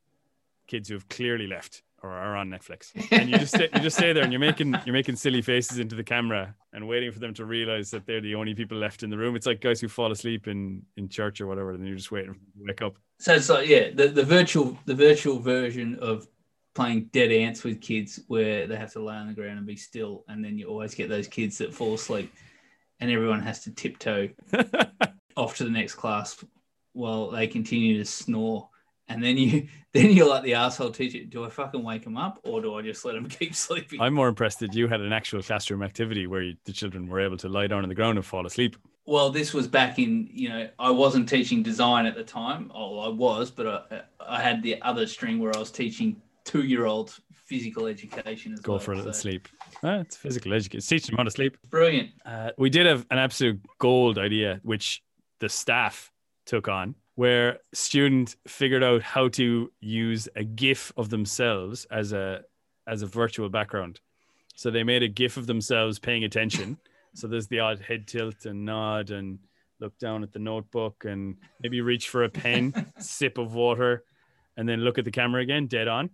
kids 0.68 0.90
who 0.90 0.96
have 0.96 1.08
clearly 1.08 1.48
left 1.48 1.84
or 2.08 2.14
are 2.14 2.36
on 2.36 2.50
Netflix. 2.50 2.92
And 3.12 3.30
you 3.30 3.38
just 3.38 3.54
stay, 3.56 3.70
you 3.74 3.82
just 3.82 3.98
stay 3.98 4.14
there 4.14 4.24
and 4.24 4.32
you're 4.32 4.40
making 4.40 4.76
you're 4.86 4.94
making 4.94 5.16
silly 5.16 5.42
faces 5.42 5.80
into 5.80 5.96
the 5.96 6.04
camera 6.04 6.56
and 6.74 6.88
waiting 6.88 7.12
for 7.12 7.20
them 7.20 7.34
to 7.36 7.46
realize 7.46 7.92
that 7.92 8.06
they're 8.06 8.22
the 8.22 8.36
only 8.36 8.54
people 8.54 8.78
left 8.78 9.04
in 9.04 9.10
the 9.10 9.18
room. 9.18 9.36
It's 9.36 9.46
like 9.46 9.62
guys 9.62 9.82
who 9.82 9.88
fall 9.88 10.12
asleep 10.12 10.48
in, 10.48 10.84
in 10.96 11.10
church 11.10 11.42
or 11.42 11.48
whatever, 11.48 11.72
and 11.72 11.86
you're 11.86 11.96
just 11.96 12.12
waiting 12.12 12.34
for 12.34 12.40
them 12.40 12.52
to 12.58 12.64
wake 12.66 12.82
up. 12.82 12.98
So 13.20 13.34
it's 13.34 13.50
like 13.50 13.68
yeah, 13.68 13.90
the, 13.94 14.08
the 14.08 14.24
virtual 14.24 14.78
the 14.86 14.96
virtual 14.96 15.40
version 15.40 15.98
of 16.02 16.28
playing 16.76 17.10
dead 17.12 17.32
ants 17.32 17.64
with 17.64 17.82
kids 17.82 18.20
where 18.28 18.68
they 18.68 18.76
have 18.76 18.94
to 18.94 19.04
lay 19.04 19.16
on 19.16 19.28
the 19.28 19.34
ground 19.34 19.58
and 19.58 19.68
be 19.68 19.76
still, 19.76 20.24
and 20.28 20.44
then 20.44 20.58
you 20.58 20.68
always 20.68 20.96
get 20.96 21.10
those 21.10 21.28
kids 21.28 21.58
that 21.58 21.74
fall 21.74 21.96
asleep, 21.96 22.32
and 23.00 23.12
everyone 23.12 23.42
has 23.42 23.64
to 23.64 23.72
tiptoe 23.72 24.30
off 25.36 25.58
to 25.58 25.64
the 25.64 25.70
next 25.70 25.96
class 25.96 26.44
while 26.94 27.30
they 27.30 27.48
continue 27.48 27.98
to 27.98 28.06
snore. 28.06 28.70
And 29.10 29.24
then 29.24 29.38
you 29.38 29.68
then 29.94 30.12
you're 30.12 30.28
like 30.28 30.44
the 30.44 30.54
asshole 30.54 30.92
teacher. 30.92 31.24
Do 31.24 31.46
I 31.46 31.50
fucking 31.50 31.84
wake 31.84 32.04
them 32.04 32.18
up 32.18 32.40
or 32.44 32.62
do 32.62 32.76
I 32.76 32.82
just 32.82 33.04
let 33.06 33.16
them 33.16 33.28
keep 33.30 33.56
sleeping? 33.56 34.02
I'm 34.02 34.14
more 34.14 34.28
impressed 34.28 34.60
that 34.60 34.74
you 34.74 34.88
had 34.88 35.02
an 35.02 35.14
actual 35.14 35.42
classroom 35.42 35.84
activity 35.84 36.28
where 36.28 36.42
you, 36.42 36.56
the 36.66 36.74
children 36.74 37.08
were 37.08 37.20
able 37.22 37.38
to 37.38 37.50
lie 37.50 37.68
down 37.68 37.84
on 37.84 37.90
the 37.90 37.96
ground 37.96 38.18
and 38.18 38.26
fall 38.26 38.46
asleep. 38.46 38.76
Well, 39.06 39.30
this 39.30 39.54
was 39.54 39.68
back 39.68 40.00
in, 40.00 40.28
you 40.30 40.50
know, 40.50 40.70
I 40.78 40.92
wasn't 40.92 41.30
teaching 41.30 41.64
design 41.64 42.06
at 42.06 42.16
the 42.16 42.26
time. 42.26 42.70
Oh, 42.76 43.00
I 43.00 43.08
was, 43.08 43.50
but 43.50 43.66
I, 43.90 44.02
I 44.20 44.42
had 44.42 44.62
the 44.62 44.82
other 44.82 45.08
string 45.08 45.40
where 45.40 45.56
I 45.56 45.60
was 45.60 45.72
teaching 45.72 46.22
two 46.44 46.64
year 46.64 46.86
olds 46.86 47.22
physical 47.32 47.86
education 47.86 48.52
as 48.52 48.60
Go 48.60 48.74
well. 48.74 48.80
for 48.80 48.92
a 48.92 48.98
little 48.98 49.14
so- 49.14 49.20
sleep. 49.22 49.48
Ah, 49.84 50.00
it's 50.00 50.18
physical 50.18 50.52
education. 50.54 50.80
It's 50.80 50.88
teaching 50.88 51.12
them 51.14 51.18
how 51.18 51.24
to 51.24 51.32
sleep. 51.32 51.58
Brilliant. 51.70 52.10
Uh, 52.26 52.52
we 52.58 52.70
did 52.70 52.86
have 52.86 53.06
an 53.10 53.18
absolute 53.20 53.62
gold 53.80 54.18
idea, 54.18 54.60
which 54.64 55.02
the 55.40 55.48
staff 55.48 56.12
took 56.46 56.68
on, 56.68 56.96
where 57.18 57.58
student 57.74 58.36
figured 58.48 58.84
out 58.84 59.02
how 59.02 59.28
to 59.28 59.72
use 59.82 60.30
a 60.36 60.44
GIF 60.44 60.94
of 60.96 61.10
themselves 61.10 61.86
as 61.90 62.14
a 62.14 62.42
as 62.86 63.02
a 63.02 63.08
virtual 63.08 63.50
background. 63.50 64.00
So 64.56 64.70
they 64.70 64.84
made 64.84 65.02
a 65.02 65.08
GIF 65.08 65.36
of 65.36 65.48
themselves 65.48 65.98
paying 65.98 66.24
attention. 66.24 66.78
so 67.16 67.28
there's 67.28 67.48
the 67.48 67.60
odd 67.60 67.80
head 67.80 68.06
tilt 68.06 68.46
and 68.46 68.66
nod 68.66 69.10
and 69.10 69.40
look 69.80 69.98
down 69.98 70.22
at 70.22 70.32
the 70.32 70.38
notebook 70.38 71.06
and 71.06 71.38
maybe 71.60 71.82
reach 71.82 72.08
for 72.08 72.24
a 72.24 72.30
pen, 72.30 72.94
sip 73.00 73.40
of 73.40 73.56
water, 73.56 74.04
and 74.56 74.70
then 74.70 74.82
look 74.82 75.00
at 75.00 75.06
the 75.06 75.12
camera 75.12 75.42
again, 75.42 75.66
dead 75.66 75.88
on, 75.88 76.12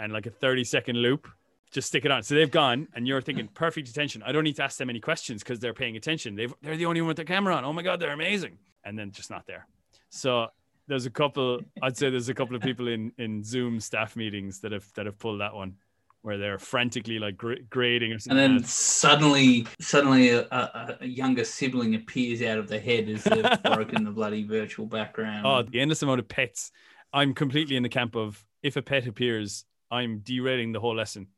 and 0.00 0.12
like 0.12 0.26
a 0.26 0.30
30 0.30 0.64
second 0.64 0.96
loop 0.96 1.28
just 1.70 1.86
stick 1.86 2.04
it 2.04 2.10
on. 2.10 2.24
So 2.24 2.34
they've 2.34 2.50
gone, 2.50 2.88
and 2.96 3.06
you're 3.06 3.22
thinking 3.22 3.46
perfect 3.46 3.88
attention. 3.88 4.24
I 4.24 4.32
don't 4.32 4.44
need 4.44 4.56
to 4.56 4.64
ask 4.64 4.76
them 4.76 4.90
any 4.90 5.00
questions 5.00 5.44
because 5.44 5.60
they're 5.60 5.72
paying 5.72 5.96
attention. 5.96 6.34
They've, 6.34 6.52
they're 6.62 6.76
the 6.76 6.86
only 6.86 7.00
one 7.00 7.08
with 7.08 7.16
their 7.16 7.24
camera 7.24 7.54
on. 7.54 7.64
Oh 7.64 7.72
my 7.72 7.82
god, 7.82 8.00
they're 8.00 8.12
amazing. 8.12 8.58
And 8.84 8.98
then 8.98 9.12
just 9.12 9.30
not 9.30 9.46
there. 9.46 9.68
So 10.12 10.48
there's 10.88 11.06
a 11.06 11.10
couple. 11.10 11.60
I'd 11.80 11.96
say 11.96 12.10
there's 12.10 12.28
a 12.28 12.34
couple 12.34 12.54
of 12.54 12.62
people 12.62 12.86
in 12.86 13.12
in 13.16 13.42
Zoom 13.42 13.80
staff 13.80 14.14
meetings 14.14 14.60
that 14.60 14.70
have 14.70 14.86
that 14.94 15.06
have 15.06 15.18
pulled 15.18 15.40
that 15.40 15.54
one, 15.54 15.76
where 16.20 16.36
they're 16.36 16.58
frantically 16.58 17.18
like 17.18 17.38
gra- 17.38 17.62
grading 17.70 18.12
or 18.12 18.18
something. 18.18 18.38
And 18.38 18.56
then 18.56 18.62
else. 18.62 18.70
suddenly, 18.70 19.66
suddenly 19.80 20.28
a, 20.28 20.42
a, 20.42 20.98
a 21.00 21.06
younger 21.06 21.44
sibling 21.44 21.94
appears 21.94 22.42
out 22.42 22.58
of 22.58 22.68
the 22.68 22.78
head 22.78 23.08
as 23.08 23.24
they've 23.24 23.62
broken 23.64 24.04
the 24.04 24.10
bloody 24.10 24.44
virtual 24.44 24.84
background. 24.84 25.46
Oh, 25.46 25.62
the 25.62 25.80
endless 25.80 26.02
amount 26.02 26.20
of 26.20 26.28
pets. 26.28 26.72
I'm 27.14 27.32
completely 27.32 27.76
in 27.76 27.82
the 27.82 27.88
camp 27.88 28.14
of 28.14 28.44
if 28.62 28.76
a 28.76 28.82
pet 28.82 29.06
appears, 29.06 29.64
I'm 29.90 30.18
derailing 30.18 30.72
the 30.72 30.80
whole 30.80 30.94
lesson. 30.94 31.28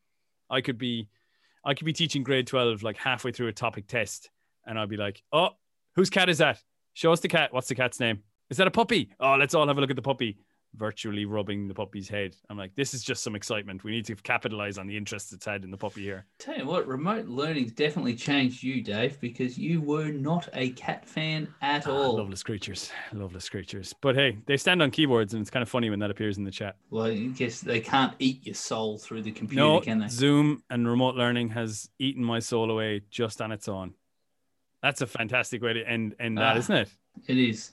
I 0.50 0.62
could 0.62 0.78
be, 0.78 1.08
I 1.64 1.74
could 1.74 1.86
be 1.86 1.92
teaching 1.92 2.24
grade 2.24 2.48
twelve 2.48 2.82
like 2.82 2.96
halfway 2.96 3.30
through 3.30 3.48
a 3.48 3.52
topic 3.52 3.86
test, 3.86 4.30
and 4.66 4.80
I'll 4.80 4.88
be 4.88 4.96
like, 4.96 5.22
"Oh, 5.32 5.50
whose 5.94 6.10
cat 6.10 6.28
is 6.28 6.38
that? 6.38 6.60
Show 6.92 7.12
us 7.12 7.20
the 7.20 7.28
cat. 7.28 7.52
What's 7.52 7.68
the 7.68 7.76
cat's 7.76 8.00
name? 8.00 8.24
Is 8.50 8.56
that 8.58 8.66
a 8.66 8.70
puppy? 8.70 9.10
Oh, 9.20 9.34
let's 9.36 9.54
all 9.54 9.66
have 9.66 9.78
a 9.78 9.80
look 9.80 9.90
at 9.90 9.96
the 9.96 10.02
puppy." 10.02 10.36
Virtually 10.76 11.24
rubbing 11.24 11.68
the 11.68 11.74
puppy's 11.74 12.08
head. 12.08 12.34
I'm 12.50 12.58
like, 12.58 12.74
this 12.74 12.94
is 12.94 13.04
just 13.04 13.22
some 13.22 13.36
excitement. 13.36 13.84
We 13.84 13.92
need 13.92 14.06
to 14.06 14.16
capitalize 14.16 14.76
on 14.76 14.88
the 14.88 14.96
interest 14.96 15.32
it's 15.32 15.46
had 15.46 15.62
in 15.62 15.70
the 15.70 15.76
puppy 15.76 16.02
here. 16.02 16.26
Tell 16.40 16.58
you 16.58 16.66
what, 16.66 16.88
remote 16.88 17.26
learning's 17.26 17.70
definitely 17.70 18.16
changed 18.16 18.60
you, 18.64 18.82
Dave, 18.82 19.20
because 19.20 19.56
you 19.56 19.80
were 19.80 20.08
not 20.10 20.48
a 20.52 20.70
cat 20.70 21.06
fan 21.08 21.46
at 21.62 21.86
Ah, 21.86 21.92
all. 21.92 22.16
loveless 22.16 22.42
creatures, 22.42 22.90
loveless 23.12 23.48
creatures. 23.48 23.94
But 24.00 24.16
hey, 24.16 24.36
they 24.46 24.56
stand 24.56 24.82
on 24.82 24.90
keyboards, 24.90 25.32
and 25.32 25.40
it's 25.40 25.48
kind 25.50 25.62
of 25.62 25.68
funny 25.68 25.90
when 25.90 26.00
that 26.00 26.10
appears 26.10 26.38
in 26.38 26.42
the 26.44 26.50
chat. 26.50 26.74
Well, 26.90 27.04
I 27.04 27.14
guess 27.28 27.60
they 27.60 27.78
can't 27.78 28.14
eat 28.18 28.44
your 28.44 28.56
soul 28.56 28.98
through 28.98 29.22
the 29.22 29.30
computer, 29.30 29.62
No, 29.62 29.80
can 29.80 30.00
they? 30.00 30.08
Zoom 30.08 30.64
and 30.70 30.88
remote 30.88 31.14
learning 31.14 31.50
has 31.50 31.88
eaten 32.00 32.24
my 32.24 32.40
soul 32.40 32.68
away 32.72 33.02
just 33.10 33.40
on 33.40 33.52
its 33.52 33.68
own. 33.68 33.94
That's 34.82 35.02
a 35.02 35.06
fantastic 35.06 35.62
way 35.62 35.74
to 35.74 35.88
end 35.88 36.16
end 36.18 36.36
that, 36.38 36.56
Ah. 36.56 36.58
isn't 36.58 36.76
it? 36.76 36.88
It 37.28 37.38
is. 37.38 37.70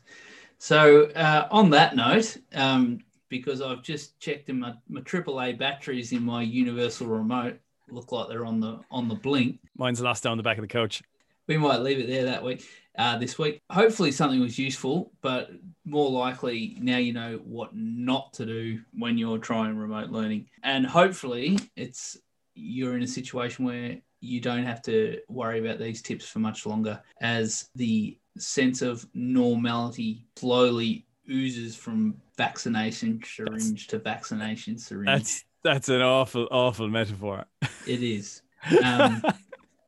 So, 0.61 1.05
uh, 1.15 1.47
on 1.49 1.71
that 1.71 1.95
note, 1.95 2.37
um, 2.53 2.99
because 3.29 3.63
I've 3.63 3.81
just 3.81 4.19
checked 4.19 4.47
in 4.47 4.59
my, 4.59 4.75
my 4.87 5.01
AAA 5.01 5.57
batteries 5.57 6.11
in 6.11 6.21
my 6.21 6.43
universal 6.43 7.07
remote, 7.07 7.57
look 7.89 8.11
like 8.11 8.29
they're 8.29 8.45
on 8.45 8.59
the 8.59 8.79
on 8.91 9.07
the 9.07 9.15
blink. 9.15 9.57
Mine's 9.75 10.01
lost 10.01 10.21
down 10.21 10.37
the 10.37 10.43
back 10.43 10.59
of 10.59 10.61
the 10.61 10.67
coach. 10.67 11.01
We 11.47 11.57
might 11.57 11.79
leave 11.79 11.97
it 11.97 12.05
there 12.05 12.25
that 12.25 12.43
week, 12.43 12.63
uh, 12.95 13.17
this 13.17 13.39
week. 13.39 13.59
Hopefully, 13.71 14.11
something 14.11 14.39
was 14.39 14.59
useful, 14.59 15.11
but 15.23 15.49
more 15.83 16.11
likely 16.11 16.77
now 16.79 16.97
you 16.97 17.11
know 17.11 17.41
what 17.43 17.75
not 17.75 18.31
to 18.33 18.45
do 18.45 18.81
when 18.93 19.17
you're 19.17 19.39
trying 19.39 19.75
remote 19.75 20.11
learning, 20.11 20.47
and 20.61 20.85
hopefully, 20.85 21.57
it's 21.75 22.17
you're 22.53 22.95
in 22.95 23.01
a 23.01 23.07
situation 23.07 23.65
where 23.65 23.97
you 24.19 24.39
don't 24.39 24.65
have 24.65 24.83
to 24.83 25.19
worry 25.27 25.59
about 25.59 25.79
these 25.79 26.03
tips 26.03 26.29
for 26.29 26.37
much 26.37 26.67
longer 26.67 27.01
as 27.19 27.67
the 27.73 28.19
sense 28.37 28.81
of 28.81 29.05
normality 29.13 30.25
slowly 30.37 31.05
oozes 31.29 31.75
from 31.75 32.15
vaccination 32.37 33.21
syringe 33.25 33.87
to 33.87 33.99
vaccination 33.99 34.77
syringe. 34.77 35.07
That's 35.07 35.45
that's 35.63 35.89
an 35.89 36.01
awful, 36.01 36.47
awful 36.51 36.87
metaphor. 36.87 37.45
It 37.87 38.03
is. 38.03 38.43
Um, 38.83 39.23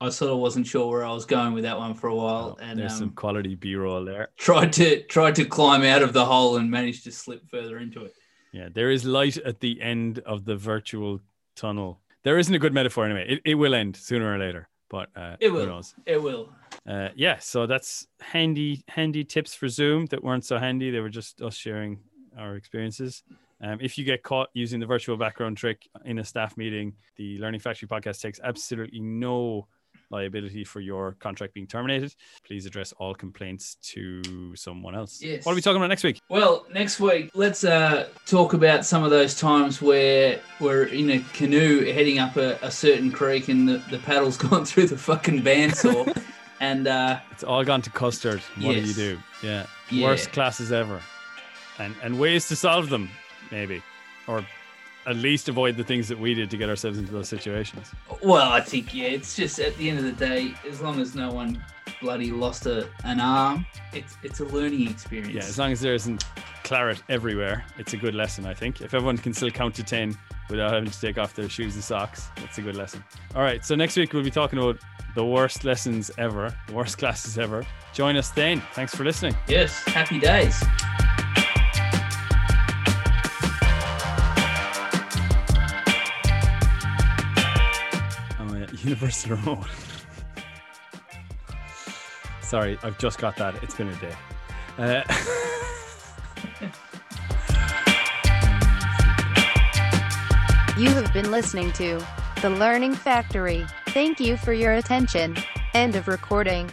I 0.02 0.10
sort 0.10 0.32
of 0.32 0.40
wasn't 0.40 0.66
sure 0.66 0.90
where 0.90 1.06
I 1.06 1.12
was 1.12 1.26
going 1.26 1.54
with 1.54 1.64
that 1.64 1.78
one 1.78 1.94
for 1.94 2.08
a 2.08 2.16
while, 2.16 2.58
and 2.60 2.78
There's 2.80 2.96
some 2.98 3.10
um, 3.10 3.16
quality 3.16 3.54
B-roll 3.56 4.04
there. 4.04 4.30
tried 4.38 4.74
to 4.74 5.04
tried 5.04 5.36
to 5.36 5.46
climb 5.46 5.84
out 5.84 6.02
of 6.02 6.12
the 6.12 6.26
hole 6.26 6.58
and 6.58 6.70
managed 6.70 7.04
to 7.06 7.12
slip 7.12 7.48
further 7.50 7.78
into 7.78 8.04
it. 8.04 8.14
Yeah, 8.52 8.70
there 8.72 8.90
is 8.92 9.06
light 9.06 9.38
at 9.38 9.60
the 9.60 9.82
end 9.82 10.20
of 10.26 10.46
the 10.46 10.56
virtual 10.56 11.22
tunnel. 11.56 12.02
There 12.24 12.38
isn't 12.38 12.54
a 12.54 12.60
good 12.60 12.74
metaphor 12.74 13.06
anyway. 13.06 13.26
It, 13.30 13.42
it 13.46 13.56
will 13.56 13.76
end 13.76 13.96
sooner 13.96 14.34
or 14.34 14.38
later, 14.38 14.68
but 14.94 15.10
uh, 15.16 15.36
It 15.40 15.52
will. 15.52 15.82
It 16.06 16.22
will. 16.22 16.54
Uh, 16.88 17.10
yeah, 17.16 17.40
so 17.40 17.66
that's 17.66 18.06
handy, 18.22 18.84
handy 18.88 19.24
tips 19.24 19.56
for 19.56 19.68
Zoom 19.68 20.06
that 20.12 20.24
weren't 20.24 20.46
so 20.46 20.60
handy. 20.60 20.92
They 20.92 21.00
were 21.00 21.10
just 21.10 21.42
us 21.42 21.56
sharing 21.56 22.00
our 22.38 22.56
experiences. 22.56 23.24
Um, 23.60 23.80
if 23.82 23.98
you 23.98 24.06
get 24.06 24.22
caught 24.22 24.50
using 24.54 24.80
the 24.80 24.86
virtual 24.86 25.18
background 25.18 25.58
trick 25.58 25.90
in 26.06 26.20
a 26.20 26.24
staff 26.24 26.58
meeting, 26.58 26.94
the 27.16 27.40
Learning 27.40 27.60
Factory 27.60 27.88
podcast 27.88 28.22
takes 28.22 28.40
absolutely 28.44 29.00
no 29.00 29.68
liability 30.14 30.64
for 30.64 30.80
your 30.80 31.14
contract 31.20 31.54
being 31.54 31.68
terminated. 31.68 32.16
Please 32.46 32.66
address 32.66 32.94
all 32.94 33.14
complaints 33.16 33.76
to 33.82 34.56
someone 34.56 34.96
else. 34.96 35.22
Yes. 35.22 35.46
What 35.46 35.54
are 35.54 35.56
we 35.56 35.62
talking 35.62 35.78
about 35.78 35.88
next 35.88 36.04
week? 36.04 36.22
Well, 36.30 36.66
next 36.72 37.00
week 37.00 37.32
let's 37.34 37.64
uh, 37.64 38.08
talk 38.26 38.54
about 38.54 38.86
some 38.86 39.04
of 39.04 39.10
those 39.10 39.38
times 39.38 39.82
where 39.82 40.40
we're 40.60 40.86
in 40.86 41.10
a 41.10 41.20
canoe 41.34 41.92
heading 41.92 42.20
up 42.20 42.38
a, 42.38 42.58
a 42.62 42.72
certain 42.72 43.12
creek 43.12 43.50
and 43.50 43.68
the, 43.68 43.78
the 43.90 43.98
paddle's 44.00 44.38
gone 44.48 44.64
through 44.64 44.88
the 44.88 44.98
fucking 44.98 45.42
bandsaw, 45.42 46.16
and 46.60 46.88
uh, 46.88 47.20
It's 47.32 47.44
all 47.44 47.64
gone 47.64 47.82
to 47.82 47.90
custard. 47.90 48.40
What 48.62 48.74
do 48.76 48.82
you 48.82 48.94
do? 48.94 49.20
Yeah. 49.42 49.66
Yeah. 49.90 50.08
Worst 50.08 50.32
classes 50.32 50.72
ever. 50.72 51.02
And 51.80 51.96
and 52.04 52.20
ways 52.20 52.48
to 52.50 52.56
solve 52.56 52.90
them, 52.90 53.10
maybe. 53.52 53.82
Or 54.28 54.46
at 55.06 55.16
least 55.16 55.50
avoid 55.50 55.78
the 55.78 55.84
things 55.84 56.08
that 56.08 56.20
we 56.20 56.34
did 56.34 56.50
to 56.50 56.58
get 56.58 56.70
ourselves 56.70 56.98
into 56.98 57.12
those 57.12 57.30
situations. 57.30 57.92
well, 58.22 58.52
I 58.52 58.62
think 58.62 58.94
yeah, 58.94 59.08
it's 59.08 59.36
just 59.36 59.60
at 59.60 59.76
the 59.78 59.90
end 59.90 60.00
of 60.00 60.06
the 60.06 60.12
day, 60.14 60.54
as 60.70 60.82
long 60.82 61.00
as 61.00 61.16
no 61.16 61.32
one 61.32 61.64
bloody 62.02 62.32
lost 62.32 62.66
a, 62.66 62.90
an 63.04 63.20
arm, 63.20 63.66
it's 63.94 64.18
it's 64.24 64.40
a 64.40 64.46
learning 64.46 64.90
experience. 64.90 65.34
Yeah, 65.34 65.42
as 65.42 65.58
long 65.58 65.72
as 65.72 65.82
there 65.82 65.94
isn't 65.94 66.26
claret 66.64 67.02
everywhere, 67.10 67.66
it's 67.78 67.94
a 67.94 67.98
good 67.98 68.16
lesson, 68.16 68.46
I 68.46 68.54
think. 68.54 68.82
If 68.82 68.94
everyone 68.94 69.18
can 69.18 69.34
still 69.34 69.50
count 69.50 69.76
to 69.76 69.84
10 69.84 70.18
without 70.50 70.74
having 70.74 70.90
to 70.90 71.02
take 71.02 71.18
off 71.18 71.34
their 71.34 71.50
shoes 71.50 71.76
and 71.76 71.84
socks, 71.84 72.30
that's 72.38 72.58
a 72.58 72.62
good 72.62 72.76
lesson. 72.76 73.04
All 73.36 73.42
right, 73.42 73.64
so 73.66 73.76
next 73.76 73.98
week 73.98 74.14
we'll 74.14 74.24
be 74.24 74.32
talking 74.32 74.60
about 74.60 74.80
the 75.16 75.26
worst 75.26 75.64
lessons 75.64 76.10
ever, 76.18 76.56
the 76.68 76.74
worst 76.74 76.98
classes 77.00 77.38
ever. 77.38 77.66
Join 77.94 78.16
us 78.16 78.30
then. 78.32 78.62
Thanks 78.74 78.96
for 78.96 79.04
listening. 79.04 79.36
Yes, 79.48 79.84
happy 79.84 80.20
days. 80.20 80.64
Universal 88.84 89.38
remote. 89.38 89.68
Sorry, 92.42 92.78
I've 92.84 92.98
just 92.98 93.18
got 93.20 93.36
that. 93.38 93.62
It's 93.64 93.76
been 93.76 93.88
a 93.88 93.96
day. 93.96 94.16
Uh, 94.78 95.04
You 100.76 100.90
have 100.90 101.14
been 101.14 101.30
listening 101.30 101.72
to 101.74 102.04
The 102.42 102.50
Learning 102.50 102.96
Factory. 102.96 103.64
Thank 103.90 104.20
you 104.20 104.38
for 104.38 104.54
your 104.54 104.74
attention. 104.74 105.38
End 105.76 105.96
of 105.96 106.08
recording. 106.08 106.72